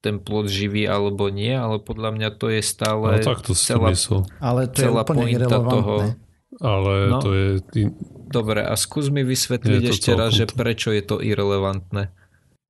ten 0.00 0.16
plod 0.16 0.48
živý 0.48 0.88
alebo 0.88 1.28
nie, 1.28 1.52
ale 1.52 1.76
podľa 1.84 2.16
mňa 2.16 2.28
to 2.40 2.48
je 2.48 2.64
stále 2.64 3.20
no, 3.20 3.24
tak 3.24 3.44
to 3.44 3.52
celá, 3.52 3.92
ale 4.40 4.72
to 4.72 4.80
celá 4.80 5.04
je 5.04 5.12
pointa 5.12 5.58
toho. 5.60 6.16
Ale 6.56 7.12
no, 7.12 7.20
to 7.20 7.30
je... 7.36 7.48
Dobre, 8.32 8.64
a 8.64 8.72
skús 8.80 9.12
mi 9.12 9.20
vysvetliť 9.20 9.82
ešte 9.92 10.16
raz, 10.16 10.32
že 10.32 10.48
prečo 10.48 10.88
je 10.88 11.04
to 11.04 11.20
irrelevantné. 11.20 12.08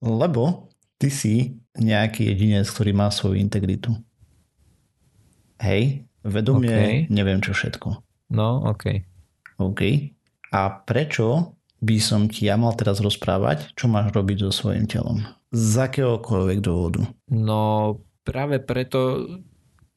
Lebo 0.03 0.75
ty 0.99 1.07
si 1.07 1.63
nejaký 1.79 2.27
jedinec, 2.35 2.67
ktorý 2.67 2.91
má 2.99 3.09
svoju 3.15 3.39
integritu. 3.39 3.95
Hej, 5.63 6.05
Vedomie, 6.27 6.75
Okej. 6.75 6.95
neviem 7.15 7.39
čo 7.39 7.55
všetko. 7.55 8.06
No, 8.31 8.63
OK. 8.67 9.05
OK. 9.59 9.81
A 10.53 10.61
prečo 10.85 11.57
by 11.83 11.97
som 12.01 12.27
ti 12.27 12.49
ja 12.49 12.57
mal 12.57 12.73
teraz 12.75 12.99
rozprávať, 13.05 13.77
čo 13.77 13.87
máš 13.87 14.11
robiť 14.17 14.49
so 14.49 14.53
svojím 14.53 14.89
telom? 14.89 15.23
Z 15.53 15.93
akéhokoľvek 15.93 16.59
dôvodu. 16.65 17.07
No 17.29 17.97
práve 18.27 18.59
preto 18.59 19.29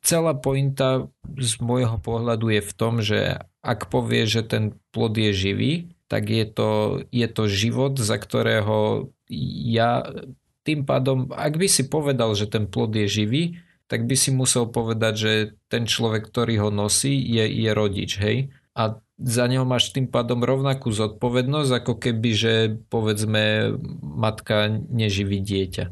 celá 0.03 0.36
pointa 0.38 1.09
z 1.25 1.53
môjho 1.59 1.97
pohľadu 1.99 2.53
je 2.53 2.61
v 2.61 2.73
tom, 2.75 2.93
že 3.03 3.41
ak 3.59 3.91
povie, 3.91 4.23
že 4.30 4.45
ten 4.45 4.77
plod 4.95 5.17
je 5.17 5.32
živý, 5.36 5.73
tak 6.07 6.32
je 6.32 6.45
to, 6.47 7.03
je 7.13 7.27
to 7.27 7.43
život, 7.45 7.99
za 7.99 8.17
ktorého 8.17 9.09
ja 9.69 10.07
tým 10.65 10.86
pádom, 10.86 11.30
ak 11.34 11.57
by 11.57 11.67
si 11.69 11.86
povedal, 11.86 12.34
že 12.34 12.49
ten 12.49 12.65
plod 12.65 12.93
je 12.95 13.07
živý, 13.09 13.43
tak 13.89 14.05
by 14.05 14.15
si 14.15 14.29
musel 14.29 14.69
povedať, 14.69 15.13
že 15.17 15.31
ten 15.65 15.89
človek, 15.89 16.29
ktorý 16.29 16.61
ho 16.61 16.69
nosí, 16.69 17.17
je, 17.17 17.49
je 17.49 17.71
rodič, 17.73 18.21
hej? 18.21 18.53
A 18.77 19.01
za 19.19 19.49
neho 19.49 19.65
máš 19.65 19.91
tým 19.91 20.07
pádom 20.07 20.45
rovnakú 20.45 20.93
zodpovednosť, 20.93 21.71
ako 21.73 21.93
keby, 21.97 22.29
že 22.31 22.53
povedzme 22.87 23.75
matka 23.99 24.69
neživí 24.71 25.41
dieťa. 25.41 25.91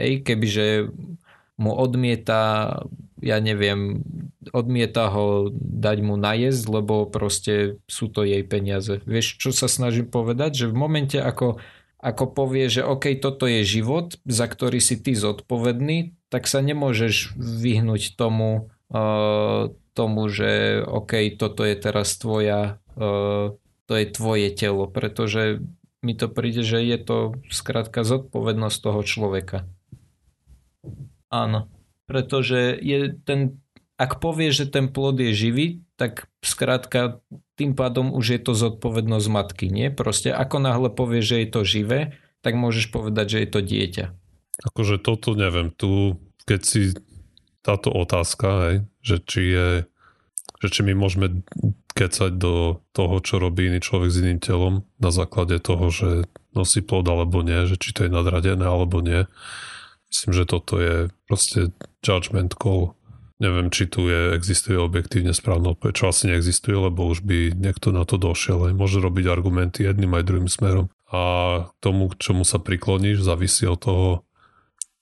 Hej, 0.00 0.12
kebyže 0.24 0.90
mu 1.60 1.76
odmieta, 1.76 2.72
ja 3.20 3.38
neviem, 3.42 4.02
odmieta 4.50 5.10
ho 5.10 5.50
dať 5.54 5.98
mu 6.00 6.14
najesť, 6.16 6.64
lebo 6.70 7.04
proste 7.10 7.82
sú 7.90 8.08
to 8.08 8.24
jej 8.24 8.42
peniaze. 8.48 9.02
Vieš, 9.04 9.36
čo 9.42 9.50
sa 9.50 9.68
snažím 9.68 10.08
povedať? 10.08 10.64
Že 10.64 10.66
v 10.72 10.76
momente, 10.78 11.18
ako, 11.20 11.60
ako 11.98 12.30
povie, 12.30 12.70
že 12.70 12.86
OK, 12.86 13.18
toto 13.18 13.50
je 13.50 13.66
život, 13.66 14.14
za 14.22 14.46
ktorý 14.46 14.78
si 14.78 14.98
ty 15.02 15.18
zodpovedný, 15.18 16.14
tak 16.30 16.46
sa 16.46 16.62
nemôžeš 16.62 17.34
vyhnúť 17.34 18.14
tomu, 18.14 18.70
uh, 18.94 19.74
tomu, 19.98 20.22
že 20.30 20.82
OK, 20.86 21.34
toto 21.34 21.66
je 21.66 21.74
teraz 21.74 22.14
tvoja, 22.14 22.78
uh, 22.94 23.58
to 23.90 23.92
je 23.98 24.06
tvoje 24.14 24.48
telo, 24.54 24.86
pretože 24.86 25.58
mi 25.98 26.14
to 26.14 26.30
príde, 26.30 26.62
že 26.62 26.78
je 26.86 26.98
to 27.02 27.16
skrátka 27.50 28.06
zodpovednosť 28.06 28.78
toho 28.78 29.02
človeka. 29.02 29.58
Áno, 31.28 31.66
pretože 32.06 32.78
je 32.78 33.18
ten, 33.26 33.58
ak 33.98 34.22
povie, 34.22 34.54
že 34.54 34.70
ten 34.70 34.86
plod 34.86 35.18
je 35.18 35.34
živý, 35.34 35.66
tak 35.98 36.30
skrátka 36.46 37.18
tým 37.58 37.74
pádom 37.74 38.14
už 38.14 38.38
je 38.38 38.40
to 38.40 38.52
zodpovednosť 38.54 39.26
matky, 39.28 39.66
nie? 39.66 39.90
Proste 39.90 40.30
ako 40.30 40.62
náhle 40.62 40.88
povie, 40.94 41.20
že 41.20 41.42
je 41.42 41.48
to 41.50 41.60
živé, 41.66 42.14
tak 42.40 42.54
môžeš 42.54 42.94
povedať, 42.94 43.26
že 43.34 43.38
je 43.42 43.48
to 43.50 43.60
dieťa. 43.66 44.06
Akože 44.70 45.02
toto 45.02 45.34
neviem, 45.34 45.74
tu 45.74 46.22
keď 46.48 46.60
si 46.64 46.82
táto 47.60 47.92
otázka, 47.92 48.48
hej, 48.64 48.76
že 49.04 49.16
či 49.20 49.42
je, 49.52 49.68
že 50.64 50.68
či 50.72 50.80
my 50.80 50.96
môžeme 50.96 51.44
kecať 51.92 52.32
do 52.40 52.80
toho, 52.96 53.20
čo 53.20 53.36
robí 53.36 53.68
iný 53.68 53.84
človek 53.84 54.08
s 54.08 54.20
iným 54.24 54.40
telom 54.40 54.88
na 54.96 55.12
základe 55.12 55.60
toho, 55.60 55.92
že 55.92 56.24
nosí 56.56 56.80
plod 56.80 57.04
alebo 57.04 57.44
nie, 57.44 57.68
že 57.68 57.76
či 57.76 57.92
to 57.92 58.08
je 58.08 58.10
nadradené 58.10 58.64
alebo 58.64 59.04
nie. 59.04 59.28
Myslím, 60.08 60.32
že 60.32 60.44
toto 60.48 60.80
je 60.80 61.12
proste 61.28 61.74
judgment 62.00 62.56
call. 62.56 62.96
Neviem, 63.38 63.70
či 63.70 63.86
tu 63.86 64.10
je, 64.10 64.34
existuje 64.34 64.74
objektívne 64.74 65.30
správna 65.30 65.78
odpoveď, 65.78 65.94
čo 65.94 66.10
asi 66.10 66.26
neexistuje, 66.26 66.74
lebo 66.74 67.06
už 67.06 67.22
by 67.22 67.54
niekto 67.54 67.94
na 67.94 68.02
to 68.02 68.18
došiel. 68.18 68.66
Aj 68.66 68.74
môže 68.74 68.98
robiť 68.98 69.30
argumenty 69.30 69.86
jedným 69.86 70.10
aj 70.18 70.26
druhým 70.26 70.50
smerom. 70.50 70.90
A 71.08 71.22
k 71.70 71.72
tomu, 71.78 72.10
k 72.10 72.18
čomu 72.18 72.42
sa 72.42 72.58
prikloníš, 72.58 73.22
závisí 73.22 73.64
od 73.70 73.78
toho, 73.78 74.08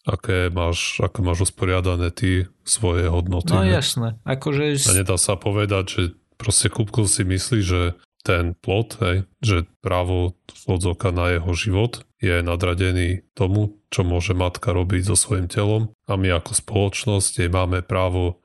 aké 0.06 0.52
máš, 0.52 1.02
aké 1.02 1.24
máš 1.24 1.50
usporiadané 1.50 2.14
ty 2.14 2.46
svoje 2.62 3.10
hodnoty. 3.10 3.56
No 3.56 3.66
ne? 3.66 3.74
jasné, 3.74 4.20
akože... 4.22 4.84
A 4.86 4.92
nedá 4.94 5.18
sa 5.18 5.34
povedať, 5.34 5.84
že 5.90 6.02
proste 6.38 6.70
Kupko 6.70 7.10
si 7.10 7.26
myslí, 7.26 7.60
že 7.64 7.80
ten 8.22 8.54
plot, 8.54 9.02
hej, 9.02 9.16
že 9.42 9.66
právo 9.82 10.38
vodzovka 10.66 11.10
na 11.10 11.34
jeho 11.34 11.50
život 11.54 12.05
je 12.26 12.36
nadradený 12.40 13.08
tomu, 13.32 13.62
čo 13.88 14.02
môže 14.02 14.32
matka 14.32 14.70
robiť 14.70 15.02
so 15.04 15.16
svojím 15.16 15.46
telom 15.46 15.82
a 16.04 16.14
my 16.14 16.34
ako 16.34 16.52
spoločnosť 16.52 17.32
jej 17.38 17.48
máme 17.48 17.80
právo 17.80 18.42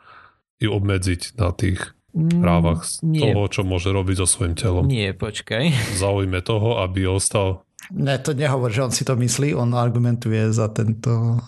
ju 0.57 0.69
obmedziť 0.69 1.35
na 1.35 1.49
tých 1.51 1.97
právach 2.13 2.83
z 2.83 2.99
Mm, 2.99 3.07
nie, 3.09 3.21
toho, 3.25 3.41
čo 3.47 3.61
môže 3.63 3.89
robiť 3.89 4.15
so 4.17 4.27
svojím 4.27 4.53
telom. 4.53 4.83
nie, 4.85 5.09
počkaj. 5.09 5.63
V 5.93 5.97
záujme 5.97 6.39
toho, 6.39 6.79
aby 6.79 7.07
ostal... 7.07 7.63
Ne, 7.89 8.15
to 8.15 8.31
nehovor, 8.31 8.69
že 8.69 8.81
on 8.81 8.91
si 8.91 9.01
to 9.01 9.15
myslí, 9.15 9.51
on 9.51 9.71
argumentuje 9.71 10.47
za 10.49 10.67
tento... 10.67 11.39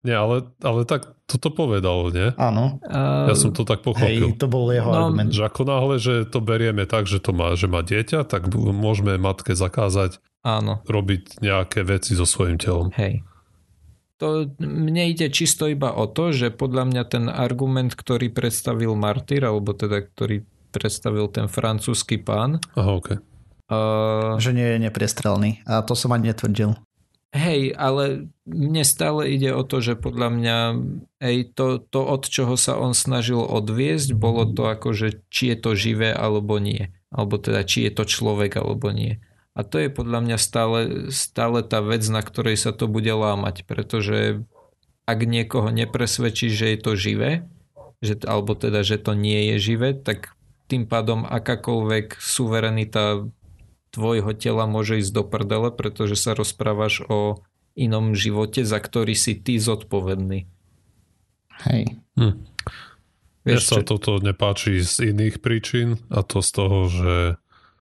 Nie, 0.00 0.14
ale, 0.14 0.52
ale 0.60 0.84
tak 0.84 1.16
toto 1.24 1.48
povedal, 1.48 2.08
nie? 2.10 2.28
Áno, 2.36 2.76
Uh, 2.80 3.26
Ja 3.26 3.34
som 3.34 3.50
to 3.50 3.64
tak 3.64 3.80
pochopil. 3.80 4.30
hej, 4.30 4.36
to 4.36 4.46
bol 4.46 4.68
jeho 4.68 4.86
No, 4.86 5.08
argument. 5.08 5.28
Že 5.30 5.42
ako 5.46 5.62
náhle, 5.64 5.94
že 5.96 6.14
to 6.24 6.38
berieme 6.38 6.84
tak, 6.84 7.04
že 7.04 7.18
to 7.18 7.32
má, 7.32 7.52
že 7.52 7.66
má 7.66 7.80
dieťa, 7.80 8.22
tak 8.22 8.46
môžeme 8.54 9.16
matke 9.16 9.52
zakázať 9.52 10.20
Áno, 10.44 10.84
robiť 10.84 11.40
nejaké 11.40 11.82
veci 11.88 12.12
so 12.12 12.28
svojím 12.28 12.60
telom. 12.60 12.92
hej. 12.94 13.24
To 14.22 14.46
mne 14.62 15.10
ide 15.10 15.26
čisto 15.26 15.66
iba 15.66 15.90
o 15.90 16.06
to, 16.06 16.30
že 16.30 16.54
podľa 16.54 16.86
mňa 16.86 17.02
ten 17.10 17.26
argument, 17.26 17.98
ktorý 17.98 18.30
predstavil 18.30 18.94
Martyr, 18.94 19.42
alebo 19.42 19.74
teda 19.74 20.06
ktorý 20.06 20.46
predstavil 20.70 21.26
ten 21.34 21.50
francúzsky 21.50 22.22
pán, 22.22 22.62
Aha, 22.78 22.92
okay. 22.94 23.18
uh, 23.74 24.38
Že 24.38 24.50
nie 24.54 24.68
je 24.70 24.78
nepriestrelný. 24.86 25.50
A 25.66 25.82
to 25.82 25.98
som 25.98 26.14
ani 26.14 26.30
netvrdil. 26.30 26.78
Hej, 27.34 27.74
ale 27.74 28.30
mne 28.46 28.86
stále 28.86 29.34
ide 29.34 29.50
o 29.50 29.66
to, 29.66 29.82
že 29.82 29.98
podľa 29.98 30.28
mňa 30.30 30.56
hej, 31.18 31.50
to, 31.58 31.82
to, 31.82 32.06
od 32.06 32.30
čoho 32.30 32.54
sa 32.54 32.78
on 32.78 32.94
snažil 32.94 33.42
odviesť, 33.42 34.14
bolo 34.14 34.46
to 34.46 34.70
ako, 34.70 34.94
že 34.94 35.26
či 35.34 35.50
je 35.50 35.56
to 35.58 35.74
živé 35.74 36.14
alebo 36.14 36.62
nie. 36.62 36.94
Alebo 37.10 37.42
teda, 37.42 37.66
či 37.66 37.90
je 37.90 37.98
to 37.98 38.06
človek 38.06 38.54
alebo 38.62 38.94
nie. 38.94 39.18
A 39.54 39.62
to 39.62 39.78
je 39.78 39.86
podľa 39.86 40.20
mňa 40.26 40.38
stále, 40.38 40.78
stále 41.14 41.62
tá 41.62 41.78
vec, 41.78 42.02
na 42.10 42.26
ktorej 42.26 42.58
sa 42.58 42.74
to 42.74 42.90
bude 42.90 43.10
lámať, 43.10 43.62
pretože 43.64 44.42
ak 45.06 45.18
niekoho 45.22 45.70
nepresvedčí, 45.70 46.50
že 46.50 46.74
je 46.74 46.78
to 46.82 46.92
živé, 46.98 47.46
že, 48.02 48.18
alebo 48.26 48.58
teda, 48.58 48.82
že 48.82 48.98
to 48.98 49.14
nie 49.14 49.54
je 49.54 49.56
živé, 49.72 49.94
tak 49.94 50.34
tým 50.66 50.90
pádom 50.90 51.22
akákoľvek 51.22 52.18
suverenita 52.18 53.30
tvojho 53.94 54.34
tela 54.34 54.66
môže 54.66 54.98
ísť 54.98 55.12
do 55.14 55.22
prdele, 55.22 55.70
pretože 55.70 56.18
sa 56.18 56.34
rozprávaš 56.34 57.06
o 57.06 57.46
inom 57.78 58.18
živote, 58.18 58.66
za 58.66 58.82
ktorý 58.82 59.14
si 59.14 59.38
ty 59.38 59.62
zodpovedný. 59.62 60.50
Hej. 61.62 62.02
Hm. 62.18 62.42
Mne 63.44 63.60
Vieš, 63.60 63.70
sa 63.70 63.84
čo, 63.84 63.94
toto 63.94 64.18
nepáči 64.18 64.80
z 64.80 65.14
iných 65.14 65.38
príčin 65.44 66.00
a 66.08 66.24
to 66.24 66.40
z 66.40 66.50
toho, 66.50 66.78
že 66.88 67.14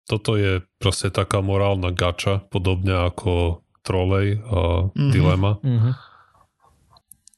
toto 0.04 0.36
je 0.36 0.62
proste 0.78 1.10
taká 1.10 1.39
morálna 1.39 1.91
gača, 1.91 2.43
podobne 2.51 3.08
ako 3.08 3.64
trolej 3.84 4.39
a 4.47 4.88
Mhm. 4.95 5.12
dilema, 5.12 5.51
uh-huh. 5.60 5.93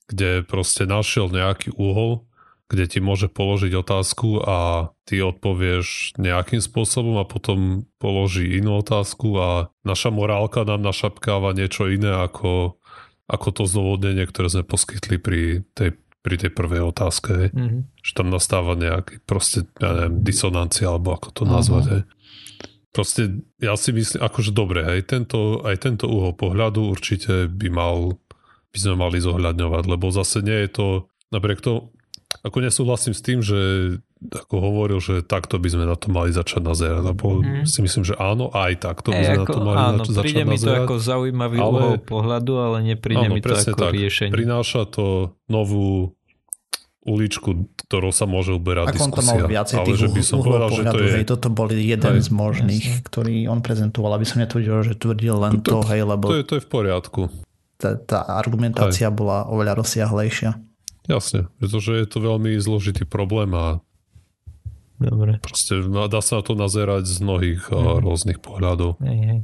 kde 0.05 0.45
proste 0.45 0.85
našiel 0.85 1.33
nejaký 1.33 1.73
úhol, 1.73 2.25
kde 2.65 2.85
ti 2.85 2.99
môže 3.01 3.29
položiť 3.29 3.73
otázku 3.73 4.41
a 4.41 4.89
ty 5.05 5.21
odpovieš 5.21 6.17
nejakým 6.17 6.61
spôsobom 6.61 7.21
a 7.21 7.25
potom 7.29 7.85
položí 8.01 8.57
inú 8.57 8.81
otázku 8.81 9.37
a 9.37 9.49
naša 9.85 10.09
morálka 10.09 10.65
nám 10.65 10.81
našapkáva 10.81 11.53
niečo 11.53 11.89
iné 11.89 12.09
ako, 12.09 12.77
ako 13.25 13.47
to 13.53 13.63
zdôvodnenie, 13.69 14.25
ktoré 14.25 14.49
sme 14.49 14.65
poskytli 14.65 15.17
pri 15.21 15.41
tej, 15.77 15.97
pri 16.25 16.35
tej 16.41 16.51
prvej 16.53 16.81
otázke. 16.89 17.53
Uh-huh. 17.53 17.85
Že 18.01 18.11
tam 18.13 18.27
nastáva 18.33 18.73
nejaký 18.73 19.21
proste, 19.25 19.69
ja 19.77 19.93
neviem, 19.93 20.25
disonancia 20.25 20.89
alebo 20.89 21.13
ako 21.17 21.29
to 21.33 21.43
Aha. 21.45 21.53
nazvať. 21.61 21.83
Hej. 21.85 22.01
Proste 22.95 23.21
ja 23.59 23.75
si 23.75 23.91
myslím, 23.91 24.23
akože 24.23 24.51
dobre, 24.51 24.79
hej, 24.81 25.03
tento, 25.03 25.37
aj 25.61 25.75
tento 25.77 26.07
uhol 26.07 26.31
pohľadu 26.31 26.79
určite 26.87 27.45
by 27.45 27.67
mal 27.69 28.15
by 28.67 28.77
sme 28.77 28.95
mali 28.97 29.19
zohľadňovať, 29.19 29.83
lebo 29.85 30.07
zase 30.09 30.39
nie 30.39 30.55
je 30.57 30.69
to, 30.69 30.87
napriek 31.29 31.59
to, 31.59 31.91
ako 32.41 32.57
nesúhlasím 32.57 33.11
s 33.11 33.21
tým, 33.21 33.39
že 33.39 33.59
ako 34.25 34.55
hovoril, 34.57 34.99
že 34.99 35.21
takto 35.21 35.55
by 35.55 35.69
sme 35.69 35.85
na 35.85 35.93
to 35.93 36.07
mali 36.09 36.27
začať 36.29 36.59
nazerať, 36.61 37.03
lebo 37.05 37.39
Mhm. 37.39 37.63
si 37.63 37.79
myslím, 37.79 38.03
že 38.03 38.15
áno, 38.15 38.47
aj 38.49 38.79
takto 38.81 39.09
by 39.09 39.21
sme 39.21 39.31
na 39.33 39.43
ako, 39.43 39.53
to 39.53 39.61
mali 39.61 39.77
áno, 39.77 40.03
zač- 40.03 40.15
príde 40.21 40.33
začať 40.33 40.35
mi 40.41 40.57
to 40.57 40.59
nazerať. 40.61 40.79
ako 40.81 40.93
zaujímavý 40.97 41.57
ale- 41.57 41.69
uhol 41.69 41.95
pohľadu, 42.01 42.53
ale 42.57 42.77
nepríde 42.85 43.21
Áno, 43.21 43.33
mi 43.33 43.41
to 43.41 43.53
ako 43.53 43.79
tak. 43.81 43.91
riešenie. 43.93 44.31
Prináša 44.33 44.81
to 44.85 45.05
novú 45.47 46.11
uličku, 47.05 47.69
ktorou 47.85 48.09
sa 48.09 48.25
môže 48.25 48.49
uberať 48.49 48.97
Ako 48.97 49.05
on 49.05 49.11
tam 49.13 49.25
mal 49.29 49.37
diskusia. 49.37 49.53
viacej 49.53 49.77
ale 49.77 49.85
tých 49.85 49.99
že 50.01 50.07
by 50.09 50.21
som 50.25 50.37
uhlov 50.41 50.49
povedal, 50.49 50.69
že 50.73 50.83
to 50.89 50.97
je... 50.97 51.09
hej, 51.13 51.25
toto 51.29 51.47
bol 51.53 51.67
jeden 51.69 52.15
Hej. 52.17 52.25
z 52.25 52.29
možných, 52.33 52.85
Jasne. 52.89 53.05
ktorý 53.05 53.35
on 53.45 53.59
prezentoval, 53.61 54.11
aby 54.17 54.25
som 54.25 54.37
netvrdil, 54.41 54.73
že 54.81 54.93
tvrdil 54.97 55.35
len 55.37 55.53
to, 55.61 55.85
hej, 55.85 56.01
lebo 56.01 56.25
To 56.33 56.37
je, 56.41 56.43
to 56.43 56.55
je 56.57 56.63
v 56.65 56.69
poriadku. 56.69 57.21
tá, 57.77 57.93
tá 57.93 58.25
argumentácia 58.25 59.13
bola 59.13 59.45
oveľa 59.45 59.85
rozsiahlejšia. 59.85 60.57
Jasne, 61.05 61.45
pretože 61.61 61.93
je 61.93 62.07
to 62.09 62.17
veľmi 62.17 62.57
zložitý 62.57 63.05
problém 63.05 63.53
a 63.53 63.85
Dobre. 64.97 65.37
proste 65.45 65.77
dá 65.85 66.21
sa 66.25 66.41
na 66.41 66.43
to 66.43 66.57
nazerať 66.57 67.05
z 67.05 67.17
mnohých 67.21 67.69
mm. 67.69 68.01
rôznych 68.01 68.39
pohľadov. 68.41 68.97
Hej, 69.05 69.19
hej. 69.21 69.39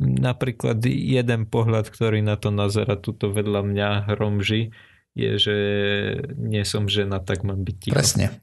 Napríklad 0.00 0.80
jeden 0.84 1.44
pohľad, 1.48 1.88
ktorý 1.88 2.20
na 2.24 2.36
to 2.36 2.52
nazera 2.52 2.96
tuto 2.96 3.32
vedľa 3.32 3.60
mňa 3.64 3.88
hromží, 4.12 4.72
je, 5.14 5.30
že 5.38 5.56
nie 6.38 6.62
som 6.62 6.86
žena, 6.86 7.18
tak 7.18 7.42
mám 7.42 7.62
byť 7.62 7.76
ticho. 7.76 7.96
Presne. 7.96 8.42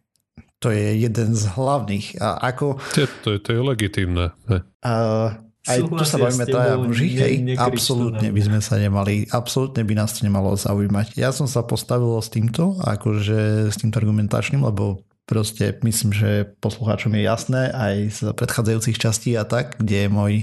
To 0.65 0.73
je 0.73 0.97
jeden 0.97 1.37
z 1.37 1.43
hlavných. 1.53 2.17
A 2.17 2.41
ako... 2.49 2.81
To, 2.97 3.01
to, 3.21 3.27
je, 3.35 3.39
to 3.45 3.49
je 3.53 3.61
legitímne. 3.61 4.33
Uh, 4.81 5.37
aj 5.67 5.83
tu 5.83 6.03
sa 6.07 6.17
bavíme 6.17 6.45
traja 6.47 6.75
muži, 6.79 7.07
hej, 7.19 7.33
absolútne 7.59 8.31
by 8.31 8.41
sme 8.41 8.59
sa 8.63 8.79
nemali, 8.79 9.27
absolútne 9.29 9.83
by 9.83 9.93
nás 9.99 10.15
to 10.15 10.23
nemalo 10.23 10.55
zaujímať. 10.55 11.19
Ja 11.19 11.35
som 11.35 11.45
sa 11.45 11.61
postavil 11.61 12.15
s 12.23 12.31
týmto, 12.31 12.79
akože 12.79 13.69
s 13.69 13.75
týmto 13.75 13.99
argumentačným, 13.99 14.63
lebo 14.63 15.03
proste 15.27 15.75
myslím, 15.83 16.15
že 16.15 16.47
poslucháčom 16.63 17.11
je 17.19 17.21
jasné 17.27 17.61
aj 17.75 17.95
z 18.15 18.19
predchádzajúcich 18.31 18.97
častí 18.97 19.35
a 19.35 19.43
tak, 19.43 19.75
kde 19.77 20.07
je 20.07 20.09
môj 20.09 20.33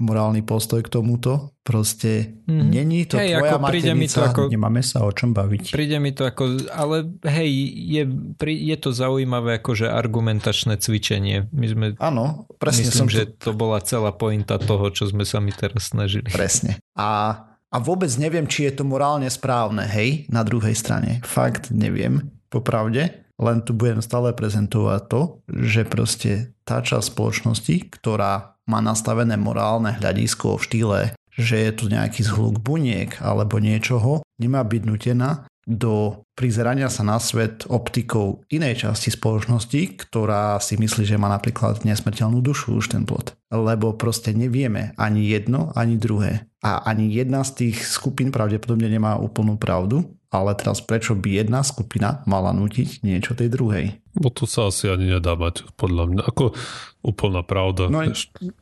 morálny 0.00 0.40
postoj 0.40 0.80
k 0.80 0.88
tomuto. 0.88 1.52
Proste 1.60 2.40
mm. 2.48 2.66
není 2.72 3.04
to 3.04 3.20
hej, 3.20 3.36
tvoja 3.36 3.60
ako 3.60 3.68
príde 3.68 3.92
mi 3.92 4.08
to 4.08 4.20
ako, 4.24 4.42
nemáme 4.48 4.80
sa 4.80 5.04
o 5.04 5.12
čom 5.12 5.36
baviť. 5.36 5.70
Príde 5.70 6.00
mi 6.00 6.10
to 6.10 6.24
ako, 6.26 6.66
ale 6.72 7.06
hej, 7.28 7.52
je, 7.86 8.02
je 8.40 8.76
to 8.80 8.90
zaujímavé 8.90 9.60
akože 9.60 9.86
argumentačné 9.86 10.80
cvičenie. 10.80 11.52
My 11.52 11.66
sme, 11.68 11.86
Áno, 12.00 12.48
presne 12.56 12.88
myslím, 12.90 12.96
som 12.96 13.08
že 13.12 13.28
to... 13.36 13.52
to 13.52 13.52
bola 13.54 13.78
celá 13.84 14.10
pointa 14.10 14.56
toho, 14.56 14.88
čo 14.90 15.06
sme 15.06 15.22
sa 15.28 15.38
mi 15.38 15.52
teraz 15.52 15.92
snažili. 15.92 16.32
Presne. 16.32 16.80
A, 16.96 17.36
a 17.70 17.76
vôbec 17.78 18.10
neviem, 18.16 18.48
či 18.48 18.66
je 18.66 18.80
to 18.80 18.84
morálne 18.88 19.28
správne, 19.28 19.84
hej, 19.84 20.26
na 20.32 20.40
druhej 20.42 20.74
strane. 20.74 21.20
Fakt 21.22 21.70
neviem, 21.70 22.39
popravde 22.50 23.30
len 23.40 23.64
tu 23.64 23.72
budem 23.72 24.04
stále 24.04 24.36
prezentovať 24.36 25.00
to, 25.08 25.20
že 25.48 25.88
proste 25.88 26.52
tá 26.68 26.84
časť 26.84 27.16
spoločnosti, 27.16 27.88
ktorá 27.88 28.60
má 28.68 28.84
nastavené 28.84 29.40
morálne 29.40 29.96
hľadisko 29.96 30.60
v 30.60 30.64
štýle, 30.68 31.00
že 31.32 31.56
je 31.56 31.70
tu 31.72 31.88
nejaký 31.88 32.20
zhluk 32.20 32.60
buniek 32.60 33.16
alebo 33.24 33.56
niečoho, 33.56 34.20
nemá 34.36 34.60
byť 34.60 34.82
nutená 34.84 35.48
do 35.70 36.26
prizerania 36.34 36.90
sa 36.90 37.06
na 37.06 37.20
svet 37.22 37.68
optikou 37.70 38.42
inej 38.50 38.82
časti 38.88 39.12
spoločnosti, 39.14 40.02
ktorá 40.02 40.58
si 40.58 40.74
myslí, 40.74 41.06
že 41.06 41.20
má 41.20 41.30
napríklad 41.30 41.86
nesmrteľnú 41.86 42.42
dušu 42.42 42.80
už 42.80 42.90
ten 42.96 43.06
plot. 43.06 43.38
Lebo 43.54 43.94
proste 43.94 44.34
nevieme 44.34 44.96
ani 44.98 45.30
jedno, 45.30 45.70
ani 45.78 46.00
druhé. 46.00 46.50
A 46.64 46.82
ani 46.90 47.12
jedna 47.12 47.46
z 47.46 47.68
tých 47.70 47.86
skupín 47.86 48.34
pravdepodobne 48.34 48.90
nemá 48.90 49.14
úplnú 49.20 49.60
pravdu, 49.60 50.19
ale 50.30 50.54
teraz 50.54 50.78
prečo 50.78 51.18
by 51.18 51.42
jedna 51.42 51.66
skupina 51.66 52.22
mala 52.24 52.54
nutiť 52.54 53.02
niečo 53.02 53.34
tej 53.34 53.50
druhej? 53.50 53.84
Bo 54.14 54.30
tu 54.30 54.46
sa 54.46 54.70
asi 54.70 54.86
ani 54.86 55.10
nedá 55.18 55.34
mať, 55.34 55.74
podľa 55.74 56.04
mňa. 56.06 56.22
Ako 56.30 56.54
úplná 57.02 57.42
pravda. 57.42 57.90
No, 57.90 58.06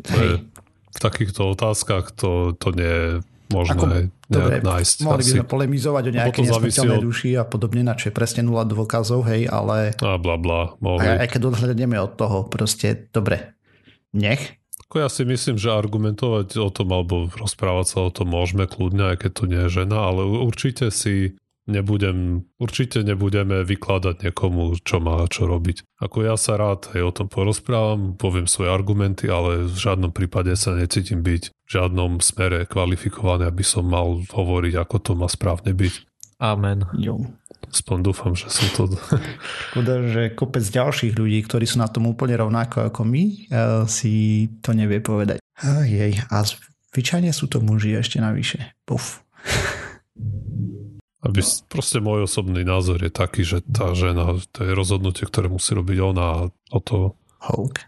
to 0.05 0.17
je, 0.17 0.33
v 0.89 0.99
takýchto 0.99 1.53
otázkach 1.53 2.17
to, 2.17 2.57
to 2.57 2.69
nie 2.73 2.89
je 2.89 3.09
možné 3.53 3.73
Ako, 3.77 3.85
dobre, 4.29 4.55
nájsť. 4.65 4.97
Mohli 5.05 5.23
by 5.25 5.33
sme 5.33 5.45
polemizovať 5.45 6.03
o 6.05 6.13
nejakej 6.13 6.45
nesmrteľnej 6.49 7.01
duši 7.05 7.31
a 7.37 7.45
podobne, 7.49 7.81
na 7.85 7.97
čo 7.97 8.09
je 8.09 8.15
presne 8.17 8.45
nula 8.45 8.65
dôkazov, 8.69 9.25
hej, 9.29 9.49
ale... 9.49 9.97
A 10.01 10.17
bla 10.21 10.37
bla, 10.37 10.77
mohli. 10.81 11.05
A 11.05 11.25
aj 11.25 11.37
keď 11.37 11.53
odhľadneme 11.53 11.97
od 11.97 12.13
toho, 12.17 12.45
proste, 12.49 13.09
dobre, 13.13 13.57
nech. 14.13 14.57
Ako 14.89 15.05
ja 15.05 15.09
si 15.13 15.25
myslím, 15.29 15.61
že 15.61 15.69
argumentovať 15.69 16.57
o 16.61 16.73
tom 16.73 16.89
alebo 16.97 17.29
rozprávať 17.29 17.87
sa 17.93 17.99
o 18.09 18.11
tom 18.13 18.33
môžeme 18.33 18.65
kľudne, 18.65 19.13
aj 19.13 19.29
keď 19.29 19.31
to 19.37 19.45
nie 19.45 19.61
je 19.69 19.85
žena, 19.85 20.09
ale 20.09 20.25
určite 20.25 20.89
si 20.89 21.37
nebudem, 21.69 22.49
určite 22.57 23.05
nebudeme 23.05 23.63
vykladať 23.63 24.25
niekomu, 24.25 24.81
čo 24.81 24.99
má 24.99 25.23
čo 25.29 25.45
robiť. 25.45 25.85
Ako 26.01 26.25
ja 26.25 26.35
sa 26.41 26.57
rád 26.57 26.89
aj 26.97 27.03
o 27.05 27.13
tom 27.13 27.29
porozprávam, 27.29 28.17
poviem 28.17 28.49
svoje 28.49 28.73
argumenty, 28.73 29.29
ale 29.29 29.69
v 29.69 29.77
žiadnom 29.77 30.11
prípade 30.11 30.51
sa 30.57 30.73
necítim 30.75 31.21
byť 31.21 31.43
v 31.53 31.69
žiadnom 31.69 32.25
smere 32.25 32.65
kvalifikovaný, 32.65 33.47
aby 33.47 33.63
som 33.63 33.85
mal 33.85 34.25
hovoriť, 34.25 34.75
ako 34.81 34.97
to 34.99 35.13
má 35.15 35.29
správne 35.29 35.77
byť. 35.77 35.95
Amen. 36.41 36.89
Jo. 36.97 37.21
Aspoň 37.69 37.99
dúfam, 38.01 38.33
že 38.33 38.49
som 38.49 38.65
to... 38.73 38.83
Škoda, 39.75 40.09
že 40.09 40.33
kopec 40.33 40.65
ďalších 40.65 41.13
ľudí, 41.19 41.45
ktorí 41.45 41.69
sú 41.69 41.83
na 41.83 41.91
tom 41.91 42.09
úplne 42.09 42.39
rovnako 42.39 42.89
ako 42.89 43.05
my, 43.05 43.25
eh, 43.25 43.85
si 43.85 44.47
to 44.65 44.73
nevie 44.73 45.05
povedať. 45.05 45.43
Jej, 45.85 46.23
a 46.31 46.47
zvyčajne 46.95 47.35
sú 47.35 47.51
to 47.51 47.59
muži 47.59 47.99
ešte 47.99 48.23
navyše. 48.23 48.73
Puf. 48.87 49.21
Aby 51.29 51.45
proste 51.69 52.01
môj 52.01 52.25
osobný 52.25 52.65
názor 52.65 53.05
je 53.05 53.13
taký, 53.13 53.45
že 53.45 53.61
tá 53.61 53.93
žena, 53.93 54.41
to 54.49 54.65
je 54.65 54.73
rozhodnutie, 54.73 55.29
ktoré 55.29 55.53
musí 55.53 55.77
robiť 55.77 55.99
ona 56.01 56.25
a 56.25 56.39
o 56.49 56.81
to... 56.81 57.13
Hulk. 57.45 57.85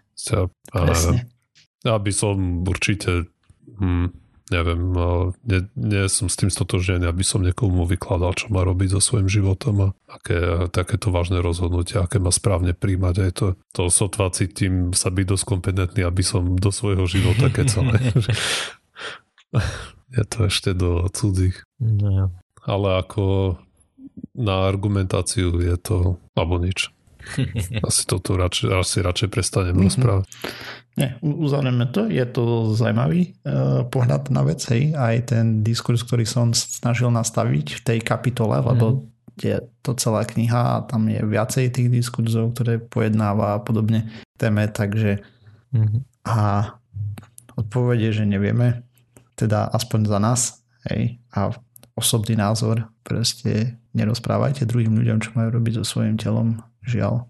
Presne. 0.68 1.24
Aby 1.80 2.12
som 2.12 2.36
určite, 2.68 3.32
hm, 3.80 4.12
neviem, 4.52 4.80
nie, 5.48 5.60
nie 5.72 6.04
som 6.12 6.28
s 6.28 6.36
tým 6.36 6.52
stotožený, 6.52 7.08
aby 7.08 7.24
som 7.24 7.40
niekomu 7.40 7.88
vykladal, 7.88 8.36
čo 8.36 8.52
má 8.52 8.60
robiť 8.60 8.98
so 8.98 9.00
svojím 9.00 9.32
životom 9.32 9.88
a 9.88 9.88
aké 10.12 10.68
takéto 10.68 11.08
vážne 11.08 11.40
rozhodnutie, 11.40 11.96
aké 11.96 12.20
má 12.20 12.28
správne 12.28 12.76
príjmať. 12.76 13.14
Aj 13.24 13.32
to, 13.32 13.46
to 13.72 13.88
sotva 13.88 14.28
cítim 14.36 14.92
sa 14.92 15.08
byť 15.08 15.24
dosť 15.24 15.44
kompetentný, 15.48 16.04
aby 16.04 16.20
som 16.20 16.60
do 16.60 16.68
svojho 16.68 17.08
života 17.08 17.48
kecal. 17.48 17.88
je 20.16 20.24
to 20.28 20.38
ešte 20.44 20.76
do 20.76 21.08
cudzích. 21.08 21.64
No 21.80 22.28
ale 22.64 23.00
ako 23.00 23.56
na 24.36 24.68
argumentáciu 24.68 25.58
je 25.60 25.76
to, 25.80 26.16
alebo 26.36 26.60
nič. 26.60 26.88
Asi 27.86 28.08
to 28.08 28.16
tu 28.16 28.34
radšej, 28.34 28.68
asi 28.72 29.04
radšej 29.04 29.28
prestanem 29.28 29.76
mm-hmm. 29.76 29.86
rozprávať. 29.92 30.24
Nie, 30.98 31.16
uzavrieme 31.22 31.86
to. 31.92 32.08
Je 32.08 32.24
to 32.26 32.72
zaujímavý 32.74 33.36
uh, 33.46 33.86
pohľad 33.86 34.32
na 34.34 34.42
vec, 34.42 34.58
hej. 34.72 34.96
Aj 34.96 35.14
ten 35.22 35.62
diskurs, 35.62 36.02
ktorý 36.02 36.26
som 36.26 36.50
snažil 36.56 37.12
nastaviť 37.12 37.66
v 37.78 37.80
tej 37.80 37.98
kapitole, 38.02 38.58
lebo 38.58 38.84
mm. 38.98 39.00
je 39.38 39.56
to 39.84 39.94
celá 39.96 40.26
kniha 40.26 40.60
a 40.80 40.82
tam 40.84 41.06
je 41.06 41.22
viacej 41.22 41.70
tých 41.70 41.88
diskurzov, 41.92 42.56
ktoré 42.56 42.82
pojednáva 42.82 43.56
a 43.56 43.62
podobne 43.62 44.10
téme, 44.40 44.66
takže 44.66 45.22
mm-hmm. 45.72 46.00
a 46.26 46.74
odpovede, 47.54 48.10
že 48.10 48.24
nevieme, 48.24 48.82
teda 49.36 49.70
aspoň 49.70 50.00
za 50.08 50.18
nás, 50.18 50.40
hej, 50.90 51.20
a 51.32 51.54
osobný 52.00 52.40
názor. 52.40 52.88
Proste 53.04 53.76
nerozprávajte 53.92 54.64
druhým 54.64 54.96
ľuďom, 54.96 55.20
čo 55.20 55.36
majú 55.36 55.60
robiť 55.60 55.80
so 55.80 55.84
svojím 55.84 56.16
telom. 56.16 56.64
Žiaľ. 56.80 57.28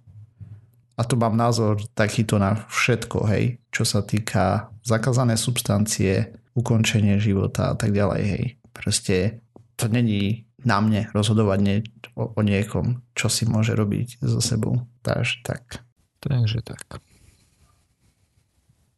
A 0.95 1.03
tu 1.03 1.17
mám 1.17 1.35
názor 1.35 1.81
takýto 1.97 2.39
na 2.39 2.61
všetko, 2.69 3.25
hej, 3.33 3.59
čo 3.73 3.89
sa 3.89 4.05
týka 4.05 4.69
zakázané 4.85 5.35
substancie, 5.35 6.37
ukončenie 6.53 7.17
života 7.17 7.73
a 7.73 7.75
tak 7.75 7.97
ďalej, 7.97 8.23
hej. 8.23 8.45
Proste 8.71 9.41
to 9.81 9.89
není 9.89 10.45
na 10.61 10.77
mne 10.85 11.09
rozhodovať 11.17 11.59
nie, 11.65 11.77
o, 12.13 12.37
o 12.37 12.41
niekom, 12.45 13.01
čo 13.17 13.33
si 13.33 13.49
môže 13.49 13.73
robiť 13.73 14.21
so 14.21 14.45
sebou. 14.45 14.85
Takže 15.01 15.41
tak. 15.41 15.81
Takže 16.21 16.61
tak. 16.61 17.10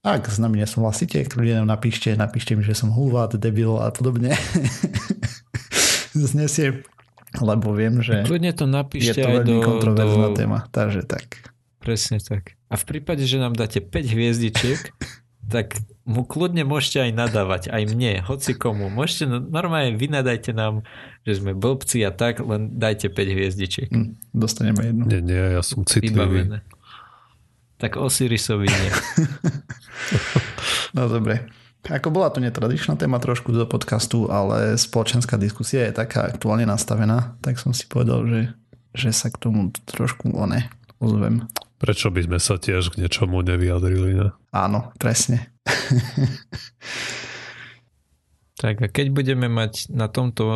Ak 0.03 0.27
s 0.27 0.43
nami 0.43 0.59
nesúhlasíte, 0.59 1.23
kľudne 1.31 1.63
napíšte, 1.63 2.11
napíšte 2.19 2.59
mi, 2.59 2.67
že 2.67 2.75
som 2.75 2.91
hulvát, 2.91 3.39
debil 3.39 3.79
a 3.79 3.95
podobne. 3.95 4.35
znesie, 6.15 6.85
lebo 7.41 7.73
viem, 7.73 8.05
že 8.05 8.27
Kľudne 8.27 8.53
to 8.53 8.69
napíšte 8.69 9.21
je 9.21 9.25
to 9.25 9.29
veľmi 9.31 9.57
do, 9.61 9.65
kontroverzná 9.65 10.29
do... 10.33 10.37
téma. 10.37 10.59
Takže 10.69 11.07
tak. 11.09 11.55
Presne 11.81 12.21
tak. 12.21 12.55
A 12.71 12.75
v 12.79 12.85
prípade, 12.87 13.25
že 13.27 13.41
nám 13.41 13.57
dáte 13.59 13.83
5 13.83 13.91
hviezdičiek, 14.15 14.81
tak 15.55 15.79
mu 16.07 16.27
kľudne 16.27 16.63
môžete 16.63 17.11
aj 17.11 17.13
nadávať, 17.15 17.63
aj 17.71 17.83
mne, 17.91 18.23
hoci 18.23 18.55
komu. 18.55 18.91
Môžete, 18.91 19.27
normálne 19.29 19.99
vynadajte 19.99 20.55
nám, 20.55 20.87
že 21.27 21.43
sme 21.43 21.55
blbci 21.55 22.03
a 22.07 22.11
tak, 22.15 22.43
len 22.43 22.79
dajte 22.79 23.11
5 23.11 23.35
hviezdičiek. 23.35 23.91
Hm, 23.91 24.19
dostaneme 24.35 24.83
jednu. 24.83 25.05
Nie, 25.07 25.21
nie, 25.23 25.43
ja 25.59 25.63
som 25.63 25.83
citlivý. 25.87 26.47
Vybavené. 26.47 26.59
Tak 27.83 27.99
Osirisovi 27.99 28.71
nie. 28.71 28.91
no 30.97 31.11
dobre. 31.11 31.51
Ako 31.83 32.15
bola 32.15 32.31
to 32.31 32.39
netradičná 32.39 32.95
téma 32.95 33.19
trošku 33.19 33.51
do 33.51 33.67
podcastu, 33.67 34.31
ale 34.31 34.79
spoločenská 34.79 35.35
diskusia 35.35 35.91
je 35.91 35.99
taká 35.99 36.31
aktuálne 36.31 36.63
nastavená, 36.63 37.35
tak 37.43 37.59
som 37.59 37.75
si 37.75 37.91
povedal, 37.91 38.23
že, 38.31 38.55
že 38.95 39.11
sa 39.11 39.35
k 39.35 39.37
tomu 39.43 39.75
trošku 39.91 40.31
one 40.31 40.71
ozvem. 41.03 41.51
Prečo 41.83 42.15
by 42.15 42.23
sme 42.23 42.39
sa 42.39 42.55
tiež 42.55 42.95
k 42.95 43.03
niečomu 43.03 43.43
nevyjadrili, 43.43 44.15
ne? 44.15 44.31
Áno, 44.55 44.95
presne. 45.03 45.51
tak 48.63 48.79
a 48.79 48.87
keď 48.87 49.11
budeme 49.11 49.51
mať 49.51 49.91
na 49.91 50.07
tomto 50.07 50.47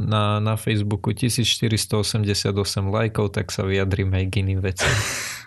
na, 0.00 0.40
na 0.40 0.56
Facebooku 0.56 1.12
1488 1.12 2.56
lajkov, 2.88 3.36
tak 3.36 3.52
sa 3.52 3.68
vyjadríme 3.68 4.16
aj 4.16 4.26
k 4.32 4.34
iným 4.40 4.64
veciam. 4.64 4.88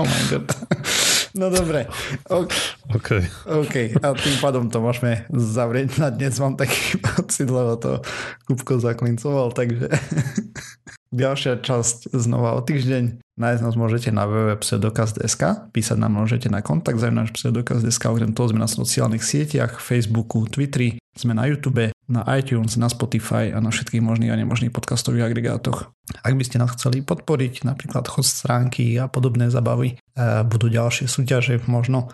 oh 0.00 0.08
my 0.08 0.22
god. 0.32 0.48
No 1.30 1.46
dobre. 1.46 1.86
OK. 2.26 3.10
OK. 3.46 3.74
A 4.02 4.06
tým 4.18 4.36
pádom 4.42 4.66
to 4.66 4.82
môžeme 4.82 5.22
zavrieť 5.30 6.02
na 6.02 6.10
dnes. 6.10 6.34
Mám 6.42 6.58
taký 6.58 6.98
pocit, 7.06 7.46
lebo 7.46 7.78
to 7.78 8.02
Kupko 8.50 8.82
zaklincoval, 8.82 9.54
takže 9.54 9.94
ďalšia 11.22 11.62
časť 11.62 12.10
znova 12.18 12.58
o 12.58 12.60
týždeň. 12.66 13.22
Nájsť 13.38 13.62
nás 13.62 13.78
môžete 13.78 14.10
na 14.10 14.26
www.pseudokaz.sk, 14.26 15.70
písať 15.70 15.96
nám 16.02 16.18
môžete 16.18 16.50
na 16.50 16.66
kontakt 16.66 16.98
za 16.98 17.14
náš 17.14 17.30
pseudokaz.sk, 17.32 18.04
okrem 18.10 18.34
toho 18.34 18.50
sme 18.50 18.60
na 18.60 18.68
sociálnych 18.68 19.22
sieťach, 19.22 19.78
Facebooku, 19.80 20.44
Twitteri, 20.50 20.98
sme 21.14 21.32
na 21.32 21.46
YouTube, 21.46 21.94
na 22.10 22.26
iTunes, 22.34 22.74
na 22.74 22.90
Spotify 22.90 23.54
a 23.54 23.62
na 23.62 23.70
všetkých 23.70 24.02
možných 24.02 24.34
a 24.34 24.36
nemožných 24.36 24.74
podcastových 24.74 25.30
agregátoch. 25.30 25.94
Ak 26.26 26.34
by 26.34 26.42
ste 26.42 26.58
nás 26.58 26.74
chceli 26.74 27.06
podporiť, 27.06 27.62
napríklad 27.62 28.10
host 28.10 28.42
stránky 28.42 28.98
a 28.98 29.06
podobné 29.06 29.46
zabavy, 29.46 30.02
budú 30.50 30.66
ďalšie 30.66 31.06
súťaže 31.06 31.62
možno, 31.70 32.10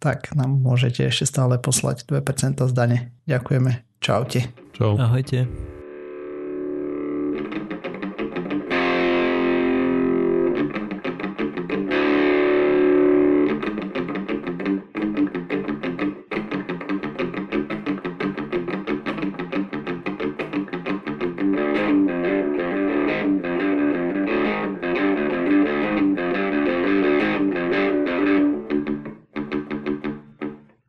tak 0.00 0.32
nám 0.32 0.64
môžete 0.64 1.04
ešte 1.04 1.28
stále 1.28 1.60
poslať 1.60 2.08
2% 2.08 2.64
z 2.64 2.72
dane. 2.72 3.12
Ďakujeme. 3.28 3.84
Čaute. 4.00 4.48
Čau. 4.72 4.96
Ahojte. 4.96 5.44